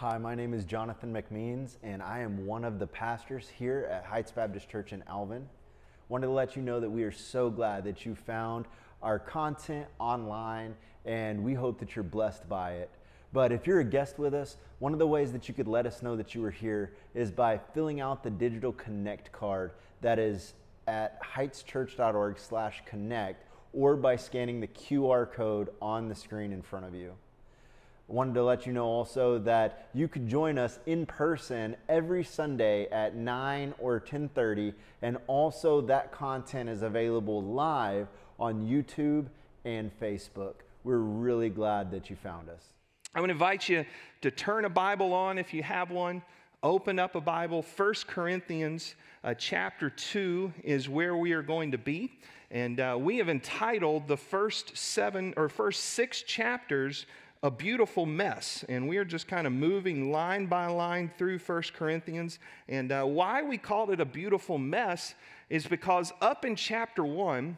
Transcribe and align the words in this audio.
Hi, 0.00 0.18
my 0.18 0.34
name 0.34 0.52
is 0.52 0.66
Jonathan 0.66 1.10
McMeans, 1.10 1.78
and 1.82 2.02
I 2.02 2.18
am 2.18 2.44
one 2.44 2.66
of 2.66 2.78
the 2.78 2.86
pastors 2.86 3.48
here 3.48 3.88
at 3.90 4.04
Heights 4.04 4.30
Baptist 4.30 4.68
Church 4.68 4.92
in 4.92 5.02
Alvin. 5.08 5.48
Wanted 6.10 6.26
to 6.26 6.34
let 6.34 6.54
you 6.54 6.60
know 6.60 6.80
that 6.80 6.90
we 6.90 7.02
are 7.04 7.10
so 7.10 7.48
glad 7.48 7.84
that 7.84 8.04
you 8.04 8.14
found 8.14 8.66
our 9.02 9.18
content 9.18 9.86
online, 9.98 10.74
and 11.06 11.42
we 11.42 11.54
hope 11.54 11.78
that 11.78 11.96
you're 11.96 12.02
blessed 12.02 12.46
by 12.46 12.72
it. 12.72 12.90
But 13.32 13.52
if 13.52 13.66
you're 13.66 13.80
a 13.80 13.84
guest 13.84 14.18
with 14.18 14.34
us, 14.34 14.58
one 14.80 14.92
of 14.92 14.98
the 14.98 15.06
ways 15.06 15.32
that 15.32 15.48
you 15.48 15.54
could 15.54 15.66
let 15.66 15.86
us 15.86 16.02
know 16.02 16.14
that 16.14 16.34
you 16.34 16.42
were 16.42 16.50
here 16.50 16.92
is 17.14 17.30
by 17.30 17.58
filling 17.72 17.98
out 17.98 18.22
the 18.22 18.28
digital 18.28 18.74
connect 18.74 19.32
card 19.32 19.70
that 20.02 20.18
is 20.18 20.52
at 20.86 21.22
heightschurch.org/connect 21.22 23.44
or 23.72 23.96
by 23.96 24.16
scanning 24.16 24.60
the 24.60 24.66
QR 24.66 25.24
code 25.24 25.70
on 25.80 26.10
the 26.10 26.14
screen 26.14 26.52
in 26.52 26.60
front 26.60 26.84
of 26.84 26.94
you. 26.94 27.14
Wanted 28.08 28.34
to 28.34 28.44
let 28.44 28.66
you 28.66 28.72
know 28.72 28.86
also 28.86 29.38
that 29.40 29.88
you 29.92 30.06
could 30.06 30.28
join 30.28 30.58
us 30.58 30.78
in 30.86 31.06
person 31.06 31.74
every 31.88 32.22
Sunday 32.22 32.86
at 32.90 33.16
9 33.16 33.74
or 33.80 33.98
10:30 33.98 34.74
and 35.02 35.18
also 35.26 35.80
that 35.82 36.12
content 36.12 36.68
is 36.68 36.82
available 36.82 37.42
live 37.42 38.06
on 38.38 38.64
YouTube 38.64 39.26
and 39.64 39.90
Facebook. 40.00 40.54
We're 40.84 40.98
really 40.98 41.50
glad 41.50 41.90
that 41.90 42.08
you 42.08 42.14
found 42.14 42.48
us. 42.48 42.68
I 43.12 43.20
would 43.20 43.30
invite 43.30 43.68
you 43.68 43.84
to 44.20 44.30
turn 44.30 44.66
a 44.66 44.70
Bible 44.70 45.12
on 45.12 45.36
if 45.36 45.52
you 45.52 45.64
have 45.64 45.90
one. 45.90 46.22
Open 46.62 47.00
up 47.00 47.16
a 47.16 47.20
Bible. 47.20 47.64
1 47.76 47.92
Corinthians 48.06 48.94
uh, 49.24 49.34
chapter 49.34 49.90
2 49.90 50.52
is 50.62 50.88
where 50.88 51.16
we 51.16 51.32
are 51.32 51.42
going 51.42 51.72
to 51.72 51.78
be. 51.78 52.18
And 52.50 52.78
uh, 52.78 52.96
we 53.00 53.18
have 53.18 53.28
entitled 53.28 54.06
the 54.06 54.16
first 54.16 54.76
seven 54.76 55.34
or 55.36 55.48
first 55.48 55.80
six 55.82 56.22
chapters 56.22 57.06
a 57.46 57.50
beautiful 57.50 58.06
mess. 58.06 58.64
And 58.68 58.88
we 58.88 58.96
are 58.96 59.04
just 59.04 59.28
kind 59.28 59.46
of 59.46 59.52
moving 59.52 60.10
line 60.10 60.46
by 60.46 60.66
line 60.66 61.12
through 61.16 61.38
First 61.38 61.74
Corinthians. 61.74 62.40
And 62.68 62.90
uh, 62.90 63.04
why 63.04 63.42
we 63.42 63.56
called 63.56 63.90
it 63.90 64.00
a 64.00 64.04
beautiful 64.04 64.58
mess 64.58 65.14
is 65.48 65.64
because 65.64 66.12
up 66.20 66.44
in 66.44 66.56
chapter 66.56 67.04
1, 67.04 67.56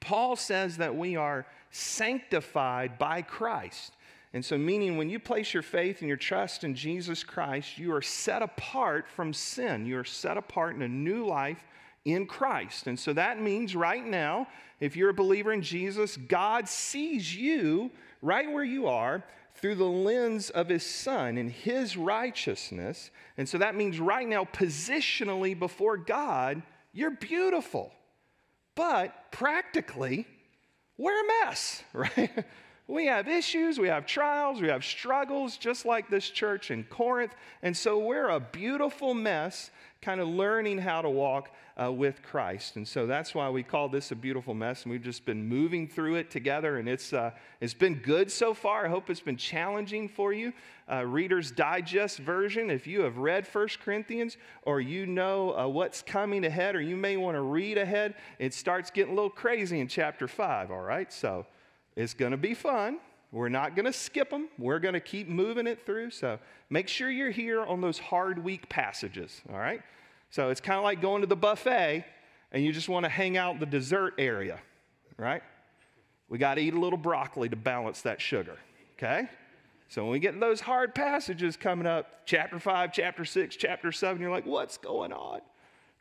Paul 0.00 0.34
says 0.34 0.78
that 0.78 0.96
we 0.96 1.14
are 1.14 1.46
sanctified 1.70 2.98
by 2.98 3.22
Christ. 3.22 3.92
And 4.32 4.44
so, 4.44 4.58
meaning 4.58 4.96
when 4.96 5.08
you 5.08 5.20
place 5.20 5.54
your 5.54 5.62
faith 5.62 6.00
and 6.00 6.08
your 6.08 6.16
trust 6.16 6.64
in 6.64 6.74
Jesus 6.74 7.22
Christ, 7.22 7.78
you 7.78 7.94
are 7.94 8.02
set 8.02 8.42
apart 8.42 9.08
from 9.08 9.32
sin. 9.32 9.86
You 9.86 9.96
are 10.00 10.04
set 10.04 10.36
apart 10.36 10.74
in 10.74 10.82
a 10.82 10.88
new 10.88 11.24
life 11.24 11.64
in 12.04 12.26
Christ. 12.26 12.88
And 12.88 12.98
so 12.98 13.12
that 13.12 13.40
means 13.40 13.76
right 13.76 14.04
now, 14.04 14.48
if 14.80 14.96
you're 14.96 15.10
a 15.10 15.14
believer 15.14 15.52
in 15.52 15.62
Jesus, 15.62 16.16
God 16.16 16.68
sees 16.68 17.34
you 17.34 17.92
right 18.24 18.50
where 18.50 18.64
you 18.64 18.88
are 18.88 19.22
through 19.54 19.74
the 19.76 19.84
lens 19.84 20.50
of 20.50 20.68
his 20.68 20.84
son 20.84 21.38
and 21.38 21.50
his 21.50 21.96
righteousness. 21.96 23.10
And 23.36 23.48
so 23.48 23.58
that 23.58 23.76
means 23.76 24.00
right 24.00 24.26
now, 24.26 24.44
positionally 24.44 25.56
before 25.56 25.96
God, 25.96 26.62
you're 26.92 27.10
beautiful. 27.10 27.92
But 28.74 29.30
practically, 29.30 30.26
we're 30.96 31.20
a 31.20 31.28
mess, 31.44 31.82
right? 31.92 32.44
We 32.86 33.06
have 33.06 33.28
issues, 33.28 33.78
we 33.78 33.88
have 33.88 34.04
trials, 34.04 34.60
we 34.60 34.68
have 34.68 34.84
struggles, 34.84 35.56
just 35.56 35.86
like 35.86 36.10
this 36.10 36.28
church 36.28 36.70
in 36.70 36.84
Corinth. 36.84 37.34
And 37.62 37.74
so 37.74 37.98
we're 37.98 38.28
a 38.28 38.40
beautiful 38.40 39.14
mess, 39.14 39.70
kind 40.02 40.20
of 40.20 40.28
learning 40.28 40.78
how 40.78 41.00
to 41.00 41.08
walk 41.08 41.48
uh, 41.82 41.90
with 41.90 42.22
Christ. 42.22 42.76
And 42.76 42.86
so 42.86 43.06
that's 43.06 43.34
why 43.34 43.48
we 43.48 43.62
call 43.62 43.88
this 43.88 44.10
a 44.10 44.14
beautiful 44.14 44.52
mess. 44.52 44.82
And 44.82 44.92
we've 44.92 45.02
just 45.02 45.24
been 45.24 45.48
moving 45.48 45.88
through 45.88 46.16
it 46.16 46.30
together. 46.30 46.76
And 46.76 46.86
it's, 46.86 47.14
uh, 47.14 47.30
it's 47.58 47.72
been 47.72 47.94
good 47.94 48.30
so 48.30 48.52
far. 48.52 48.84
I 48.84 48.90
hope 48.90 49.08
it's 49.08 49.18
been 49.18 49.38
challenging 49.38 50.06
for 50.06 50.34
you. 50.34 50.52
Uh, 50.86 51.06
Reader's 51.06 51.50
Digest 51.50 52.18
version, 52.18 52.68
if 52.68 52.86
you 52.86 53.00
have 53.00 53.16
read 53.16 53.46
First 53.46 53.80
Corinthians 53.80 54.36
or 54.64 54.82
you 54.82 55.06
know 55.06 55.56
uh, 55.56 55.66
what's 55.66 56.02
coming 56.02 56.44
ahead 56.44 56.76
or 56.76 56.82
you 56.82 56.98
may 56.98 57.16
want 57.16 57.34
to 57.36 57.40
read 57.40 57.78
ahead, 57.78 58.14
it 58.38 58.52
starts 58.52 58.90
getting 58.90 59.12
a 59.12 59.16
little 59.16 59.30
crazy 59.30 59.80
in 59.80 59.88
chapter 59.88 60.28
5, 60.28 60.70
all 60.70 60.82
right? 60.82 61.10
So 61.10 61.46
it's 61.96 62.14
going 62.14 62.32
to 62.32 62.36
be 62.36 62.54
fun. 62.54 62.98
We're 63.32 63.48
not 63.48 63.74
going 63.74 63.86
to 63.86 63.92
skip 63.92 64.30
them. 64.30 64.48
We're 64.58 64.78
going 64.78 64.94
to 64.94 65.00
keep 65.00 65.28
moving 65.28 65.66
it 65.66 65.84
through. 65.84 66.10
So 66.10 66.38
make 66.70 66.86
sure 66.86 67.10
you're 67.10 67.30
here 67.30 67.62
on 67.64 67.80
those 67.80 67.98
hard 67.98 68.42
week 68.42 68.68
passages, 68.68 69.42
all 69.52 69.58
right? 69.58 69.80
So 70.30 70.50
it's 70.50 70.60
kind 70.60 70.78
of 70.78 70.84
like 70.84 71.00
going 71.00 71.20
to 71.22 71.26
the 71.26 71.36
buffet 71.36 72.04
and 72.52 72.64
you 72.64 72.72
just 72.72 72.88
want 72.88 73.04
to 73.04 73.10
hang 73.10 73.36
out 73.36 73.58
the 73.58 73.66
dessert 73.66 74.14
area, 74.18 74.60
right? 75.16 75.42
We 76.28 76.38
got 76.38 76.54
to 76.54 76.60
eat 76.60 76.74
a 76.74 76.78
little 76.78 76.98
broccoli 76.98 77.48
to 77.48 77.56
balance 77.56 78.02
that 78.02 78.20
sugar, 78.20 78.56
okay? 78.96 79.28
So 79.88 80.02
when 80.04 80.12
we 80.12 80.18
get 80.20 80.38
those 80.38 80.60
hard 80.60 80.94
passages 80.94 81.56
coming 81.56 81.86
up, 81.86 82.26
chapter 82.26 82.58
5, 82.58 82.92
chapter 82.92 83.24
6, 83.24 83.56
chapter 83.56 83.92
7, 83.92 84.20
you're 84.20 84.30
like, 84.30 84.46
what's 84.46 84.78
going 84.78 85.12
on? 85.12 85.40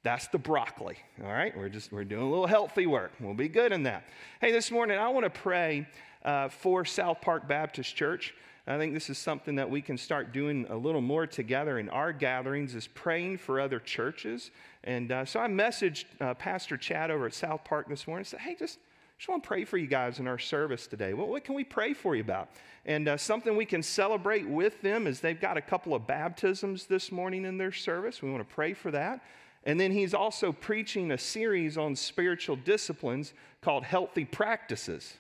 That's 0.04 0.28
the 0.28 0.38
broccoli. 0.38 0.98
All 1.24 1.32
right, 1.32 1.58
we're 1.58 1.70
just 1.70 1.94
we're 1.94 2.04
doing 2.04 2.24
a 2.24 2.30
little 2.30 2.46
healthy 2.46 2.88
work. 2.88 3.14
We'll 3.22 3.34
be 3.34 3.48
good 3.48 3.72
in 3.72 3.84
that. 3.84 4.04
Hey, 4.42 4.52
this 4.52 4.70
morning 4.70 4.98
I 5.00 5.08
want 5.08 5.24
to 5.24 5.30
pray 5.30 5.88
uh, 6.26 6.50
for 6.50 6.84
South 6.84 7.22
Park 7.22 7.48
Baptist 7.48 7.96
Church. 7.96 8.36
I 8.68 8.78
think 8.78 8.94
this 8.94 9.10
is 9.10 9.18
something 9.18 9.56
that 9.56 9.70
we 9.70 9.82
can 9.82 9.98
start 9.98 10.34
doing 10.34 10.66
a 10.70 10.76
little 10.76 11.00
more 11.00 11.26
together 11.26 11.80
in 11.80 11.88
our 11.88 12.12
gatherings 12.12 12.76
is 12.76 12.86
praying 12.88 13.38
for 13.38 13.62
other 13.62 13.80
churches. 13.80 14.52
And 14.84 15.10
uh, 15.10 15.24
so 15.24 15.40
I 15.40 15.48
messaged 15.48 16.06
uh, 16.20 16.34
Pastor 16.34 16.76
Chad 16.76 17.10
over 17.10 17.26
at 17.26 17.34
South 17.34 17.64
Park 17.64 17.88
this 17.88 18.06
morning 18.06 18.22
and 18.22 18.28
said, 18.28 18.40
hey, 18.42 18.56
just, 18.60 18.80
just 19.18 19.30
want 19.30 19.44
to 19.44 19.48
pray 19.48 19.64
for 19.64 19.78
you 19.78 19.88
guys 19.88 20.20
in 20.20 20.28
our 20.28 20.40
service 20.40 20.88
today. 20.88 21.14
Well, 21.14 21.28
what 21.28 21.44
can 21.44 21.56
we 21.56 21.66
pray 21.66 21.94
for 21.94 22.16
you 22.16 22.22
about? 22.22 22.50
And 22.86 23.10
uh, 23.10 23.18
something 23.18 23.56
we 23.56 23.66
can 23.66 23.84
celebrate 23.84 24.48
with 24.48 24.82
them 24.82 25.08
is 25.08 25.20
they've 25.20 25.40
got 25.40 25.58
a 25.58 25.62
couple 25.62 25.94
of 25.94 26.08
baptisms 26.08 26.86
this 26.86 27.12
morning 27.12 27.44
in 27.44 27.58
their 27.58 27.74
service. 27.74 28.22
We 28.22 28.32
want 28.32 28.48
to 28.48 28.56
pray 28.56 28.74
for 28.74 28.92
that. 28.92 29.22
And 29.66 29.80
then 29.80 29.92
he's 29.92 30.14
also 30.14 30.52
preaching 30.52 31.12
a 31.12 31.18
series 31.18 31.78
on 31.78 31.96
spiritual 31.96 32.58
disciplines 32.58 33.34
called 33.62 33.84
Healthy 33.84 34.26
Practices. 34.26 35.16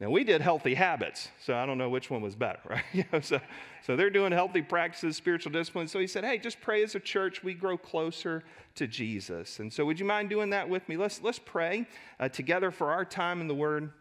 Now, 0.00 0.10
we 0.10 0.24
did 0.24 0.40
healthy 0.40 0.74
habits, 0.74 1.28
so 1.40 1.54
I 1.54 1.64
don't 1.64 1.78
know 1.78 1.88
which 1.88 2.10
one 2.10 2.20
was 2.20 2.34
better, 2.34 2.60
right? 2.68 2.84
you 2.92 3.04
know, 3.12 3.20
so, 3.20 3.40
so 3.86 3.94
they're 3.94 4.10
doing 4.10 4.32
healthy 4.32 4.60
practices, 4.60 5.16
spiritual 5.16 5.52
disciplines. 5.52 5.92
So 5.92 6.00
he 6.00 6.08
said, 6.08 6.24
hey, 6.24 6.36
just 6.38 6.60
pray 6.60 6.82
as 6.82 6.96
a 6.96 7.00
church, 7.00 7.44
we 7.44 7.54
grow 7.54 7.78
closer 7.78 8.42
to 8.74 8.88
Jesus. 8.88 9.60
And 9.60 9.72
so, 9.72 9.84
would 9.84 10.00
you 10.00 10.06
mind 10.06 10.30
doing 10.30 10.50
that 10.50 10.68
with 10.68 10.88
me? 10.88 10.96
Let's, 10.96 11.22
let's 11.22 11.38
pray 11.38 11.86
uh, 12.18 12.28
together 12.28 12.72
for 12.72 12.90
our 12.90 13.04
time 13.04 13.40
in 13.40 13.46
the 13.46 13.54
Word, 13.54 13.92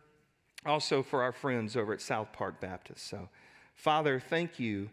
also 0.66 1.04
for 1.04 1.22
our 1.22 1.32
friends 1.32 1.78
over 1.78 1.94
at 1.94 2.02
South 2.02 2.34
Park 2.34 2.60
Baptist. 2.60 3.08
So, 3.08 3.30
Father, 3.76 4.20
thank 4.20 4.60
you 4.60 4.90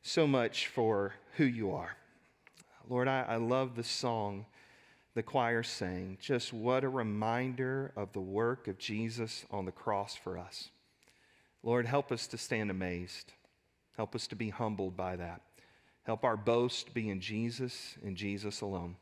so 0.00 0.26
much 0.26 0.68
for 0.68 1.12
who 1.36 1.44
you 1.44 1.72
are. 1.72 1.96
Lord, 2.88 3.06
I, 3.06 3.24
I 3.28 3.36
love 3.36 3.76
the 3.76 3.84
song 3.84 4.46
the 5.14 5.22
choir 5.22 5.62
sang. 5.62 6.16
Just 6.20 6.52
what 6.52 6.84
a 6.84 6.88
reminder 6.88 7.92
of 7.96 8.12
the 8.12 8.20
work 8.20 8.68
of 8.68 8.78
Jesus 8.78 9.44
on 9.50 9.64
the 9.64 9.72
cross 9.72 10.14
for 10.14 10.38
us. 10.38 10.70
Lord, 11.62 11.86
help 11.86 12.12
us 12.12 12.26
to 12.28 12.38
stand 12.38 12.70
amazed. 12.70 13.32
Help 13.96 14.14
us 14.14 14.26
to 14.28 14.36
be 14.36 14.50
humbled 14.50 14.96
by 14.96 15.16
that. 15.16 15.42
Help 16.04 16.24
our 16.24 16.36
boast 16.36 16.94
be 16.94 17.10
in 17.10 17.20
Jesus 17.20 17.96
and 18.04 18.16
Jesus 18.16 18.60
alone. 18.60 18.96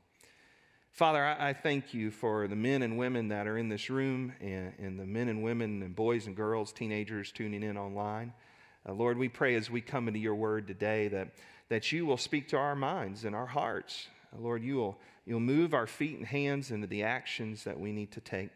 Father, 0.90 1.22
I, 1.22 1.50
I, 1.50 1.52
thank 1.52 1.92
you 1.92 2.10
for 2.10 2.48
the 2.48 2.56
men 2.56 2.80
and 2.80 2.96
women 2.96 3.28
that 3.28 3.46
are 3.46 3.58
in 3.58 3.68
this 3.68 3.90
room 3.90 4.32
and, 4.40 4.72
and, 4.78 4.98
the 4.98 5.04
men 5.04 5.28
and 5.28 5.42
women 5.42 5.82
and 5.82 5.94
boys 5.94 6.26
and 6.26 6.34
girls, 6.34 6.72
teenagers 6.72 7.30
tuning 7.30 7.62
in 7.62 7.76
online. 7.76 8.32
Uh, 8.88 8.94
Lord, 8.94 9.18
we 9.18 9.28
pray 9.28 9.54
as 9.54 9.70
we 9.70 9.82
come 9.82 10.08
into 10.08 10.18
your 10.18 10.34
word 10.34 10.66
today 10.66 11.08
that 11.08 11.28
that 11.68 11.92
you 11.92 12.06
will 12.06 12.16
speak 12.16 12.48
to 12.48 12.56
our 12.56 12.76
minds 12.76 13.24
and 13.24 13.34
our 13.34 13.46
hearts. 13.46 14.08
Lord, 14.38 14.62
you 14.62 14.76
will 14.76 14.98
you'll 15.24 15.40
move 15.40 15.74
our 15.74 15.86
feet 15.86 16.16
and 16.16 16.26
hands 16.26 16.70
into 16.70 16.86
the 16.86 17.02
actions 17.02 17.64
that 17.64 17.78
we 17.78 17.92
need 17.92 18.12
to 18.12 18.20
take. 18.20 18.50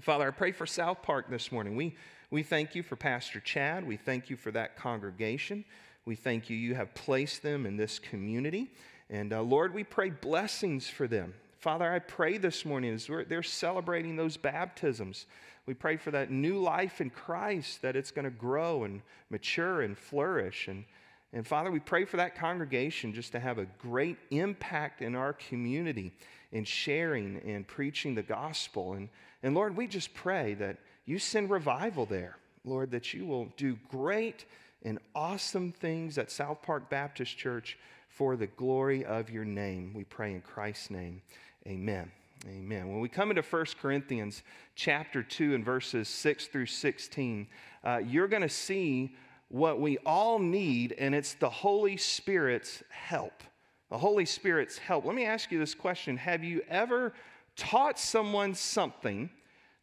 Father, 0.00 0.28
I 0.28 0.30
pray 0.30 0.52
for 0.52 0.66
South 0.66 1.02
Park 1.02 1.28
this 1.30 1.50
morning. 1.50 1.74
We, 1.74 1.96
we 2.30 2.42
thank 2.42 2.74
you 2.74 2.82
for 2.82 2.94
Pastor 2.94 3.40
Chad. 3.40 3.86
We 3.86 3.96
thank 3.96 4.30
you 4.30 4.36
for 4.36 4.52
that 4.52 4.76
congregation. 4.76 5.64
We 6.04 6.14
thank 6.14 6.48
you, 6.48 6.56
you 6.56 6.74
have 6.74 6.94
placed 6.94 7.42
them 7.42 7.66
in 7.66 7.76
this 7.76 7.98
community. 7.98 8.70
And 9.08 9.32
uh, 9.32 9.42
Lord, 9.42 9.74
we 9.74 9.82
pray 9.82 10.10
blessings 10.10 10.88
for 10.88 11.08
them. 11.08 11.34
Father, 11.58 11.92
I 11.92 11.98
pray 11.98 12.38
this 12.38 12.64
morning 12.64 12.94
as 12.94 13.08
they're 13.28 13.42
celebrating 13.42 14.16
those 14.16 14.36
baptisms. 14.36 15.26
We 15.66 15.74
pray 15.74 15.96
for 15.96 16.10
that 16.12 16.30
new 16.30 16.58
life 16.58 17.00
in 17.00 17.10
Christ, 17.10 17.82
that 17.82 17.96
it's 17.96 18.10
going 18.10 18.24
to 18.24 18.30
grow 18.30 18.84
and 18.84 19.02
mature 19.28 19.82
and 19.82 19.98
flourish. 19.98 20.68
And 20.68 20.84
and 21.32 21.46
Father, 21.46 21.70
we 21.70 21.78
pray 21.78 22.04
for 22.04 22.16
that 22.16 22.34
congregation 22.34 23.12
just 23.14 23.32
to 23.32 23.40
have 23.40 23.58
a 23.58 23.66
great 23.78 24.18
impact 24.30 25.00
in 25.00 25.14
our 25.14 25.32
community 25.32 26.12
in 26.50 26.64
sharing 26.64 27.40
and 27.46 27.66
preaching 27.66 28.14
the 28.14 28.22
gospel. 28.22 28.94
And, 28.94 29.08
and 29.42 29.54
Lord, 29.54 29.76
we 29.76 29.86
just 29.86 30.12
pray 30.12 30.54
that 30.54 30.78
you 31.04 31.18
send 31.18 31.50
revival 31.50 32.04
there. 32.06 32.36
Lord, 32.64 32.90
that 32.90 33.14
you 33.14 33.24
will 33.26 33.46
do 33.56 33.78
great 33.88 34.44
and 34.82 34.98
awesome 35.14 35.72
things 35.72 36.18
at 36.18 36.30
South 36.30 36.62
Park 36.62 36.90
Baptist 36.90 37.38
Church 37.38 37.78
for 38.08 38.36
the 38.36 38.48
glory 38.48 39.04
of 39.04 39.30
your 39.30 39.44
name. 39.44 39.92
We 39.94 40.04
pray 40.04 40.32
in 40.32 40.40
Christ's 40.40 40.90
name. 40.90 41.22
Amen. 41.66 42.10
Amen. 42.46 42.88
When 42.88 43.00
we 43.00 43.08
come 43.08 43.30
into 43.30 43.42
1 43.42 43.66
Corinthians 43.80 44.42
chapter 44.74 45.22
2 45.22 45.54
and 45.54 45.64
verses 45.64 46.08
6 46.08 46.46
through 46.46 46.66
16, 46.66 47.46
uh, 47.84 48.00
you're 48.04 48.28
going 48.28 48.42
to 48.42 48.48
see 48.48 49.14
what 49.50 49.80
we 49.80 49.98
all 50.06 50.38
need, 50.38 50.94
and 50.96 51.14
it's 51.14 51.34
the 51.34 51.50
Holy 51.50 51.96
Spirit's 51.96 52.82
help. 52.88 53.42
The 53.90 53.98
Holy 53.98 54.24
Spirit's 54.24 54.78
help. 54.78 55.04
Let 55.04 55.16
me 55.16 55.24
ask 55.24 55.50
you 55.50 55.58
this 55.58 55.74
question 55.74 56.16
Have 56.16 56.42
you 56.44 56.62
ever 56.68 57.12
taught 57.56 57.98
someone 57.98 58.54
something 58.54 59.28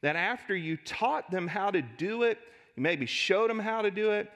that 0.01 0.15
after 0.15 0.55
you 0.55 0.77
taught 0.77 1.29
them 1.29 1.47
how 1.47 1.69
to 1.69 1.81
do 1.81 2.23
it, 2.23 2.39
you 2.75 2.83
maybe 2.83 3.05
showed 3.05 3.49
them 3.49 3.59
how 3.59 3.81
to 3.81 3.91
do 3.91 4.11
it, 4.11 4.31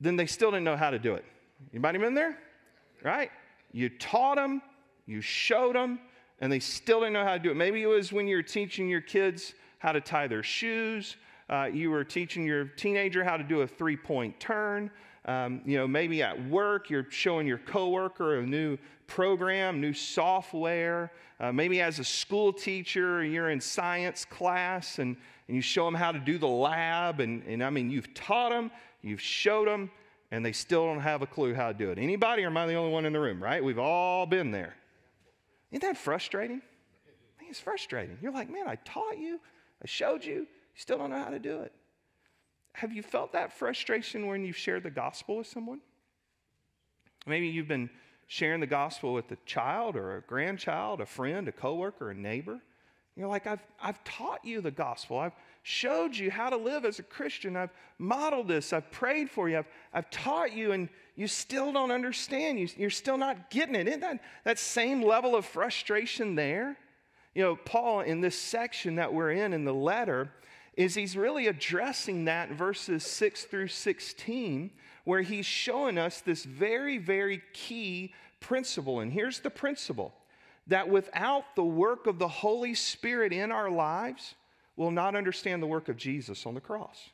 then 0.00 0.16
they 0.16 0.26
still 0.26 0.50
didn't 0.50 0.64
know 0.64 0.76
how 0.76 0.90
to 0.90 0.98
do 0.98 1.14
it? 1.14 1.24
Anybody 1.72 1.98
been 1.98 2.14
there? 2.14 2.38
Right? 3.04 3.30
You 3.72 3.90
taught 3.90 4.36
them, 4.36 4.62
you 5.06 5.20
showed 5.20 5.76
them, 5.76 6.00
and 6.40 6.50
they 6.50 6.58
still 6.58 7.00
didn't 7.00 7.12
know 7.12 7.24
how 7.24 7.34
to 7.34 7.38
do 7.38 7.50
it. 7.50 7.56
Maybe 7.56 7.82
it 7.82 7.86
was 7.86 8.12
when 8.12 8.26
you 8.26 8.36
were 8.36 8.42
teaching 8.42 8.88
your 8.88 9.02
kids 9.02 9.52
how 9.78 9.92
to 9.92 10.00
tie 10.00 10.26
their 10.26 10.42
shoes. 10.42 11.16
Uh, 11.50 11.68
you 11.72 11.90
were 11.90 12.04
teaching 12.04 12.46
your 12.46 12.64
teenager 12.64 13.24
how 13.24 13.36
to 13.36 13.42
do 13.42 13.62
a 13.62 13.66
three 13.66 13.96
point 13.96 14.38
turn. 14.38 14.90
Um, 15.24 15.60
you 15.66 15.76
know, 15.76 15.86
maybe 15.86 16.22
at 16.22 16.48
work 16.48 16.88
you're 16.88 17.06
showing 17.10 17.46
your 17.46 17.58
coworker 17.58 18.38
a 18.38 18.46
new 18.46 18.78
program, 19.08 19.80
new 19.80 19.92
software. 19.92 21.12
Uh, 21.40 21.52
maybe 21.52 21.80
as 21.80 21.98
a 21.98 22.04
school 22.04 22.52
teacher, 22.52 23.24
you're 23.24 23.50
in 23.50 23.60
science 23.60 24.24
class 24.24 25.00
and, 25.00 25.16
and 25.48 25.56
you 25.56 25.60
show 25.60 25.84
them 25.84 25.94
how 25.94 26.12
to 26.12 26.20
do 26.20 26.38
the 26.38 26.48
lab. 26.48 27.18
And, 27.18 27.42
and 27.42 27.64
I 27.64 27.70
mean, 27.70 27.90
you've 27.90 28.14
taught 28.14 28.50
them, 28.50 28.70
you've 29.02 29.20
showed 29.20 29.66
them, 29.66 29.90
and 30.30 30.46
they 30.46 30.52
still 30.52 30.86
don't 30.86 31.00
have 31.00 31.22
a 31.22 31.26
clue 31.26 31.52
how 31.52 31.68
to 31.68 31.74
do 31.74 31.90
it. 31.90 31.98
Anybody, 31.98 32.44
or 32.44 32.46
am 32.46 32.56
I 32.56 32.66
the 32.66 32.74
only 32.74 32.92
one 32.92 33.04
in 33.04 33.12
the 33.12 33.20
room, 33.20 33.42
right? 33.42 33.62
We've 33.62 33.78
all 33.78 34.24
been 34.24 34.52
there. 34.52 34.76
Isn't 35.72 35.82
that 35.82 35.96
frustrating? 35.96 36.62
I 37.06 37.38
think 37.38 37.50
it's 37.50 37.60
frustrating. 37.60 38.16
You're 38.22 38.32
like, 38.32 38.48
man, 38.48 38.68
I 38.68 38.76
taught 38.84 39.18
you, 39.18 39.40
I 39.82 39.86
showed 39.86 40.24
you, 40.24 40.34
you 40.34 40.59
still 40.74 40.98
don't 40.98 41.10
know 41.10 41.22
how 41.22 41.30
to 41.30 41.38
do 41.38 41.60
it. 41.60 41.72
Have 42.72 42.92
you 42.92 43.02
felt 43.02 43.32
that 43.32 43.52
frustration 43.52 44.26
when 44.26 44.44
you've 44.44 44.56
shared 44.56 44.82
the 44.82 44.90
gospel 44.90 45.38
with 45.38 45.46
someone? 45.46 45.80
Maybe 47.26 47.48
you've 47.48 47.68
been 47.68 47.90
sharing 48.26 48.60
the 48.60 48.66
gospel 48.66 49.12
with 49.12 49.30
a 49.32 49.36
child 49.44 49.96
or 49.96 50.16
a 50.16 50.22
grandchild, 50.22 51.00
a 51.00 51.06
friend, 51.06 51.48
a 51.48 51.52
coworker, 51.52 52.10
a 52.10 52.14
neighbor. 52.14 52.60
You're 53.16 53.28
like, 53.28 53.46
I've, 53.46 53.60
I've 53.82 54.02
taught 54.04 54.44
you 54.44 54.60
the 54.60 54.70
gospel. 54.70 55.18
I've 55.18 55.34
showed 55.62 56.16
you 56.16 56.30
how 56.30 56.48
to 56.48 56.56
live 56.56 56.84
as 56.84 56.98
a 57.00 57.02
Christian. 57.02 57.56
I've 57.56 57.72
modeled 57.98 58.48
this. 58.48 58.72
I've 58.72 58.90
prayed 58.90 59.28
for 59.28 59.48
you. 59.48 59.58
I've, 59.58 59.68
I've 59.92 60.10
taught 60.10 60.52
you, 60.52 60.72
and 60.72 60.88
you 61.16 61.26
still 61.26 61.72
don't 61.72 61.90
understand. 61.90 62.58
You, 62.58 62.68
you're 62.76 62.88
still 62.88 63.18
not 63.18 63.50
getting 63.50 63.74
it. 63.74 63.88
Isn't 63.88 64.00
that, 64.00 64.20
that 64.44 64.58
same 64.58 65.02
level 65.02 65.34
of 65.34 65.44
frustration 65.44 66.34
there? 66.34 66.78
You 67.34 67.42
know, 67.42 67.56
Paul, 67.56 68.00
in 68.00 68.20
this 68.20 68.40
section 68.40 68.94
that 68.94 69.12
we're 69.12 69.32
in 69.32 69.52
in 69.52 69.64
the 69.64 69.74
letter, 69.74 70.32
is 70.80 70.94
he's 70.94 71.14
really 71.14 71.46
addressing 71.46 72.24
that 72.24 72.50
verses 72.52 73.04
6 73.04 73.44
through 73.44 73.68
16, 73.68 74.70
where 75.04 75.20
he's 75.20 75.44
showing 75.44 75.98
us 75.98 76.22
this 76.22 76.44
very, 76.44 76.96
very 76.96 77.42
key 77.52 78.14
principle. 78.40 79.00
And 79.00 79.12
here's 79.12 79.40
the 79.40 79.50
principle 79.50 80.14
that 80.68 80.88
without 80.88 81.54
the 81.54 81.64
work 81.64 82.06
of 82.06 82.18
the 82.18 82.28
Holy 82.28 82.72
Spirit 82.72 83.30
in 83.30 83.52
our 83.52 83.68
lives, 83.68 84.36
we'll 84.76 84.90
not 84.90 85.14
understand 85.14 85.62
the 85.62 85.66
work 85.66 85.90
of 85.90 85.98
Jesus 85.98 86.46
on 86.46 86.54
the 86.54 86.62
cross. 86.62 87.10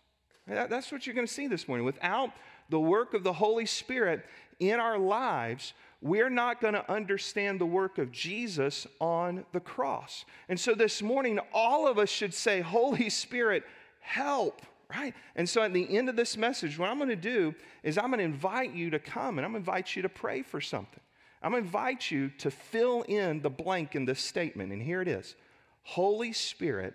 That's 0.47 0.93
what 0.93 1.05
you're 1.05 1.15
going 1.15 1.27
to 1.27 1.33
see 1.33 1.49
this 1.49 1.67
morning. 1.67 1.85
Without 1.85 2.31
the 2.69 2.79
work 2.79 3.15
of 3.15 3.25
the 3.25 3.33
Holy 3.33 3.67
Spirit 3.67 4.25
in 4.59 4.81
our 4.81 4.99
lives, 4.99 5.75
we're 6.01 6.31
not 6.31 6.61
going 6.61 6.75
to 6.75 6.91
understand 6.91 7.61
the 7.61 7.67
work 7.67 7.99
of 7.99 8.13
Jesus 8.13 8.87
on 9.01 9.45
the 9.53 9.61
cross. 9.61 10.25
And 10.49 10.59
so 10.59 10.75
this 10.75 11.03
morning, 11.03 11.39
all 11.53 11.87
of 11.89 11.99
us 11.99 12.09
should 12.09 12.35
say, 12.35 12.61
Holy 12.61 13.11
Spirit, 13.11 13.65
help, 14.01 14.63
right? 14.91 15.15
And 15.35 15.49
so 15.49 15.63
at 15.63 15.73
the 15.73 15.97
end 15.97 16.09
of 16.09 16.17
this 16.17 16.37
message, 16.37 16.79
what 16.79 16.91
I'm 16.91 16.99
going 16.99 17.09
to 17.09 17.17
do 17.17 17.55
is 17.83 17.99
I'm 17.99 18.09
going 18.09 18.19
to 18.19 18.25
invite 18.25 18.73
you 18.73 18.91
to 18.91 18.99
come 18.99 19.39
and 19.39 19.45
I'm 19.45 19.53
going 19.53 19.65
to 19.65 19.71
invite 19.71 19.97
you 19.97 20.03
to 20.03 20.09
pray 20.09 20.43
for 20.43 20.61
something. 20.61 21.01
I'm 21.43 21.53
going 21.53 21.63
to 21.63 21.67
invite 21.67 22.11
you 22.11 22.31
to 22.39 22.51
fill 22.51 23.03
in 23.03 23.41
the 23.41 23.51
blank 23.51 23.95
in 23.95 24.05
this 24.05 24.21
statement. 24.21 24.73
And 24.73 24.83
here 24.83 25.03
it 25.03 25.09
is 25.09 25.35
Holy 25.83 26.33
Spirit, 26.33 26.95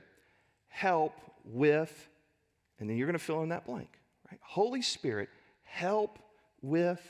help 0.68 1.14
with, 1.46 2.10
and 2.80 2.90
then 2.90 2.98
you're 2.98 3.08
going 3.08 3.18
to 3.18 3.24
fill 3.24 3.44
in 3.44 3.50
that 3.50 3.66
blank, 3.66 3.90
right? 4.30 4.40
Holy 4.44 4.82
Spirit, 4.82 5.30
help 5.64 6.20
with 6.62 7.02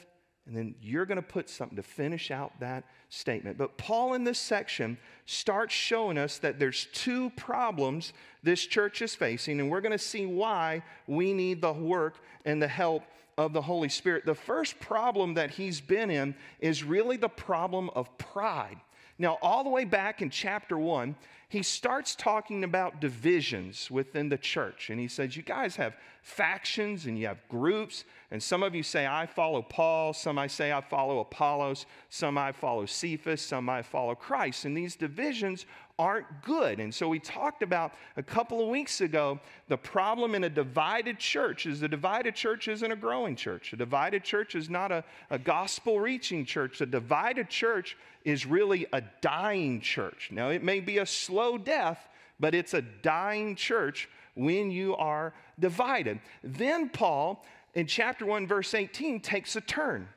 and 0.48 0.56
then 0.56 0.76
you're 0.82 1.06
going 1.06 1.18
to 1.18 1.22
put 1.22 1.50
something 1.50 1.76
to 1.76 1.84
finish 1.84 2.32
out 2.32 2.60
that 2.60 2.84
statement. 3.10 3.58
But 3.58 3.78
Paul 3.78 4.16
in 4.16 4.24
this 4.24 4.40
section 4.40 4.98
starts 5.26 5.74
showing 5.74 6.18
us 6.18 6.40
that 6.40 6.60
there's 6.60 6.88
two 6.94 7.30
problems 7.32 8.14
this 8.44 8.66
church 8.66 9.02
is 9.02 9.14
facing, 9.14 9.60
and 9.60 9.70
we're 9.70 9.82
going 9.82 9.92
to 9.92 10.00
see 10.00 10.26
why 10.26 10.82
we 11.08 11.34
need 11.34 11.62
the 11.62 11.72
work 11.72 12.16
and 12.46 12.62
the 12.62 12.68
help 12.68 13.04
of 13.38 13.54
the 13.54 13.62
Holy 13.62 13.90
Spirit. 13.90 14.26
The 14.26 14.36
first 14.36 14.80
problem 14.80 15.36
that 15.36 15.52
he's 15.52 15.80
been 15.80 16.10
in 16.10 16.36
is 16.60 16.84
really 16.84 17.18
the 17.18 17.30
problem 17.30 17.90
of 17.92 18.18
pride. 18.18 18.78
Now, 19.22 19.38
all 19.44 19.64
the 19.64 19.70
way 19.70 19.86
back 19.86 20.24
in 20.24 20.32
chapter 20.32 20.80
one, 20.80 21.16
he 21.48 21.62
starts 21.62 22.16
talking 22.16 22.64
about 22.64 23.00
divisions 23.00 23.92
within 23.92 24.30
the 24.30 24.38
church. 24.38 24.90
And 24.90 25.00
he 25.00 25.08
says, 25.08 25.38
You 25.38 25.44
guys 25.44 25.76
have 25.76 25.96
factions 26.24 27.06
and 27.06 27.20
you 27.20 27.28
have 27.28 27.48
groups. 27.48 28.04
And 28.32 28.42
some 28.42 28.64
of 28.64 28.74
you 28.74 28.82
say, 28.82 29.06
I 29.06 29.28
follow 29.28 29.62
Paul. 29.62 30.14
Some 30.14 30.40
I 30.40 30.48
say, 30.48 30.72
I 30.72 30.82
follow 30.82 31.20
Apollos. 31.20 31.86
Some 32.10 32.36
I 32.36 32.52
follow 32.52 32.88
Cephas. 32.88 33.44
Some 33.44 33.70
I 33.70 33.84
follow 33.84 34.16
Christ. 34.16 34.66
And 34.66 34.76
these 34.76 34.96
divisions 34.96 35.68
aren't 36.02 36.42
good. 36.42 36.80
And 36.80 36.94
so 36.94 37.08
we 37.08 37.20
talked 37.20 37.62
about 37.62 37.94
a 38.18 38.24
couple 38.24 38.60
of 38.60 38.70
weeks 38.70 39.02
ago 39.02 39.40
the 39.68 39.78
problem 39.78 40.34
in 40.34 40.44
a 40.44 40.50
divided 40.50 41.20
church 41.20 41.68
is 41.68 41.80
the 41.80 41.88
divided 41.88 42.34
church 42.34 42.68
isn't 42.68 42.92
a 42.92 42.96
growing 42.96 43.36
church. 43.36 43.72
A 43.72 43.76
divided 43.76 44.24
church 44.24 44.56
is 44.56 44.68
not 44.68 44.92
a, 44.92 45.04
a 45.30 45.38
gospel 45.38 46.00
reaching 46.00 46.44
church. 46.44 46.82
A 46.82 46.88
divided 46.88 47.50
church 47.50 47.96
is 48.26 48.48
really 48.48 48.88
a 48.94 49.04
dying 49.22 49.80
church. 49.80 50.30
Now, 50.32 50.50
it 50.50 50.64
may 50.64 50.80
be 50.80 50.98
a 50.98 51.06
slow 51.06 51.60
death, 51.60 52.10
but 52.40 52.56
it's 52.56 52.74
a 52.74 52.82
dying 52.82 53.56
church 53.56 54.10
when 54.34 54.72
you 54.72 54.96
are 54.96 55.36
divided. 55.60 56.20
Then 56.44 56.90
Paul, 56.90 57.46
in 57.76 57.86
chapter 57.86 58.26
1, 58.26 58.48
verse 58.48 58.74
18, 58.74 59.20
takes 59.20 59.56
a 59.56 59.62
turn. 59.62 60.10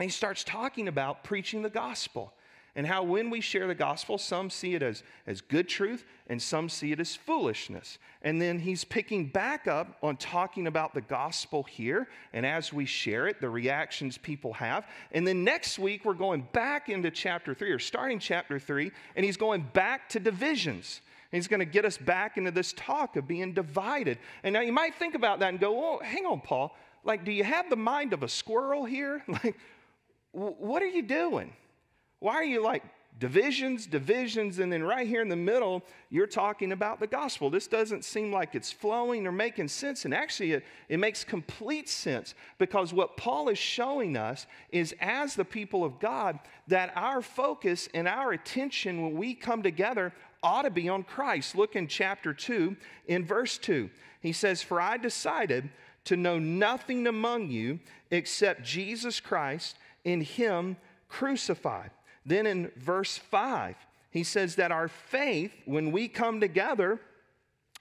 He 0.00 0.08
starts 0.08 0.42
talking 0.42 0.88
about 0.88 1.22
preaching 1.22 1.62
the 1.62 1.70
gospel 1.70 2.32
and 2.76 2.86
how 2.86 3.04
when 3.04 3.30
we 3.30 3.40
share 3.40 3.68
the 3.68 3.74
gospel, 3.74 4.18
some 4.18 4.50
see 4.50 4.74
it 4.74 4.82
as, 4.82 5.04
as 5.26 5.40
good 5.40 5.68
truth 5.68 6.04
and 6.26 6.42
some 6.42 6.68
see 6.68 6.90
it 6.90 6.98
as 6.98 7.14
foolishness. 7.14 7.98
And 8.22 8.42
then 8.42 8.58
he's 8.58 8.82
picking 8.82 9.28
back 9.28 9.68
up 9.68 9.96
on 10.02 10.16
talking 10.16 10.66
about 10.66 10.92
the 10.92 11.00
gospel 11.00 11.62
here, 11.62 12.08
and 12.32 12.44
as 12.44 12.72
we 12.72 12.84
share 12.84 13.28
it, 13.28 13.40
the 13.40 13.48
reactions 13.48 14.18
people 14.18 14.52
have. 14.54 14.86
And 15.12 15.26
then 15.26 15.44
next 15.44 15.78
week, 15.78 16.04
we're 16.04 16.14
going 16.14 16.48
back 16.52 16.88
into 16.88 17.10
chapter 17.10 17.54
three, 17.54 17.70
or 17.70 17.78
starting 17.78 18.18
chapter 18.18 18.58
three, 18.58 18.90
and 19.14 19.24
he's 19.24 19.36
going 19.36 19.68
back 19.72 20.08
to 20.10 20.20
divisions. 20.20 21.00
He's 21.30 21.48
going 21.48 21.60
to 21.60 21.66
get 21.66 21.84
us 21.84 21.98
back 21.98 22.36
into 22.38 22.50
this 22.50 22.72
talk 22.72 23.16
of 23.16 23.26
being 23.26 23.54
divided. 23.54 24.18
And 24.42 24.52
now 24.52 24.60
you 24.60 24.72
might 24.72 24.94
think 24.94 25.14
about 25.14 25.40
that 25.40 25.48
and 25.48 25.60
go, 25.60 25.76
oh, 25.84 26.00
hang 26.02 26.26
on, 26.26 26.40
Paul. 26.40 26.76
Like, 27.04 27.24
do 27.24 27.32
you 27.32 27.44
have 27.44 27.70
the 27.70 27.76
mind 27.76 28.12
of 28.12 28.22
a 28.22 28.28
squirrel 28.28 28.84
here? 28.84 29.22
Like, 29.44 29.56
what 30.32 30.82
are 30.82 30.88
you 30.88 31.02
doing? 31.02 31.52
Why 32.20 32.34
are 32.34 32.44
you 32.44 32.62
like 32.62 32.82
divisions, 33.18 33.86
divisions, 33.86 34.58
and 34.58 34.72
then 34.72 34.82
right 34.82 35.06
here 35.06 35.22
in 35.22 35.28
the 35.28 35.36
middle, 35.36 35.82
you're 36.10 36.26
talking 36.26 36.72
about 36.72 37.00
the 37.00 37.06
gospel? 37.06 37.50
This 37.50 37.66
doesn't 37.66 38.04
seem 38.04 38.32
like 38.32 38.54
it's 38.54 38.72
flowing 38.72 39.26
or 39.26 39.32
making 39.32 39.68
sense. 39.68 40.04
And 40.04 40.14
actually, 40.14 40.52
it, 40.52 40.64
it 40.88 40.98
makes 40.98 41.22
complete 41.22 41.88
sense 41.88 42.34
because 42.58 42.92
what 42.92 43.16
Paul 43.16 43.48
is 43.48 43.58
showing 43.58 44.16
us 44.16 44.46
is 44.70 44.94
as 45.00 45.34
the 45.34 45.44
people 45.44 45.84
of 45.84 46.00
God, 46.00 46.38
that 46.68 46.92
our 46.96 47.22
focus 47.22 47.88
and 47.94 48.08
our 48.08 48.32
attention 48.32 49.02
when 49.02 49.16
we 49.16 49.34
come 49.34 49.62
together 49.62 50.12
ought 50.42 50.62
to 50.62 50.70
be 50.70 50.88
on 50.88 51.02
Christ. 51.02 51.56
Look 51.56 51.76
in 51.76 51.88
chapter 51.88 52.34
2, 52.34 52.76
in 53.06 53.24
verse 53.24 53.58
2. 53.58 53.90
He 54.20 54.32
says, 54.32 54.62
For 54.62 54.80
I 54.80 54.96
decided 54.96 55.70
to 56.04 56.16
know 56.16 56.38
nothing 56.38 57.06
among 57.06 57.50
you 57.50 57.80
except 58.10 58.62
Jesus 58.62 59.20
Christ 59.20 59.76
in 60.04 60.20
Him 60.20 60.76
crucified. 61.08 61.90
Then 62.26 62.46
in 62.46 62.70
verse 62.76 63.18
5, 63.18 63.76
he 64.10 64.22
says 64.22 64.56
that 64.56 64.72
our 64.72 64.88
faith, 64.88 65.52
when 65.64 65.92
we 65.92 66.08
come 66.08 66.40
together, 66.40 67.00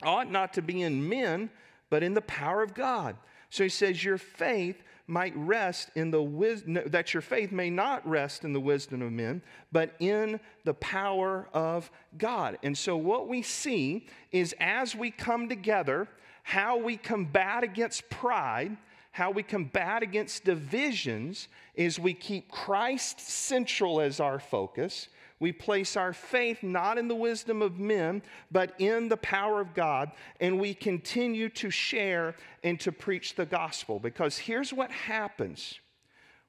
ought 0.02 0.32
not 0.32 0.54
to 0.54 0.62
be 0.62 0.82
in 0.82 1.08
men, 1.08 1.50
but 1.90 2.04
in 2.04 2.14
the 2.14 2.22
power 2.22 2.62
of 2.62 2.74
God. 2.74 3.16
So 3.50 3.64
he 3.64 3.70
says, 3.70 4.04
Your 4.04 4.18
faith 4.18 4.82
might 5.06 5.36
rest 5.36 5.90
in 5.96 6.12
the 6.12 6.22
wisdom, 6.22 6.80
that 6.86 7.14
your 7.14 7.22
faith 7.22 7.52
may 7.52 7.70
not 7.70 8.08
rest 8.08 8.44
in 8.44 8.54
the 8.54 8.60
wisdom 8.60 9.02
of 9.02 9.12
men, 9.12 9.42
but 9.72 9.94
in 10.00 10.40
the 10.64 10.74
power 10.74 11.48
of 11.54 11.92
God. 12.18 12.58
And 12.64 12.78
so, 12.78 12.98
what 12.98 13.28
we 13.28 13.42
see 13.42 14.08
is 14.32 14.56
as 14.60 14.96
we 14.96 15.12
come 15.12 15.50
together, 15.50 16.08
how 16.44 16.78
we 16.78 16.98
combat 16.98 17.64
against 17.64 18.10
pride, 18.10 18.76
how 19.14 19.30
we 19.30 19.44
combat 19.44 20.02
against 20.02 20.44
divisions, 20.44 21.48
is 21.76 22.00
we 22.00 22.16
keep 22.16 22.50
Christ 22.50 23.20
central 23.20 24.02
as 24.02 24.20
our 24.20 24.40
focus. 24.40 25.08
We 25.40 25.52
place 25.52 25.96
our 25.96 26.14
faith 26.14 26.64
not 26.64 26.98
in 26.98 27.08
the 27.08 27.16
wisdom 27.16 27.62
of 27.62 27.78
men, 27.78 28.24
but 28.52 28.74
in 28.80 29.10
the 29.10 29.18
power 29.18 29.62
of 29.62 29.76
God, 29.76 30.12
and 30.40 30.60
we 30.60 30.74
continue 30.74 31.50
to 31.50 31.70
share 31.70 32.36
and 32.64 32.80
to 32.80 32.92
preach 32.92 33.36
the 33.36 33.46
gospel. 33.46 34.00
Because 34.00 34.40
here's 34.40 34.74
what 34.74 34.90
happens 34.90 35.80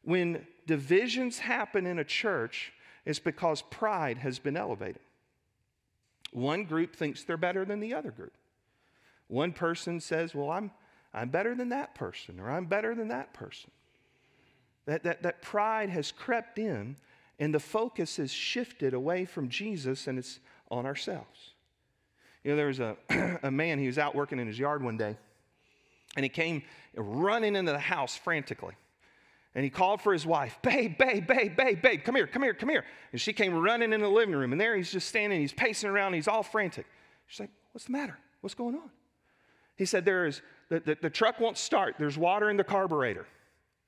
when 0.03 0.47
divisions 0.67 1.39
happen 1.39 1.87
in 1.87 1.99
a 1.99 2.05
church 2.05 2.73
is 3.05 3.19
because 3.19 3.61
pride 3.61 4.17
has 4.19 4.39
been 4.39 4.57
elevated. 4.57 5.03
One 6.33 6.65
group 6.65 6.97
thinks 6.97 7.25
they're 7.25 7.37
better 7.37 7.67
than 7.67 7.81
the 7.81 7.93
other 7.93 8.11
group. 8.11 8.33
One 9.29 9.53
person 9.53 10.01
says, 10.01 10.35
Well, 10.35 10.51
I'm, 10.51 10.71
I'm 11.15 11.29
better 11.29 11.55
than 11.55 11.69
that 11.71 11.95
person, 11.95 12.41
or 12.41 12.51
I'm 12.51 12.67
better 12.67 12.95
than 12.95 13.09
that 13.09 13.33
person. 13.33 13.71
That, 14.87 15.05
that, 15.05 15.23
that 15.23 15.41
pride 15.41 15.89
has 15.89 16.13
crept 16.13 16.59
in, 16.59 16.97
and 17.39 17.55
the 17.55 17.61
focus 17.61 18.17
has 18.17 18.31
shifted 18.31 18.95
away 18.95 19.25
from 19.25 19.49
Jesus 19.49 20.07
and 20.07 20.19
it's 20.19 20.41
on 20.71 20.87
ourselves. 20.87 21.55
You 22.43 22.51
know, 22.51 22.57
there 22.57 22.67
was 22.67 22.81
a, 22.81 22.97
a 23.43 23.51
man, 23.51 23.79
he 23.79 23.87
was 23.87 23.99
out 23.99 24.15
working 24.15 24.39
in 24.39 24.47
his 24.47 24.59
yard 24.59 24.83
one 24.83 24.97
day, 24.97 25.17
and 26.17 26.25
he 26.25 26.29
came 26.29 26.63
running 26.95 27.57
into 27.57 27.73
the 27.73 27.79
house 27.79 28.17
frantically. 28.17 28.75
And 29.55 29.63
he 29.63 29.71
called 29.71 30.03
for 30.03 30.13
his 30.13 30.27
wife, 30.27 30.59
babe, 30.63 30.99
babe, 30.99 31.27
babe, 31.29 31.57
babe, 31.57 31.81
babe, 31.81 32.05
come 32.05 32.17
here, 32.17 32.27
come 32.27 32.43
here, 32.43 32.55
come 32.55 32.69
here. 32.69 32.85
And 33.13 33.21
she 33.21 33.33
came 33.33 33.55
running 33.55 33.93
into 33.93 34.05
the 34.05 34.13
living 34.13 34.35
room, 34.35 34.53
and 34.53 34.61
there 34.61 34.77
he's 34.77 34.91
just 34.91 35.09
standing, 35.09 35.41
he's 35.41 35.53
pacing 35.53 35.89
around, 35.89 36.15
he's 36.15 36.29
all 36.29 36.43
frantic. 36.43 36.87
She's 37.29 37.41
like, 37.41 37.51
What's 37.73 37.87
the 37.87 37.93
matter? 37.93 38.19
What's 38.41 38.55
going 38.55 38.75
on? 38.75 38.91
He 39.77 39.85
said, 39.85 40.05
There 40.05 40.27
is, 40.27 40.43
the, 40.75 40.81
the, 40.81 40.99
the 41.03 41.11
truck 41.11 41.41
won't 41.41 41.57
start. 41.57 41.97
There's 41.99 42.19
water 42.19 42.51
in 42.51 42.57
the 42.57 42.65
carburetor. 42.65 43.27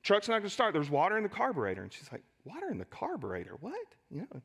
Truck's 0.02 0.28
not 0.28 0.34
going 0.34 0.44
to 0.44 0.50
start. 0.50 0.72
There's 0.72 0.90
water 0.90 1.16
in 1.16 1.24
the 1.24 1.28
carburetor. 1.28 1.82
And 1.82 1.92
she's 1.92 2.10
like, 2.12 2.22
Water 2.44 2.70
in 2.70 2.78
the 2.78 2.84
carburetor? 2.84 3.56
What? 3.58 3.74
You 4.08 4.20
know? 4.20 4.40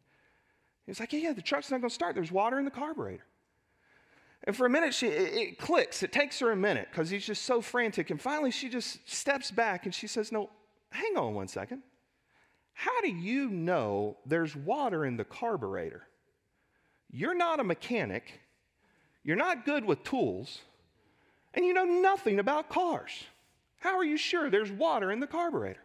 He's 0.88 1.00
like, 1.00 1.14
Yeah, 1.14 1.20
yeah, 1.20 1.34
the 1.34 1.42
truck's 1.42 1.70
not 1.70 1.82
going 1.82 1.90
to 1.90 1.94
start. 1.94 2.16
There's 2.16 2.32
water 2.32 2.58
in 2.58 2.66
the 2.66 2.72
carburetor. 2.72 3.26
And 4.46 4.56
for 4.56 4.66
a 4.66 4.70
minute, 4.70 4.96
she, 4.96 5.08
it, 5.08 5.34
it 5.34 5.60
clicks. 5.60 6.02
It 6.02 6.12
takes 6.12 6.40
her 6.40 6.52
a 6.52 6.56
minute 6.56 6.88
because 6.90 7.12
he's 7.12 7.26
just 7.26 7.44
so 7.44 7.62
frantic. 7.62 8.10
And 8.10 8.20
finally, 8.20 8.50
she 8.50 8.70
just 8.70 9.08
steps 9.08 9.52
back 9.52 9.86
and 9.86 9.94
she 9.94 10.08
says, 10.08 10.32
No, 10.32 10.50
hang 10.90 11.16
on 11.16 11.36
one 11.36 11.48
second. 11.48 11.84
How 12.74 13.02
do 13.02 13.10
you 13.10 13.50
know 13.50 14.18
there's 14.26 14.56
water 14.56 15.06
in 15.06 15.16
the 15.16 15.26
carburetor? 15.26 16.08
You're 17.12 17.36
not 17.36 17.60
a 17.60 17.64
mechanic, 17.64 18.40
you're 19.24 19.36
not 19.36 19.66
good 19.66 19.86
with 19.86 20.04
tools, 20.04 20.62
and 21.54 21.66
you 21.66 21.74
know 21.74 21.84
nothing 21.84 22.40
about 22.40 22.70
cars. 22.70 23.12
How 23.80 23.98
are 23.98 24.04
you 24.04 24.18
sure 24.18 24.50
there's 24.50 24.72
water 24.72 25.12
in 25.12 25.20
the 25.20 25.28
carburetor? 25.28 25.82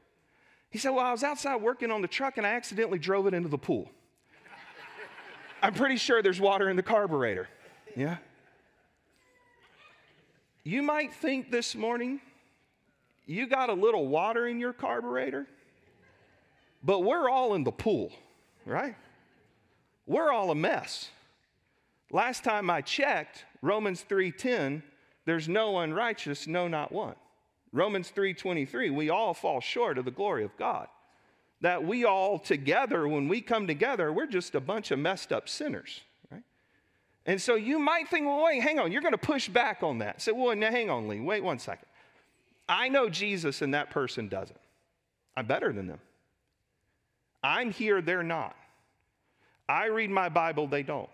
He 0.70 0.78
said, 0.78 0.90
Well, 0.90 1.04
I 1.04 1.12
was 1.12 1.22
outside 1.22 1.56
working 1.56 1.90
on 1.90 2.02
the 2.02 2.08
truck 2.08 2.36
and 2.36 2.46
I 2.46 2.50
accidentally 2.50 2.98
drove 2.98 3.26
it 3.26 3.34
into 3.34 3.48
the 3.48 3.58
pool. 3.58 3.90
I'm 5.62 5.74
pretty 5.74 5.96
sure 5.96 6.22
there's 6.22 6.40
water 6.40 6.68
in 6.68 6.76
the 6.76 6.82
carburetor. 6.82 7.48
Yeah? 7.94 8.18
You 10.62 10.82
might 10.82 11.14
think 11.14 11.50
this 11.50 11.74
morning 11.74 12.20
you 13.24 13.46
got 13.46 13.70
a 13.70 13.72
little 13.72 14.06
water 14.06 14.46
in 14.46 14.58
your 14.58 14.72
carburetor, 14.72 15.46
but 16.82 17.00
we're 17.00 17.28
all 17.28 17.54
in 17.54 17.64
the 17.64 17.72
pool, 17.72 18.12
right? 18.64 18.96
We're 20.06 20.30
all 20.30 20.50
a 20.50 20.54
mess. 20.54 21.10
Last 22.10 22.44
time 22.44 22.70
I 22.70 22.80
checked, 22.82 23.44
Romans 23.62 24.04
3:10, 24.08 24.82
there's 25.26 25.48
no 25.48 25.78
unrighteous, 25.78 26.46
no 26.46 26.68
not 26.68 26.90
one. 26.90 27.16
Romans 27.72 28.10
3:23, 28.10 28.90
we 28.90 29.10
all 29.10 29.34
fall 29.34 29.60
short 29.60 29.98
of 29.98 30.06
the 30.06 30.10
glory 30.10 30.44
of 30.44 30.56
God. 30.56 30.88
That 31.60 31.84
we 31.84 32.04
all 32.04 32.38
together 32.38 33.06
when 33.06 33.28
we 33.28 33.40
come 33.40 33.66
together, 33.66 34.12
we're 34.12 34.26
just 34.26 34.54
a 34.54 34.60
bunch 34.60 34.90
of 34.90 34.98
messed 34.98 35.32
up 35.32 35.48
sinners, 35.48 36.00
right? 36.30 36.42
And 37.26 37.40
so 37.42 37.54
you 37.54 37.78
might 37.78 38.08
think, 38.08 38.26
well, 38.26 38.44
wait, 38.44 38.62
hang 38.62 38.78
on, 38.78 38.92
you're 38.92 39.02
going 39.02 39.12
to 39.12 39.18
push 39.18 39.48
back 39.48 39.82
on 39.82 39.98
that. 39.98 40.22
Say, 40.22 40.32
well, 40.32 40.54
now 40.54 40.70
hang 40.70 40.90
on, 40.90 41.08
Lee, 41.08 41.20
wait 41.20 41.42
one 41.42 41.58
second. 41.58 41.86
I 42.68 42.88
know 42.88 43.08
Jesus 43.08 43.62
and 43.62 43.74
that 43.74 43.90
person 43.90 44.28
doesn't. 44.28 44.58
I'm 45.36 45.46
better 45.46 45.72
than 45.72 45.86
them. 45.86 46.00
I'm 47.42 47.70
here, 47.70 48.00
they're 48.00 48.22
not. 48.22 48.56
I 49.68 49.86
read 49.86 50.10
my 50.10 50.28
Bible, 50.28 50.66
they 50.66 50.82
don't. 50.82 51.10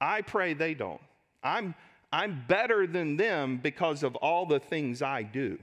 I 0.00 0.22
pray, 0.22 0.54
they 0.54 0.74
don't. 0.74 1.00
I'm, 1.42 1.74
I'm 2.10 2.44
better 2.48 2.86
than 2.86 3.16
them 3.16 3.58
because 3.62 4.02
of 4.02 4.16
all 4.16 4.46
the 4.46 4.60
things 4.60 5.02
I 5.02 5.22
do. 5.22 5.58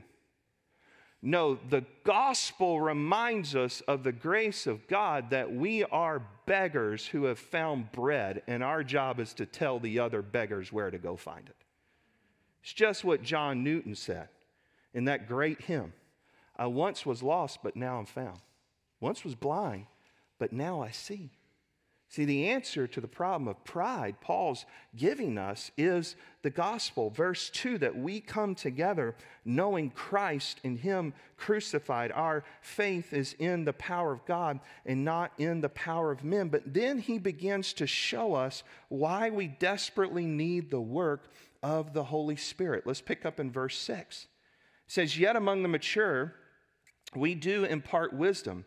No, 1.22 1.56
the 1.70 1.84
gospel 2.04 2.80
reminds 2.80 3.56
us 3.56 3.82
of 3.88 4.04
the 4.04 4.12
grace 4.12 4.68
of 4.68 4.88
God 4.88 5.32
that 5.32 5.52
we 5.52 5.84
are 5.84 6.22
beggars 6.46 7.08
who 7.08 7.24
have 7.24 7.40
found 7.40 7.92
bread, 7.92 8.44
and 8.46 8.64
our 8.64 8.84
job 8.84 9.20
is 9.20 9.34
to 9.34 9.48
tell 9.48 9.80
the 9.80 9.98
other 9.98 10.22
beggars 10.22 10.72
where 10.72 10.92
to 10.92 11.00
go 11.00 11.16
find 11.16 11.50
it. 11.50 11.56
It's 12.62 12.74
just 12.74 13.04
what 13.04 13.24
John 13.24 13.64
Newton 13.64 13.96
said 13.96 14.30
in 14.94 15.06
that 15.06 15.28
great 15.28 15.62
hymn 15.62 15.94
I 16.56 16.68
once 16.68 17.06
was 17.06 17.24
lost, 17.24 17.60
but 17.64 17.76
now 17.76 17.98
I'm 17.98 18.06
found. 18.06 18.40
Once 19.00 19.24
was 19.24 19.36
blind, 19.36 19.88
but 20.40 20.54
now 20.54 20.82
I 20.82 20.92
see. 20.92 21.32
See, 22.16 22.24
the 22.24 22.48
answer 22.48 22.88
to 22.88 23.02
the 23.02 23.10
problem 23.10 23.50
of 23.50 23.62
pride 23.66 24.22
Paul's 24.22 24.66
giving 24.96 25.38
us 25.38 25.70
is 25.78 26.16
the 26.44 26.50
gospel. 26.50 27.10
Verse 27.10 27.50
2 27.50 27.80
that 27.80 27.98
we 27.98 28.22
come 28.22 28.56
together 28.56 29.16
knowing 29.44 29.90
Christ 29.90 30.62
and 30.64 30.80
Him 30.80 31.14
crucified. 31.36 32.14
Our 32.14 32.46
faith 32.62 33.12
is 33.12 33.36
in 33.38 33.66
the 33.66 33.74
power 33.74 34.14
of 34.14 34.24
God 34.26 34.62
and 34.86 35.04
not 35.04 35.34
in 35.38 35.60
the 35.60 35.68
power 35.68 36.10
of 36.10 36.24
men. 36.24 36.48
But 36.48 36.74
then 36.74 37.00
he 37.00 37.18
begins 37.18 37.74
to 37.74 37.86
show 37.86 38.34
us 38.34 38.64
why 38.88 39.30
we 39.30 39.48
desperately 39.48 40.26
need 40.26 40.72
the 40.72 40.80
work 40.80 41.28
of 41.62 41.92
the 41.92 42.06
Holy 42.06 42.38
Spirit. 42.38 42.88
Let's 42.88 43.02
pick 43.02 43.26
up 43.26 43.42
in 43.42 43.52
verse 43.52 43.78
6 43.78 44.28
says, 44.88 45.20
Yet 45.20 45.36
among 45.36 45.64
the 45.64 45.68
mature, 45.68 46.34
we 47.14 47.36
do 47.36 47.66
impart 47.66 48.14
wisdom, 48.14 48.64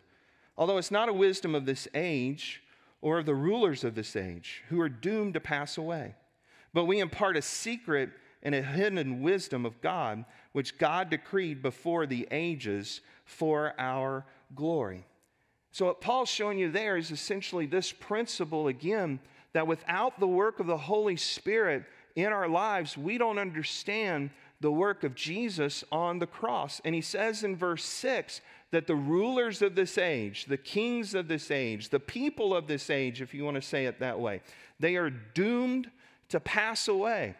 although 0.54 0.76
it's 0.76 0.90
not 0.90 1.08
a 1.08 1.14
wisdom 1.14 1.54
of 1.54 1.64
this 1.64 1.88
age 1.94 2.60
or 3.00 3.18
of 3.18 3.26
the 3.26 3.34
rulers 3.34 3.84
of 3.84 3.94
this 3.94 4.16
age 4.16 4.62
who 4.68 4.80
are 4.80 4.88
doomed 4.88 5.34
to 5.34 5.40
pass 5.40 5.78
away. 5.78 6.14
But 6.72 6.84
we 6.84 7.00
impart 7.00 7.36
a 7.36 7.42
secret 7.42 8.10
and 8.42 8.54
a 8.54 8.62
hidden 8.62 9.22
wisdom 9.22 9.66
of 9.66 9.80
God, 9.80 10.24
which 10.52 10.78
God 10.78 11.10
decreed 11.10 11.62
before 11.62 12.06
the 12.06 12.26
ages 12.30 13.00
for 13.24 13.74
our 13.78 14.24
glory. 14.54 15.06
So, 15.70 15.86
what 15.86 16.00
Paul's 16.00 16.28
showing 16.28 16.58
you 16.58 16.70
there 16.70 16.96
is 16.96 17.10
essentially 17.10 17.66
this 17.66 17.92
principle 17.92 18.68
again 18.68 19.20
that 19.52 19.66
without 19.66 20.18
the 20.18 20.26
work 20.26 20.60
of 20.60 20.66
the 20.66 20.76
Holy 20.76 21.16
Spirit 21.16 21.84
in 22.16 22.26
our 22.26 22.48
lives, 22.48 22.96
we 22.96 23.18
don't 23.18 23.38
understand 23.38 24.30
the 24.60 24.72
work 24.72 25.04
of 25.04 25.14
Jesus 25.14 25.84
on 25.92 26.18
the 26.18 26.26
cross. 26.26 26.80
And 26.84 26.94
he 26.94 27.00
says 27.00 27.44
in 27.44 27.56
verse 27.56 27.84
6 27.84 28.40
that 28.70 28.86
the 28.86 28.94
rulers 28.94 29.62
of 29.62 29.74
this 29.74 29.96
age, 29.96 30.44
the 30.44 30.56
kings 30.56 31.14
of 31.14 31.28
this 31.28 31.50
age, 31.50 31.88
the 31.88 32.00
people 32.00 32.54
of 32.54 32.66
this 32.66 32.90
age, 32.90 33.22
if 33.22 33.32
you 33.32 33.44
want 33.44 33.54
to 33.54 33.62
say 33.62 33.86
it 33.86 34.00
that 34.00 34.20
way, 34.20 34.42
they 34.78 34.96
are 34.96 35.10
doomed 35.10 35.90
to 36.28 36.40
pass 36.40 36.88
away. 36.88 37.34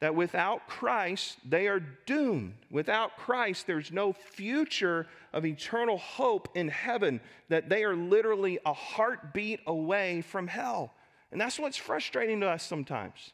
That 0.00 0.14
without 0.14 0.66
Christ, 0.68 1.38
they 1.48 1.66
are 1.66 1.80
doomed. 1.80 2.54
Without 2.70 3.16
Christ, 3.16 3.66
there's 3.66 3.90
no 3.90 4.12
future 4.12 5.06
of 5.32 5.46
eternal 5.46 5.96
hope 5.96 6.48
in 6.54 6.68
heaven, 6.68 7.20
that 7.48 7.70
they 7.70 7.84
are 7.84 7.96
literally 7.96 8.58
a 8.66 8.72
heartbeat 8.74 9.60
away 9.66 10.20
from 10.20 10.46
hell. 10.46 10.92
And 11.32 11.40
that's 11.40 11.58
what's 11.58 11.78
frustrating 11.78 12.40
to 12.40 12.48
us 12.48 12.62
sometimes 12.62 13.32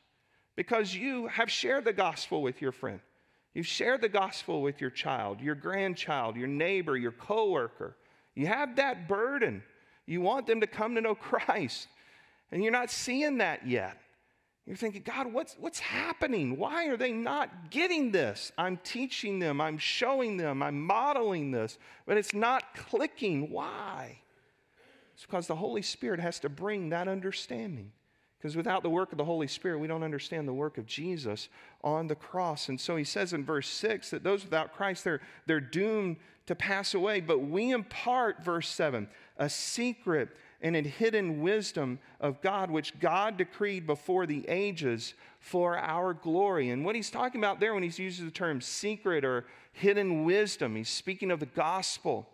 because 0.57 0.95
you 0.95 1.27
have 1.27 1.51
shared 1.51 1.85
the 1.85 1.93
gospel 1.93 2.43
with 2.43 2.61
your 2.61 2.73
friend. 2.73 3.01
You've 3.55 3.67
shared 3.67 4.01
the 4.01 4.09
gospel 4.09 4.63
with 4.63 4.81
your 4.81 4.91
child, 4.91 5.41
your 5.41 5.55
grandchild, 5.55 6.37
your 6.37 6.49
neighbor, 6.49 6.97
your 6.97 7.13
coworker. 7.13 7.97
You 8.35 8.47
have 8.47 8.77
that 8.77 9.09
burden. 9.09 9.63
You 10.07 10.21
want 10.21 10.47
them 10.47 10.61
to 10.61 10.67
come 10.67 10.95
to 10.95 11.01
know 11.01 11.15
Christ, 11.17 11.89
and 12.53 12.63
you're 12.63 12.73
not 12.73 12.91
seeing 12.91 13.39
that 13.39 13.67
yet. 13.67 13.97
You're 14.67 14.77
thinking, 14.77 15.03
God, 15.03 15.33
what's, 15.33 15.57
what's 15.59 15.81
happening? 15.81 16.57
Why 16.57 16.87
are 16.87 16.97
they 16.97 17.13
not 17.13 17.71
getting 17.71 18.13
this? 18.13 18.53
I'm 18.57 18.77
teaching 18.85 19.39
them, 19.41 19.61
I'm 19.61 19.79
showing 19.79 20.37
them, 20.37 20.63
I'm 20.63 20.81
modeling 20.81 21.51
this, 21.51 21.79
but 22.07 22.17
it's 22.17 22.35
not 22.35 22.75
clicking. 22.77 23.51
Why? 23.51 24.21
It's 25.15 25.27
because 25.27 25.49
the 25.49 25.57
Holy 25.57 25.83
Spirit 25.83 26.21
has 26.21 26.39
to 26.41 26.49
bring 26.49 26.91
that 26.91 27.09
understanding. 27.09 27.93
Because 28.41 28.57
without 28.57 28.83
the 28.83 28.91
work 28.91 29.13
of 29.13 29.19
the 29.19 29.25
Holy 29.25 29.47
Spirit, 29.47 29.81
we 29.81 29.87
don't 29.87 30.03
understand 30.03 30.49
the 30.49 30.55
work 30.55 30.79
of 30.79 30.87
Jesus 30.87 31.51
on 31.85 32.07
the 32.07 32.15
cross. 32.15 32.71
And 32.71 32.81
so 32.81 32.97
he 32.97 33.05
says 33.05 33.35
in 33.35 33.45
verse 33.45 33.69
6 33.69 34.11
that 34.11 34.25
those 34.25 34.45
without 34.45 34.75
Christ, 34.75 35.05
they're, 35.05 35.21
they're 35.45 35.61
doomed 35.61 36.17
to 36.47 36.55
pass 36.55 36.95
away. 36.95 37.21
But 37.21 37.41
we 37.41 37.71
impart, 37.71 38.43
verse 38.43 38.69
7, 38.71 39.09
a 39.37 39.51
secret 39.51 40.31
and 40.63 40.75
a 40.75 40.81
hidden 40.81 41.43
wisdom 41.43 41.99
of 42.19 42.41
God, 42.41 42.71
which 42.71 42.99
God 42.99 43.37
decreed 43.37 43.87
before 43.87 44.25
the 44.25 44.49
ages 44.49 45.13
for 45.39 45.77
our 45.77 46.15
glory. 46.15 46.71
And 46.71 46.83
what 46.83 46.95
he's 46.95 47.11
talking 47.11 47.43
about 47.43 47.61
there 47.61 47.75
when 47.75 47.83
he 47.83 48.03
uses 48.03 48.25
the 48.25 48.31
term 48.31 48.63
secret 48.63 49.23
or 49.23 49.47
hidden 49.73 50.25
wisdom, 50.25 50.77
he's 50.77 50.89
speaking 50.89 51.31
of 51.31 51.41
the 51.41 51.47
gospel. 51.47 52.27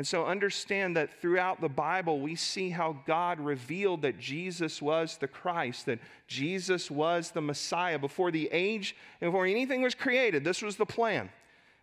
And 0.00 0.06
so 0.06 0.24
understand 0.24 0.96
that 0.96 1.20
throughout 1.20 1.60
the 1.60 1.68
Bible, 1.68 2.20
we 2.20 2.34
see 2.34 2.70
how 2.70 2.96
God 3.06 3.38
revealed 3.38 4.00
that 4.00 4.18
Jesus 4.18 4.80
was 4.80 5.18
the 5.18 5.28
Christ, 5.28 5.84
that 5.84 5.98
Jesus 6.26 6.90
was 6.90 7.32
the 7.32 7.42
Messiah. 7.42 7.98
Before 7.98 8.30
the 8.30 8.48
age 8.50 8.96
before 9.20 9.44
anything 9.44 9.82
was 9.82 9.94
created, 9.94 10.42
this 10.42 10.62
was 10.62 10.76
the 10.76 10.86
plan. 10.86 11.28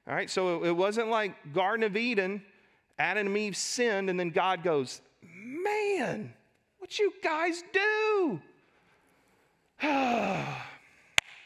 All 0.07 0.15
right, 0.15 0.31
so 0.31 0.63
it 0.63 0.71
wasn't 0.71 1.09
like 1.09 1.53
Garden 1.53 1.83
of 1.83 1.95
Eden, 1.95 2.41
Adam 2.97 3.27
and 3.27 3.37
Eve 3.37 3.55
sinned, 3.55 4.09
and 4.09 4.19
then 4.19 4.31
God 4.31 4.63
goes, 4.63 4.99
Man, 5.21 6.33
what 6.79 6.97
you 6.97 7.13
guys 7.23 7.63
do? 7.71 8.41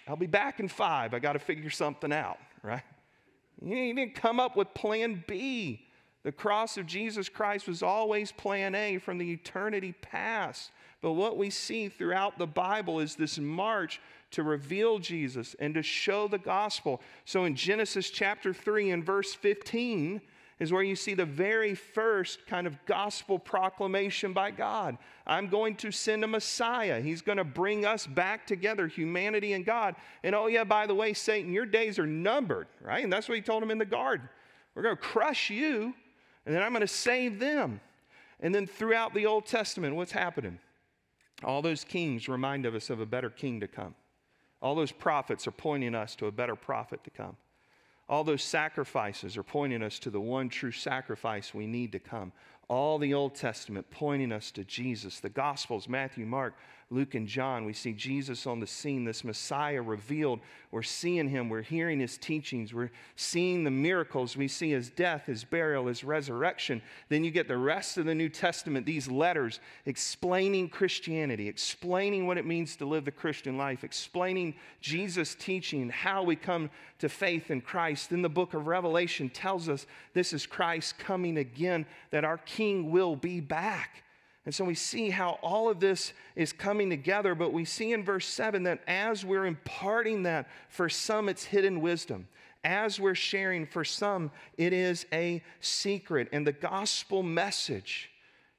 I'll 0.07 0.15
be 0.17 0.25
back 0.25 0.61
in 0.61 0.69
five. 0.69 1.13
I 1.13 1.19
got 1.19 1.33
to 1.33 1.39
figure 1.39 1.69
something 1.69 2.13
out, 2.13 2.39
right? 2.63 2.83
You 3.61 3.93
didn't 3.93 4.15
come 4.15 4.39
up 4.39 4.55
with 4.55 4.73
plan 4.73 5.21
B. 5.27 5.85
The 6.23 6.31
cross 6.31 6.77
of 6.77 6.85
Jesus 6.85 7.29
Christ 7.29 7.67
was 7.67 7.81
always 7.81 8.31
plan 8.31 8.75
A 8.75 8.99
from 8.99 9.17
the 9.17 9.31
eternity 9.31 9.93
past. 10.01 10.71
But 11.01 11.13
what 11.13 11.37
we 11.37 11.49
see 11.49 11.89
throughout 11.89 12.37
the 12.37 12.47
Bible 12.47 12.99
is 12.99 13.15
this 13.15 13.39
march 13.39 13.99
to 14.31 14.43
reveal 14.43 14.99
Jesus 14.99 15.55
and 15.59 15.73
to 15.73 15.81
show 15.81 16.27
the 16.27 16.37
gospel. 16.37 17.01
So 17.25 17.45
in 17.45 17.55
Genesis 17.55 18.09
chapter 18.11 18.53
3 18.53 18.91
and 18.91 19.03
verse 19.03 19.33
15 19.33 20.21
is 20.59 20.71
where 20.71 20.83
you 20.83 20.95
see 20.95 21.15
the 21.15 21.25
very 21.25 21.73
first 21.73 22.45
kind 22.45 22.67
of 22.67 22.77
gospel 22.85 23.39
proclamation 23.39 24.31
by 24.31 24.51
God. 24.51 24.95
I'm 25.25 25.47
going 25.47 25.75
to 25.77 25.91
send 25.91 26.23
a 26.23 26.27
Messiah. 26.27 27.01
He's 27.01 27.23
going 27.23 27.39
to 27.39 27.43
bring 27.43 27.83
us 27.83 28.05
back 28.05 28.45
together, 28.45 28.87
humanity 28.87 29.53
and 29.53 29.65
God. 29.65 29.95
And 30.23 30.35
oh, 30.35 30.45
yeah, 30.45 30.63
by 30.63 30.85
the 30.85 30.93
way, 30.93 31.13
Satan, 31.13 31.51
your 31.51 31.65
days 31.65 31.97
are 31.97 32.05
numbered, 32.05 32.67
right? 32.79 33.03
And 33.03 33.11
that's 33.11 33.27
what 33.27 33.35
he 33.35 33.41
told 33.41 33.63
him 33.63 33.71
in 33.71 33.79
the 33.79 33.85
garden. 33.85 34.29
We're 34.75 34.83
going 34.83 34.97
to 34.97 35.01
crush 35.01 35.49
you 35.49 35.95
and 36.45 36.55
then 36.55 36.63
I'm 36.63 36.71
going 36.71 36.81
to 36.81 36.87
save 36.87 37.39
them. 37.39 37.79
And 38.39 38.53
then 38.53 38.65
throughout 38.65 39.13
the 39.13 39.25
Old 39.25 39.45
Testament, 39.45 39.95
what's 39.95 40.11
happening? 40.11 40.59
All 41.43 41.61
those 41.61 41.83
kings 41.83 42.27
remind 42.27 42.65
us 42.65 42.89
of 42.89 42.99
a 42.99 43.05
better 43.05 43.29
king 43.29 43.59
to 43.59 43.67
come. 43.67 43.95
All 44.61 44.75
those 44.75 44.91
prophets 44.91 45.47
are 45.47 45.51
pointing 45.51 45.95
us 45.95 46.15
to 46.17 46.27
a 46.27 46.31
better 46.31 46.55
prophet 46.55 47.03
to 47.03 47.09
come. 47.09 47.35
All 48.07 48.23
those 48.23 48.43
sacrifices 48.43 49.37
are 49.37 49.43
pointing 49.43 49.81
us 49.81 49.97
to 49.99 50.09
the 50.09 50.19
one 50.19 50.49
true 50.49 50.71
sacrifice 50.71 51.53
we 51.53 51.65
need 51.65 51.91
to 51.93 51.99
come. 51.99 52.31
All 52.67 52.97
the 52.97 53.13
Old 53.13 53.35
Testament 53.35 53.89
pointing 53.89 54.31
us 54.31 54.51
to 54.51 54.63
Jesus. 54.63 55.19
The 55.19 55.29
Gospels, 55.29 55.87
Matthew, 55.87 56.25
Mark, 56.25 56.55
Luke 56.93 57.15
and 57.15 57.25
John, 57.25 57.63
we 57.63 57.71
see 57.71 57.93
Jesus 57.93 58.45
on 58.45 58.59
the 58.59 58.67
scene, 58.67 59.05
this 59.05 59.23
Messiah 59.23 59.81
revealed. 59.81 60.41
We're 60.71 60.83
seeing 60.83 61.29
him, 61.29 61.47
we're 61.47 61.61
hearing 61.61 62.01
his 62.01 62.17
teachings, 62.17 62.73
we're 62.73 62.91
seeing 63.15 63.63
the 63.63 63.71
miracles, 63.71 64.35
we 64.35 64.49
see 64.49 64.71
his 64.71 64.89
death, 64.89 65.25
his 65.25 65.45
burial, 65.45 65.87
his 65.87 66.03
resurrection. 66.03 66.81
Then 67.07 67.23
you 67.23 67.31
get 67.31 67.47
the 67.47 67.57
rest 67.57 67.97
of 67.97 68.05
the 68.05 68.13
New 68.13 68.27
Testament, 68.27 68.85
these 68.85 69.07
letters 69.07 69.61
explaining 69.85 70.67
Christianity, 70.67 71.47
explaining 71.47 72.27
what 72.27 72.37
it 72.37 72.45
means 72.45 72.75
to 72.75 72.85
live 72.85 73.05
the 73.05 73.11
Christian 73.11 73.57
life, 73.57 73.85
explaining 73.85 74.53
Jesus' 74.81 75.33
teaching, 75.33 75.89
how 75.89 76.23
we 76.23 76.35
come 76.35 76.69
to 76.99 77.07
faith 77.07 77.51
in 77.51 77.61
Christ. 77.61 78.09
Then 78.09 78.21
the 78.21 78.27
book 78.27 78.53
of 78.53 78.67
Revelation 78.67 79.29
tells 79.29 79.69
us 79.69 79.85
this 80.13 80.33
is 80.33 80.45
Christ 80.45 80.99
coming 80.99 81.37
again, 81.37 81.85
that 82.09 82.25
our 82.25 82.39
King 82.39 82.91
will 82.91 83.15
be 83.15 83.39
back. 83.39 84.03
And 84.45 84.55
so 84.55 84.65
we 84.65 84.73
see 84.73 85.11
how 85.11 85.37
all 85.43 85.69
of 85.69 85.79
this 85.79 86.13
is 86.35 86.51
coming 86.51 86.89
together, 86.89 87.35
but 87.35 87.53
we 87.53 87.63
see 87.63 87.93
in 87.93 88.03
verse 88.03 88.25
7 88.25 88.63
that 88.63 88.81
as 88.87 89.23
we're 89.23 89.45
imparting 89.45 90.23
that, 90.23 90.49
for 90.69 90.89
some 90.89 91.29
it's 91.29 91.43
hidden 91.43 91.79
wisdom. 91.79 92.27
As 92.63 92.99
we're 92.99 93.15
sharing, 93.15 93.65
for 93.67 93.83
some 93.83 94.31
it 94.57 94.73
is 94.73 95.05
a 95.13 95.43
secret. 95.59 96.29
And 96.31 96.45
the 96.45 96.51
gospel 96.51 97.21
message 97.21 98.09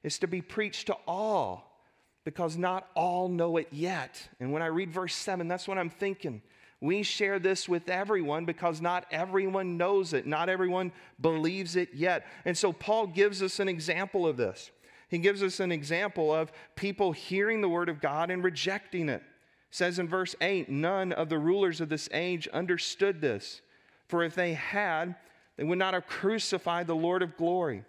is 0.04 0.18
to 0.20 0.28
be 0.28 0.40
preached 0.40 0.86
to 0.86 0.96
all 1.06 1.80
because 2.24 2.56
not 2.56 2.88
all 2.94 3.28
know 3.28 3.56
it 3.56 3.68
yet. 3.72 4.28
And 4.38 4.52
when 4.52 4.62
I 4.62 4.66
read 4.66 4.92
verse 4.92 5.14
7, 5.14 5.48
that's 5.48 5.66
what 5.66 5.78
I'm 5.78 5.90
thinking. 5.90 6.42
We 6.80 7.02
share 7.02 7.38
this 7.38 7.68
with 7.68 7.88
everyone 7.88 8.44
because 8.44 8.80
not 8.80 9.06
everyone 9.10 9.76
knows 9.76 10.12
it, 10.12 10.26
not 10.26 10.48
everyone 10.48 10.92
believes 11.20 11.76
it 11.76 11.90
yet. 11.94 12.26
And 12.44 12.56
so 12.56 12.72
Paul 12.72 13.08
gives 13.08 13.42
us 13.42 13.60
an 13.60 13.68
example 13.68 14.26
of 14.26 14.36
this. 14.36 14.70
He 15.12 15.18
gives 15.18 15.42
us 15.42 15.60
an 15.60 15.70
example 15.70 16.34
of 16.34 16.50
people 16.74 17.12
hearing 17.12 17.60
the 17.60 17.68
word 17.68 17.90
of 17.90 18.00
God 18.00 18.30
and 18.30 18.42
rejecting 18.42 19.10
it. 19.10 19.16
it 19.16 19.22
says 19.70 19.98
in 19.98 20.08
verse 20.08 20.34
8, 20.40 20.70
none 20.70 21.12
of 21.12 21.28
the 21.28 21.38
rulers 21.38 21.82
of 21.82 21.90
this 21.90 22.08
age 22.14 22.48
understood 22.48 23.20
this, 23.20 23.60
for 24.08 24.24
if 24.24 24.34
they 24.34 24.54
had, 24.54 25.14
they 25.58 25.64
would 25.64 25.78
not 25.78 25.92
have 25.92 26.06
crucified 26.06 26.86
the 26.86 26.96
Lord 26.96 27.20
of 27.20 27.36
glory. 27.36 27.84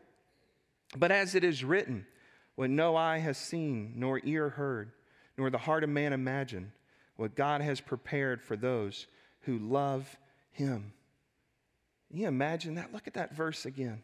But 0.98 1.13
as 1.13 1.34
it 1.34 1.45
is 1.45 1.63
written, 1.63 2.06
what 2.56 2.69
no 2.69 2.98
eye 2.98 3.19
has 3.19 3.38
seen, 3.38 3.93
nor 3.95 4.19
ear 4.26 4.50
heard, 4.50 4.91
nor 5.38 5.50
the 5.50 5.58
heart 5.58 5.86
of 5.86 5.89
man 5.89 6.12
imagined, 6.12 6.71
what 7.15 7.36
God 7.36 7.62
has 7.62 7.80
prepared 7.80 8.41
for 8.41 8.58
those 8.58 9.08
who 9.43 9.60
love 9.60 10.17
him. 10.52 10.91
Can 12.10 12.19
you 12.19 12.28
imagine 12.28 12.76
that? 12.76 12.91
Look 12.91 13.08
at 13.08 13.13
that 13.13 13.34
verse 13.34 13.65
again. 13.65 14.04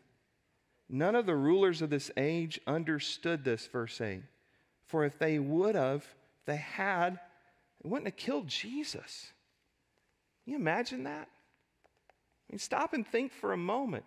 None 0.90 1.16
of 1.16 1.28
the 1.28 1.36
rulers 1.36 1.82
of 1.82 1.92
this 1.92 2.10
age 2.18 2.60
understood 2.66 3.44
this, 3.44 3.68
verse 3.68 4.02
8. 4.02 4.24
For 4.86 5.06
if 5.06 5.20
they 5.20 5.38
would 5.38 5.76
have, 5.76 6.04
they 6.46 6.56
had, 6.56 7.20
they 7.82 7.90
wouldn't 7.90 8.08
have 8.08 8.16
killed 8.16 8.48
Jesus. 8.48 9.32
Can 10.44 10.54
you 10.54 10.60
imagine 10.60 11.04
that? 11.04 11.28
I 11.30 12.54
mean, 12.54 12.60
stop 12.60 12.94
and 12.94 13.08
think 13.08 13.32
for 13.32 13.54
a 13.54 13.58
moment. 13.58 14.06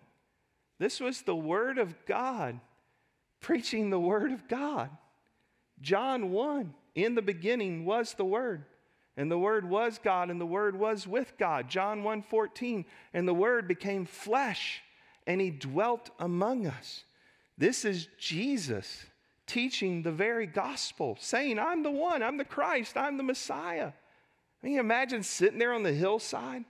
This 0.77 0.99
was 0.99 1.21
the 1.21 1.35
Word 1.35 1.77
of 1.77 1.95
God 2.05 2.59
preaching 3.39 3.89
the 3.89 3.99
Word 3.99 4.33
of 4.33 4.49
God. 4.49 4.89
John 5.79 6.31
1 6.31 6.73
In 6.95 7.15
the 7.15 7.21
beginning 7.21 7.85
was 7.85 8.13
the 8.13 8.25
Word, 8.25 8.65
and 9.15 9.31
the 9.31 9.37
Word 9.37 9.69
was 9.69 9.99
God, 10.03 10.29
and 10.29 10.41
the 10.41 10.45
Word 10.45 10.77
was 10.77 11.07
with 11.07 11.37
God. 11.37 11.69
John 11.69 12.03
1 12.03 12.23
14, 12.23 12.83
and 13.13 13.25
the 13.25 13.33
Word 13.33 13.69
became 13.69 14.05
flesh 14.05 14.81
and 15.27 15.39
he 15.39 15.49
dwelt 15.49 16.09
among 16.19 16.67
us. 16.67 17.03
This 17.57 17.85
is 17.85 18.07
Jesus 18.17 19.05
teaching 19.45 20.01
the 20.01 20.11
very 20.11 20.47
gospel, 20.47 21.17
saying, 21.19 21.59
I'm 21.59 21.83
the 21.83 21.91
one, 21.91 22.23
I'm 22.23 22.37
the 22.37 22.45
Christ, 22.45 22.97
I'm 22.97 23.17
the 23.17 23.23
Messiah. 23.23 23.91
Can 24.61 24.71
you 24.71 24.79
imagine 24.79 25.23
sitting 25.23 25.59
there 25.59 25.73
on 25.73 25.83
the 25.83 25.93
hillside, 25.93 26.63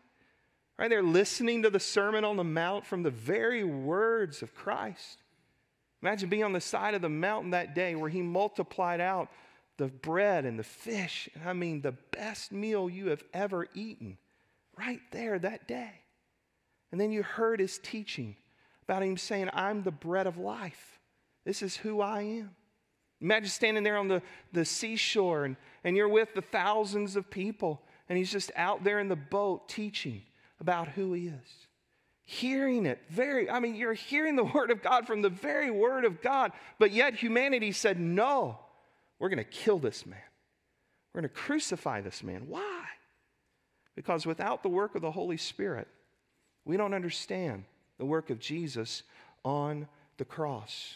right 0.78 0.90
there 0.90 1.04
listening 1.04 1.64
to 1.64 1.70
the 1.70 1.80
Sermon 1.80 2.26
on 2.26 2.38
the 2.38 2.44
Mount 2.44 2.86
from 2.86 3.04
the 3.04 3.12
very 3.12 3.64
words 3.64 4.42
of 4.42 4.56
Christ? 4.56 5.20
Imagine 6.02 6.30
being 6.30 6.44
on 6.44 6.54
the 6.54 6.60
side 6.60 6.96
of 6.96 7.02
the 7.02 7.10
mountain 7.10 7.52
that 7.52 7.76
day 7.76 7.96
where 7.96 8.10
he 8.10 8.22
multiplied 8.22 9.00
out 9.00 9.30
the 9.78 9.88
bread 9.88 10.46
and 10.46 10.60
the 10.60 10.64
fish. 10.64 11.30
I 11.46 11.54
mean, 11.54 11.82
the 11.82 11.96
best 12.12 12.52
meal 12.52 12.90
you 12.90 13.08
have 13.08 13.24
ever 13.34 13.68
eaten 13.74 14.18
right 14.78 15.00
there 15.12 15.40
that 15.40 15.68
day. 15.68 15.92
And 16.92 17.00
then 17.00 17.12
you 17.12 17.24
heard 17.24 17.60
his 17.60 17.80
teaching 17.80 18.36
about 18.84 19.04
him 19.04 19.18
saying, 19.18 19.50
I'm 19.54 19.84
the 19.84 19.92
bread 19.92 20.28
of 20.28 20.38
life. 20.38 21.00
This 21.46 21.62
is 21.62 21.78
who 21.78 22.02
I 22.02 22.22
am. 22.22 22.52
Imagine 23.22 23.50
standing 23.50 23.84
there 23.84 23.98
on 23.98 24.10
the, 24.10 24.22
the 24.52 24.66
seashore 24.66 25.46
and, 25.46 25.56
and 25.84 25.96
you're 25.96 26.10
with 26.10 26.34
the 26.34 26.42
thousands 26.42 27.16
of 27.16 27.30
people, 27.30 27.82
and 28.10 28.18
he's 28.18 28.32
just 28.32 28.52
out 28.56 28.84
there 28.84 29.00
in 29.00 29.08
the 29.08 29.16
boat 29.16 29.70
teaching 29.70 30.22
about 30.60 30.90
who 30.90 31.14
he 31.14 31.28
is. 31.28 31.68
Hearing 32.26 32.86
it 32.86 33.00
very, 33.10 33.50
I 33.50 33.60
mean, 33.60 33.76
you're 33.76 33.94
hearing 33.94 34.36
the 34.36 34.44
word 34.54 34.72
of 34.72 34.82
God 34.82 35.08
from 35.08 35.22
the 35.22 35.30
very 35.30 35.72
word 35.72 36.06
of 36.06 36.22
God, 36.22 36.52
but 36.80 36.92
yet 36.92 37.16
humanity 37.16 37.72
said, 37.72 38.00
No, 38.00 38.60
we're 39.20 39.30
going 39.30 39.38
to 39.38 39.44
kill 39.44 39.80
this 39.80 40.06
man. 40.06 40.20
We're 41.14 41.22
going 41.22 41.30
to 41.30 41.36
crucify 41.36 42.02
this 42.02 42.24
man. 42.24 42.46
Why? 42.48 42.84
Because 43.96 44.26
without 44.26 44.64
the 44.64 44.70
work 44.70 44.96
of 44.96 45.02
the 45.02 45.12
Holy 45.12 45.38
Spirit, 45.38 45.88
we 46.66 46.76
don't 46.76 46.94
understand 46.94 47.66
the 47.98 48.06
work 48.06 48.30
of 48.30 48.40
Jesus 48.40 49.04
on 49.44 49.88
the 50.18 50.26
cross. 50.26 50.96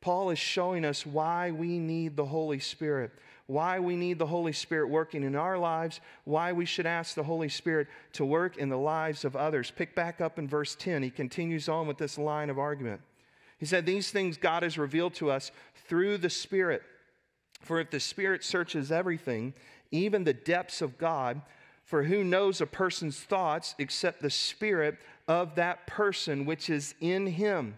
Paul 0.00 0.30
is 0.30 0.38
showing 0.38 0.84
us 0.84 1.06
why 1.06 1.52
we 1.52 1.78
need 1.78 2.16
the 2.16 2.26
Holy 2.26 2.58
Spirit, 2.58 3.12
why 3.46 3.78
we 3.78 3.96
need 3.96 4.18
the 4.18 4.26
Holy 4.26 4.52
Spirit 4.52 4.88
working 4.88 5.22
in 5.22 5.36
our 5.36 5.56
lives, 5.56 6.00
why 6.24 6.52
we 6.52 6.64
should 6.64 6.86
ask 6.86 7.14
the 7.14 7.22
Holy 7.22 7.48
Spirit 7.48 7.86
to 8.14 8.24
work 8.24 8.56
in 8.56 8.68
the 8.68 8.76
lives 8.76 9.24
of 9.24 9.36
others. 9.36 9.70
Pick 9.70 9.94
back 9.94 10.20
up 10.20 10.38
in 10.38 10.48
verse 10.48 10.74
10. 10.74 11.04
He 11.04 11.10
continues 11.10 11.68
on 11.68 11.86
with 11.86 11.98
this 11.98 12.18
line 12.18 12.50
of 12.50 12.58
argument. 12.58 13.00
He 13.58 13.66
said, 13.66 13.86
These 13.86 14.10
things 14.10 14.36
God 14.36 14.64
has 14.64 14.76
revealed 14.76 15.14
to 15.14 15.30
us 15.30 15.52
through 15.86 16.18
the 16.18 16.30
Spirit. 16.30 16.82
For 17.60 17.78
if 17.78 17.90
the 17.90 18.00
Spirit 18.00 18.42
searches 18.42 18.90
everything, 18.90 19.54
even 19.92 20.24
the 20.24 20.34
depths 20.34 20.82
of 20.82 20.98
God, 20.98 21.42
for 21.92 22.04
who 22.04 22.24
knows 22.24 22.62
a 22.62 22.66
person's 22.66 23.18
thoughts 23.18 23.74
except 23.78 24.22
the 24.22 24.30
Spirit 24.30 24.96
of 25.28 25.56
that 25.56 25.86
person 25.86 26.46
which 26.46 26.70
is 26.70 26.94
in 27.02 27.26
him. 27.26 27.76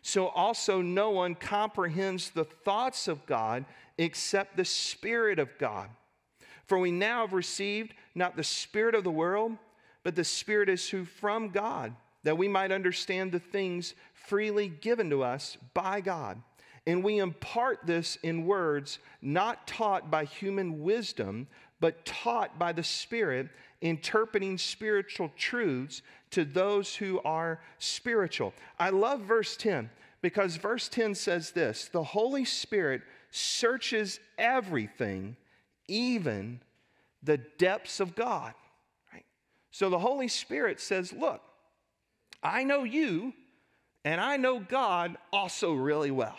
So 0.00 0.28
also 0.28 0.80
no 0.80 1.10
one 1.10 1.34
comprehends 1.34 2.30
the 2.30 2.44
thoughts 2.44 3.08
of 3.08 3.26
God 3.26 3.64
except 3.98 4.56
the 4.56 4.64
Spirit 4.64 5.40
of 5.40 5.58
God. 5.58 5.88
For 6.66 6.78
we 6.78 6.92
now 6.92 7.22
have 7.22 7.32
received 7.32 7.94
not 8.14 8.36
the 8.36 8.44
Spirit 8.44 8.94
of 8.94 9.02
the 9.02 9.10
world, 9.10 9.56
but 10.04 10.14
the 10.14 10.22
Spirit 10.22 10.68
is 10.68 10.88
who 10.88 11.04
from 11.04 11.48
God, 11.48 11.96
that 12.22 12.38
we 12.38 12.46
might 12.46 12.70
understand 12.70 13.32
the 13.32 13.40
things 13.40 13.94
freely 14.12 14.68
given 14.68 15.10
to 15.10 15.24
us 15.24 15.58
by 15.74 16.00
God. 16.00 16.40
And 16.86 17.04
we 17.04 17.18
impart 17.18 17.80
this 17.84 18.16
in 18.22 18.46
words 18.46 18.98
not 19.20 19.66
taught 19.66 20.12
by 20.12 20.24
human 20.24 20.80
wisdom, 20.80 21.48
but 21.80 22.04
taught 22.04 22.58
by 22.58 22.72
the 22.72 22.82
Spirit, 22.82 23.48
interpreting 23.80 24.58
spiritual 24.58 25.30
truths 25.36 26.02
to 26.30 26.44
those 26.44 26.94
who 26.94 27.20
are 27.24 27.60
spiritual. 27.78 28.52
I 28.78 28.90
love 28.90 29.20
verse 29.20 29.56
10 29.56 29.90
because 30.20 30.56
verse 30.56 30.88
10 30.88 31.14
says 31.14 31.52
this 31.52 31.88
the 31.92 32.02
Holy 32.02 32.44
Spirit 32.44 33.02
searches 33.30 34.20
everything, 34.36 35.36
even 35.86 36.60
the 37.22 37.38
depths 37.38 38.00
of 38.00 38.14
God. 38.14 38.54
Right? 39.12 39.24
So 39.70 39.90
the 39.90 39.98
Holy 39.98 40.28
Spirit 40.28 40.80
says, 40.80 41.12
Look, 41.12 41.42
I 42.42 42.64
know 42.64 42.84
you, 42.84 43.32
and 44.04 44.20
I 44.20 44.36
know 44.36 44.60
God 44.60 45.16
also 45.32 45.72
really 45.72 46.10
well. 46.10 46.36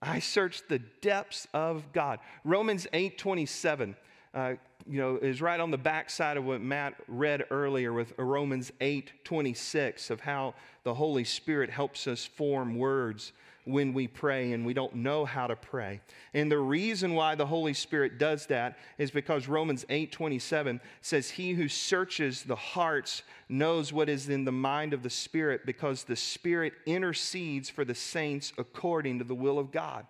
I 0.00 0.18
search 0.18 0.62
the 0.68 0.80
depths 0.80 1.46
of 1.54 1.92
God. 1.92 2.18
Romans 2.44 2.86
8 2.92 3.16
27. 3.18 3.96
Uh, 4.34 4.54
you 4.86 4.98
know, 4.98 5.16
is 5.16 5.40
right 5.40 5.60
on 5.60 5.70
the 5.70 5.78
backside 5.78 6.36
of 6.36 6.44
what 6.44 6.60
Matt 6.60 6.94
read 7.06 7.44
earlier 7.50 7.92
with 7.92 8.14
Romans 8.18 8.72
8 8.80 9.12
26 9.24 10.10
of 10.10 10.20
how 10.20 10.54
the 10.84 10.94
Holy 10.94 11.24
Spirit 11.24 11.70
helps 11.70 12.06
us 12.06 12.24
form 12.24 12.76
words 12.76 13.32
when 13.64 13.92
we 13.92 14.08
pray 14.08 14.52
and 14.52 14.66
we 14.66 14.74
don't 14.74 14.94
know 14.96 15.24
how 15.24 15.46
to 15.46 15.54
pray. 15.54 16.00
And 16.34 16.50
the 16.50 16.58
reason 16.58 17.14
why 17.14 17.34
the 17.34 17.46
Holy 17.46 17.74
Spirit 17.74 18.18
does 18.18 18.46
that 18.46 18.76
is 18.98 19.10
because 19.10 19.46
Romans 19.46 19.84
8:27 19.88 20.80
says 21.00 21.30
he 21.30 21.52
who 21.52 21.68
searches 21.68 22.42
the 22.42 22.56
hearts 22.56 23.22
knows 23.48 23.92
what 23.92 24.08
is 24.08 24.28
in 24.28 24.44
the 24.44 24.52
mind 24.52 24.92
of 24.92 25.02
the 25.02 25.10
Spirit 25.10 25.64
because 25.64 26.04
the 26.04 26.16
Spirit 26.16 26.72
intercedes 26.86 27.70
for 27.70 27.84
the 27.84 27.94
saints 27.94 28.52
according 28.58 29.18
to 29.18 29.24
the 29.24 29.34
will 29.34 29.58
of 29.58 29.70
God. 29.70 30.06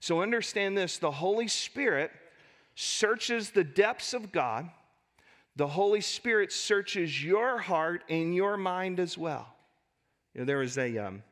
So 0.00 0.22
understand 0.22 0.76
this, 0.76 0.98
the 0.98 1.10
Holy 1.10 1.48
Spirit 1.48 2.10
searches 2.80 3.50
the 3.50 3.64
depths 3.64 4.14
of 4.14 4.30
God. 4.30 4.70
The 5.56 5.66
Holy 5.66 6.00
Spirit 6.00 6.52
searches 6.52 7.22
your 7.24 7.58
heart 7.58 8.04
and 8.08 8.32
your 8.32 8.56
mind 8.56 9.00
as 9.00 9.18
well. 9.18 9.48
You 10.32 10.42
know, 10.42 10.44
there 10.44 10.58
was 10.58 10.78
a 10.78 10.96
um, 10.98 11.24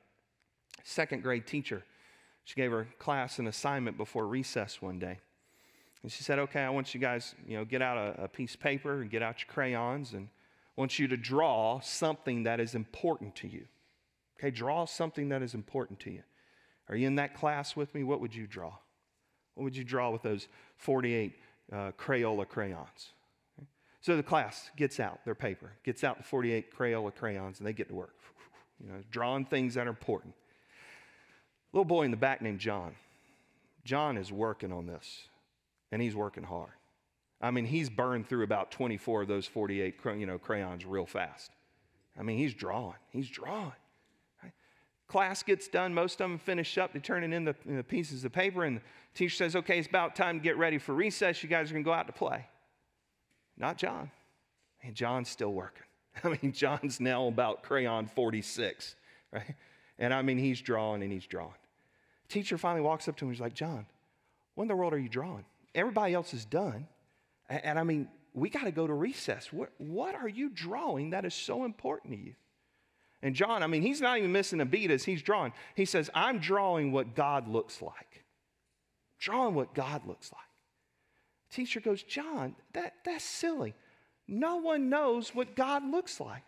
second 0.83 1.23
grade 1.23 1.47
teacher. 1.47 1.85
She 2.45 2.57
gave 2.57 2.73
her 2.73 2.89
class 2.99 3.39
an 3.39 3.47
assignment 3.47 3.97
before 3.97 4.27
recess 4.27 4.83
one 4.83 4.99
day. 4.99 5.21
And 6.03 6.11
she 6.11 6.25
said, 6.25 6.41
Okay, 6.41 6.61
I 6.61 6.71
want 6.71 6.95
you 6.95 7.01
guys, 7.01 7.37
you 7.47 7.57
know, 7.57 7.65
get 7.65 7.81
out 7.81 7.97
a, 7.97 8.25
a 8.25 8.29
piece 8.29 8.55
of 8.55 8.61
paper 8.61 9.01
and 9.01 9.09
get 9.09 9.23
out 9.23 9.41
your 9.41 9.53
crayons 9.53 10.15
and 10.15 10.29
I 10.77 10.81
want 10.81 10.99
you 10.99 11.07
to 11.07 11.17
draw 11.17 11.79
something 11.79 12.43
that 12.43 12.59
is 12.59 12.75
important 12.75 13.37
to 13.37 13.49
you. 13.49 13.67
Okay, 14.39 14.51
draw 14.51 14.85
something 14.85 15.29
that 15.29 15.43
is 15.43 15.55
important 15.55 16.01
to 16.01 16.11
you. 16.11 16.25
Are 16.89 16.97
you 16.97 17.07
in 17.07 17.15
that 17.15 17.35
class 17.35 17.77
with 17.77 17.95
me? 17.95 18.03
What 18.03 18.21
would 18.21 18.35
you 18.35 18.49
draw? 18.49 18.73
What 19.57 19.65
would 19.65 19.77
you 19.77 19.83
draw 19.85 20.11
with 20.11 20.23
those 20.23 20.47
48 20.77 21.35
uh, 21.73 21.93
Crayola 21.99 22.49
crayons? 22.49 23.11
Okay. 23.59 23.67
So 24.01 24.17
the 24.17 24.23
class 24.23 24.71
gets 24.77 25.01
out 25.01 25.25
their 25.25 25.35
paper, 25.35 25.73
gets 25.85 26.05
out 26.05 26.19
the 26.19 26.25
48 26.25 26.73
Crayola 26.73 27.13
crayons, 27.13 27.59
and 27.59 27.67
they 27.67 27.73
get 27.73 27.89
to 27.89 27.95
work, 27.95 28.15
you 28.81 28.89
know, 28.89 29.01
drawing 29.11 29.45
things 29.45 29.75
that 29.75 29.89
are 29.89 29.91
important 29.91 30.35
little 31.77 31.85
boy 31.85 32.05
in 32.05 32.11
the 32.11 32.17
back 32.17 32.41
named 32.41 32.59
John. 32.59 32.95
John 33.85 34.17
is 34.17 34.33
working 34.33 34.73
on 34.73 34.87
this, 34.87 35.29
and 35.93 36.01
he's 36.01 36.17
working 36.17 36.43
hard. 36.43 36.71
I 37.41 37.51
mean, 37.51 37.67
he's 37.67 37.91
burned 37.91 38.29
through 38.29 38.45
about 38.45 38.71
24 38.71 39.23
of 39.23 39.29
those 39.29 39.47
48 39.47 39.97
you 40.19 40.25
know, 40.25 40.39
crayons 40.39 40.87
real 40.87 41.05
fast. 41.05 41.51
I 42.19 42.23
mean, 42.23 42.39
he's 42.39 42.55
drawing. 42.55 42.97
He's 43.11 43.29
drawing. 43.29 43.73
Class 45.09 45.43
gets 45.43 45.69
done. 45.69 45.95
Most 45.95 46.21
of 46.21 46.29
them 46.31 46.39
finish 46.39 46.79
up. 46.79 46.93
They 46.93 46.99
turn 46.99 47.23
it 47.23 47.33
in 47.33 47.45
the, 47.45 47.55
in 47.65 47.77
the 47.77 47.85
pieces 47.85 48.25
of 48.25 48.33
paper, 48.33 48.65
and 48.65 48.79
the 48.79 48.83
teacher 49.15 49.37
says, 49.37 49.55
okay, 49.57 49.79
it's 49.79 49.89
about 49.89 50.17
time 50.17 50.39
to 50.39 50.43
get 50.43 50.59
ready 50.59 50.79
for 50.79 50.95
recess. 50.95 51.43
You 51.43 51.49
guys 51.49 51.71
are 51.71 51.75
going 51.75 51.85
to 51.85 51.89
go 51.89 51.95
out 51.95 52.07
to 52.09 52.13
play. 52.13 52.47
Not 53.57 53.79
John. 53.79 54.11
And 54.83 54.95
John's 54.95 55.29
still 55.29 55.53
working. 55.53 55.85
I 56.25 56.37
mean, 56.43 56.53
John's 56.53 57.01
now 57.01 57.27
about 57.27 57.63
crayon 57.63 58.07
46, 58.07 58.97
right? 59.33 59.55
And 59.99 60.13
I 60.13 60.23
mean, 60.23 60.39
he's 60.39 60.61
drawing 60.61 61.03
and 61.03 61.13
he's 61.13 61.27
drawing. 61.27 61.55
Teacher 62.29 62.59
finally 62.59 62.83
walks 62.83 63.09
up 63.09 63.17
to 63.17 63.25
him 63.25 63.29
and 63.29 63.37
he's 63.37 63.41
like, 63.41 63.55
John, 63.55 63.87
what 64.55 64.65
in 64.65 64.69
the 64.69 64.77
world 64.77 64.93
are 64.93 64.99
you 64.99 65.09
drawing? 65.09 65.45
Everybody 65.75 66.15
else 66.15 66.35
is 66.35 66.45
done. 66.45 66.87
And, 67.49 67.65
and 67.65 67.79
I 67.79 67.85
mean, 67.85 68.09
we 68.35 68.51
got 68.51 68.65
to 68.65 68.73
go 68.73 68.87
to 68.87 68.93
recess. 68.93 69.53
What, 69.53 69.71
what 69.79 70.15
are 70.15 70.29
you 70.29 70.51
drawing 70.51 71.11
that 71.11 71.25
is 71.25 71.35
so 71.35 71.65
important 71.65 72.13
to 72.13 72.19
you? 72.19 72.35
And 73.27 73.35
John, 73.35 73.65
I 73.65 73.67
mean, 73.67 73.83
he's 73.83 74.01
not 74.01 74.19
even 74.19 74.31
missing 74.31 74.61
a 74.61 74.65
beat 74.65 74.93
as 74.93 75.03
he's 75.03 75.21
drawing. 75.21 75.53
He 75.75 75.85
says, 75.85 76.09
I'm 76.15 76.39
drawing 76.39 76.93
what 76.93 77.17
God 77.17 77.49
looks 77.49 77.83
like. 77.83 78.23
Drawing 79.19 79.57
what 79.57 79.75
God 79.75 80.07
looks 80.07 80.31
like. 80.33 80.43
Teacher 81.51 81.81
goes, 81.81 82.05
John, 82.05 82.55
that, 82.73 82.95
that's 83.05 83.25
silly. 83.25 83.75
No 84.29 84.59
one 84.59 84.89
knows 84.89 85.35
what 85.35 85.57
God 85.57 85.85
looks 85.85 86.21
like. 86.21 86.45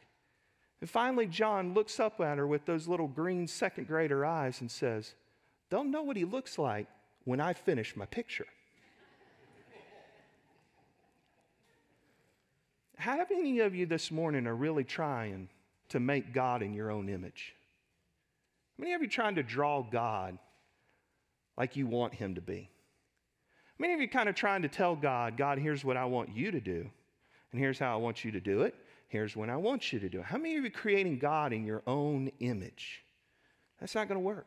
And 0.81 0.89
finally, 0.89 1.27
John 1.27 1.75
looks 1.75 1.99
up 1.99 2.21
at 2.21 2.39
her 2.39 2.47
with 2.47 2.65
those 2.65 2.87
little 2.87 3.09
green 3.09 3.49
second 3.49 3.89
grader 3.89 4.25
eyes 4.25 4.61
and 4.61 4.71
says, 4.71 5.17
They'll 5.71 5.83
know 5.83 6.05
what 6.05 6.17
he 6.17 6.25
looks 6.25 6.61
like 6.61 6.87
when 7.25 7.41
I 7.41 7.55
finish 7.55 7.97
my 7.97 8.07
picture. 8.07 8.47
How 12.99 13.27
many 13.29 13.59
of 13.59 13.75
you 13.75 13.85
this 13.85 14.13
morning 14.13 14.47
are 14.47 14.55
really 14.55 14.85
trying 14.85 15.49
to 15.91 16.01
make 16.01 16.33
God 16.33 16.63
in 16.63 16.75
your 16.75 16.91
own 16.91 17.09
image? 17.09 17.55
How 18.77 18.83
many 18.83 18.95
of 18.95 19.03
you 19.03 19.09
trying 19.09 19.35
to 19.37 19.43
draw 19.43 19.83
God 19.83 20.39
like 21.57 21.77
you 21.77 21.87
want 21.87 22.15
him 22.15 22.35
to 22.37 22.41
be? 22.41 22.71
How 23.79 23.83
many 23.83 23.95
of 23.95 24.01
you 24.01 24.09
kind 24.09 24.29
of 24.29 24.35
trying 24.35 24.63
to 24.63 24.69
tell 24.69 24.97
God, 24.97 25.37
God, 25.37 25.59
here's 25.59 25.85
what 25.85 25.97
I 25.97 26.05
want 26.05 26.35
you 26.35 26.51
to 26.51 26.61
do, 26.61 26.89
and 27.53 27.61
here's 27.61 27.79
how 27.79 27.93
I 27.93 27.97
want 27.97 28.25
you 28.25 28.31
to 28.33 28.41
do 28.41 28.63
it, 28.63 28.75
here's 29.09 29.37
when 29.37 29.51
I 29.51 29.57
want 29.57 29.93
you 29.93 29.99
to 30.01 30.09
do 30.09 30.21
it? 30.21 30.25
How 30.25 30.39
many 30.39 30.57
of 30.57 30.65
you 30.65 30.71
creating 30.71 31.19
God 31.19 31.53
in 31.53 31.65
your 31.65 31.83
own 31.87 32.31
image? 32.41 33.03
That's 33.81 33.95
not 33.95 34.09
going 34.09 34.21
to 34.21 34.25
work. 34.25 34.47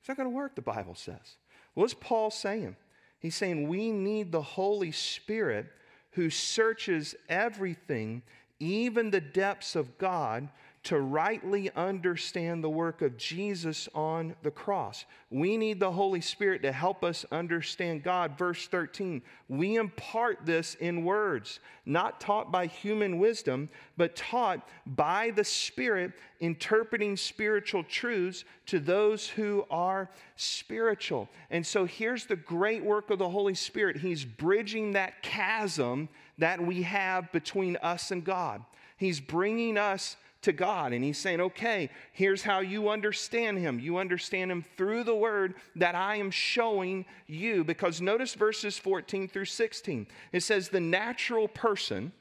It's 0.00 0.08
not 0.08 0.16
going 0.16 0.28
to 0.28 0.34
work, 0.34 0.54
the 0.54 0.62
Bible 0.62 0.94
says. 0.94 1.36
What's 1.74 1.94
Paul 1.94 2.30
saying? 2.30 2.76
He's 3.20 3.36
saying 3.36 3.68
we 3.68 3.92
need 3.92 4.32
the 4.32 4.42
Holy 4.42 4.92
Spirit 4.92 5.66
who 6.12 6.30
searches 6.30 7.14
everything, 7.28 8.22
even 8.60 9.10
the 9.10 9.20
depths 9.20 9.74
of 9.74 9.98
God, 9.98 10.48
to 10.82 10.98
rightly 10.98 11.70
understand 11.76 12.64
the 12.64 12.70
work 12.70 13.02
of 13.02 13.18
Jesus 13.18 13.86
on 13.94 14.34
the 14.42 14.50
cross. 14.50 15.04
We 15.30 15.58
need 15.58 15.78
the 15.78 15.92
Holy 15.92 16.22
Spirit 16.22 16.62
to 16.62 16.72
help 16.72 17.04
us 17.04 17.26
understand 17.30 18.02
God. 18.02 18.38
Verse 18.38 18.66
13, 18.66 19.20
we 19.48 19.76
impart 19.76 20.46
this 20.46 20.76
in 20.76 21.04
words, 21.04 21.60
not 21.84 22.18
taught 22.18 22.50
by 22.50 22.64
human 22.64 23.18
wisdom, 23.18 23.68
but 23.98 24.16
taught 24.16 24.66
by 24.86 25.32
the 25.32 25.44
Spirit, 25.44 26.12
interpreting 26.40 27.14
spiritual 27.14 27.84
truths 27.84 28.44
to 28.64 28.80
those 28.80 29.28
who 29.28 29.66
are 29.70 30.08
spiritual. 30.36 31.28
And 31.50 31.66
so 31.66 31.84
here's 31.84 32.24
the 32.24 32.36
great 32.36 32.82
work 32.82 33.10
of 33.10 33.18
the 33.18 33.28
Holy 33.28 33.54
Spirit 33.54 33.98
He's 33.98 34.24
bridging 34.24 34.92
that 34.92 35.22
chasm 35.22 36.08
that 36.38 36.58
we 36.58 36.82
have 36.82 37.30
between 37.32 37.76
us 37.76 38.10
and 38.10 38.24
God. 38.24 38.64
He's 38.96 39.20
bringing 39.20 39.76
us 39.76 40.16
to 40.42 40.52
God. 40.52 40.92
And 40.92 41.04
he's 41.04 41.18
saying, 41.18 41.40
okay, 41.40 41.90
here's 42.12 42.42
how 42.42 42.60
you 42.60 42.88
understand 42.88 43.58
him. 43.58 43.78
You 43.78 43.98
understand 43.98 44.50
him 44.50 44.64
through 44.76 45.04
the 45.04 45.14
word 45.14 45.54
that 45.76 45.94
I 45.94 46.16
am 46.16 46.30
showing 46.30 47.04
you. 47.26 47.64
Because 47.64 48.00
notice 48.00 48.34
verses 48.34 48.78
14 48.78 49.28
through 49.28 49.44
16. 49.44 50.06
It 50.32 50.42
says, 50.42 50.68
the 50.68 50.80
natural 50.80 51.48
person 51.48 52.12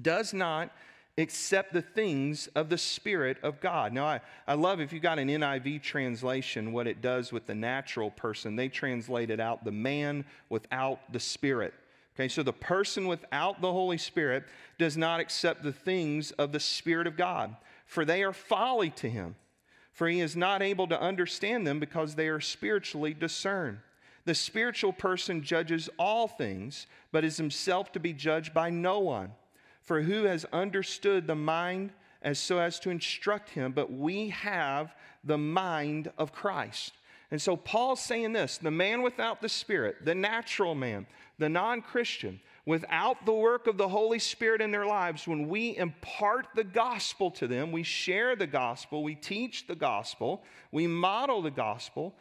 does 0.00 0.32
not 0.34 0.70
accept 1.18 1.72
the 1.72 1.82
things 1.82 2.48
of 2.54 2.68
the 2.68 2.78
Spirit 2.78 3.36
of 3.42 3.60
God. 3.60 3.92
Now, 3.92 4.06
I, 4.06 4.20
I 4.46 4.54
love 4.54 4.80
if 4.80 4.92
you 4.92 5.00
got 5.00 5.18
an 5.18 5.28
NIV 5.28 5.82
translation, 5.82 6.72
what 6.72 6.86
it 6.86 7.02
does 7.02 7.32
with 7.32 7.46
the 7.46 7.54
natural 7.54 8.10
person. 8.10 8.56
They 8.56 8.68
translate 8.68 9.30
it 9.30 9.40
out 9.40 9.64
the 9.64 9.72
man 9.72 10.24
without 10.48 11.00
the 11.12 11.20
Spirit. 11.20 11.74
Okay, 12.16 12.28
so 12.28 12.42
the 12.42 12.52
person 12.52 13.06
without 13.06 13.60
the 13.60 13.72
Holy 13.72 13.98
Spirit 13.98 14.44
does 14.78 14.96
not 14.96 15.20
accept 15.20 15.62
the 15.62 15.72
things 15.72 16.32
of 16.32 16.52
the 16.52 16.60
Spirit 16.60 17.06
of 17.06 17.16
God, 17.16 17.56
for 17.86 18.04
they 18.04 18.22
are 18.22 18.32
folly 18.32 18.90
to 18.90 19.08
him. 19.08 19.36
For 19.92 20.08
he 20.08 20.20
is 20.20 20.36
not 20.36 20.62
able 20.62 20.86
to 20.88 21.00
understand 21.00 21.66
them 21.66 21.80
because 21.80 22.14
they 22.14 22.28
are 22.28 22.40
spiritually 22.40 23.14
discerned. 23.14 23.78
The 24.24 24.34
spiritual 24.34 24.92
person 24.92 25.42
judges 25.42 25.88
all 25.98 26.28
things, 26.28 26.86
but 27.10 27.24
is 27.24 27.36
himself 27.36 27.92
to 27.92 28.00
be 28.00 28.12
judged 28.12 28.54
by 28.54 28.70
no 28.70 28.98
one. 29.00 29.32
For 29.82 30.02
who 30.02 30.24
has 30.24 30.44
understood 30.52 31.26
the 31.26 31.34
mind 31.34 31.90
as 32.22 32.38
so 32.38 32.58
as 32.58 32.78
to 32.80 32.90
instruct 32.90 33.50
him? 33.50 33.72
But 33.72 33.92
we 33.92 34.28
have 34.28 34.94
the 35.24 35.38
mind 35.38 36.12
of 36.18 36.32
Christ. 36.32 36.92
And 37.30 37.40
so 37.40 37.56
Paul's 37.56 38.00
saying 38.00 38.32
this 38.32 38.58
the 38.58 38.70
man 38.70 39.02
without 39.02 39.40
the 39.40 39.48
Spirit, 39.48 40.04
the 40.04 40.14
natural 40.14 40.74
man, 40.74 41.06
the 41.38 41.48
non 41.48 41.82
Christian, 41.82 42.40
Without 42.66 43.24
the 43.24 43.32
work 43.32 43.66
of 43.66 43.78
the 43.78 43.88
Holy 43.88 44.18
Spirit 44.18 44.60
in 44.60 44.70
their 44.70 44.86
lives, 44.86 45.26
when 45.26 45.48
we 45.48 45.76
impart 45.76 46.46
the 46.54 46.64
gospel 46.64 47.30
to 47.32 47.48
them, 47.48 47.72
we 47.72 47.82
share 47.82 48.36
the 48.36 48.46
gospel, 48.46 49.02
we 49.02 49.14
teach 49.14 49.66
the 49.66 49.74
gospel, 49.74 50.44
we 50.70 50.86
model 50.86 51.40
the 51.40 51.50
gospel, 51.50 52.14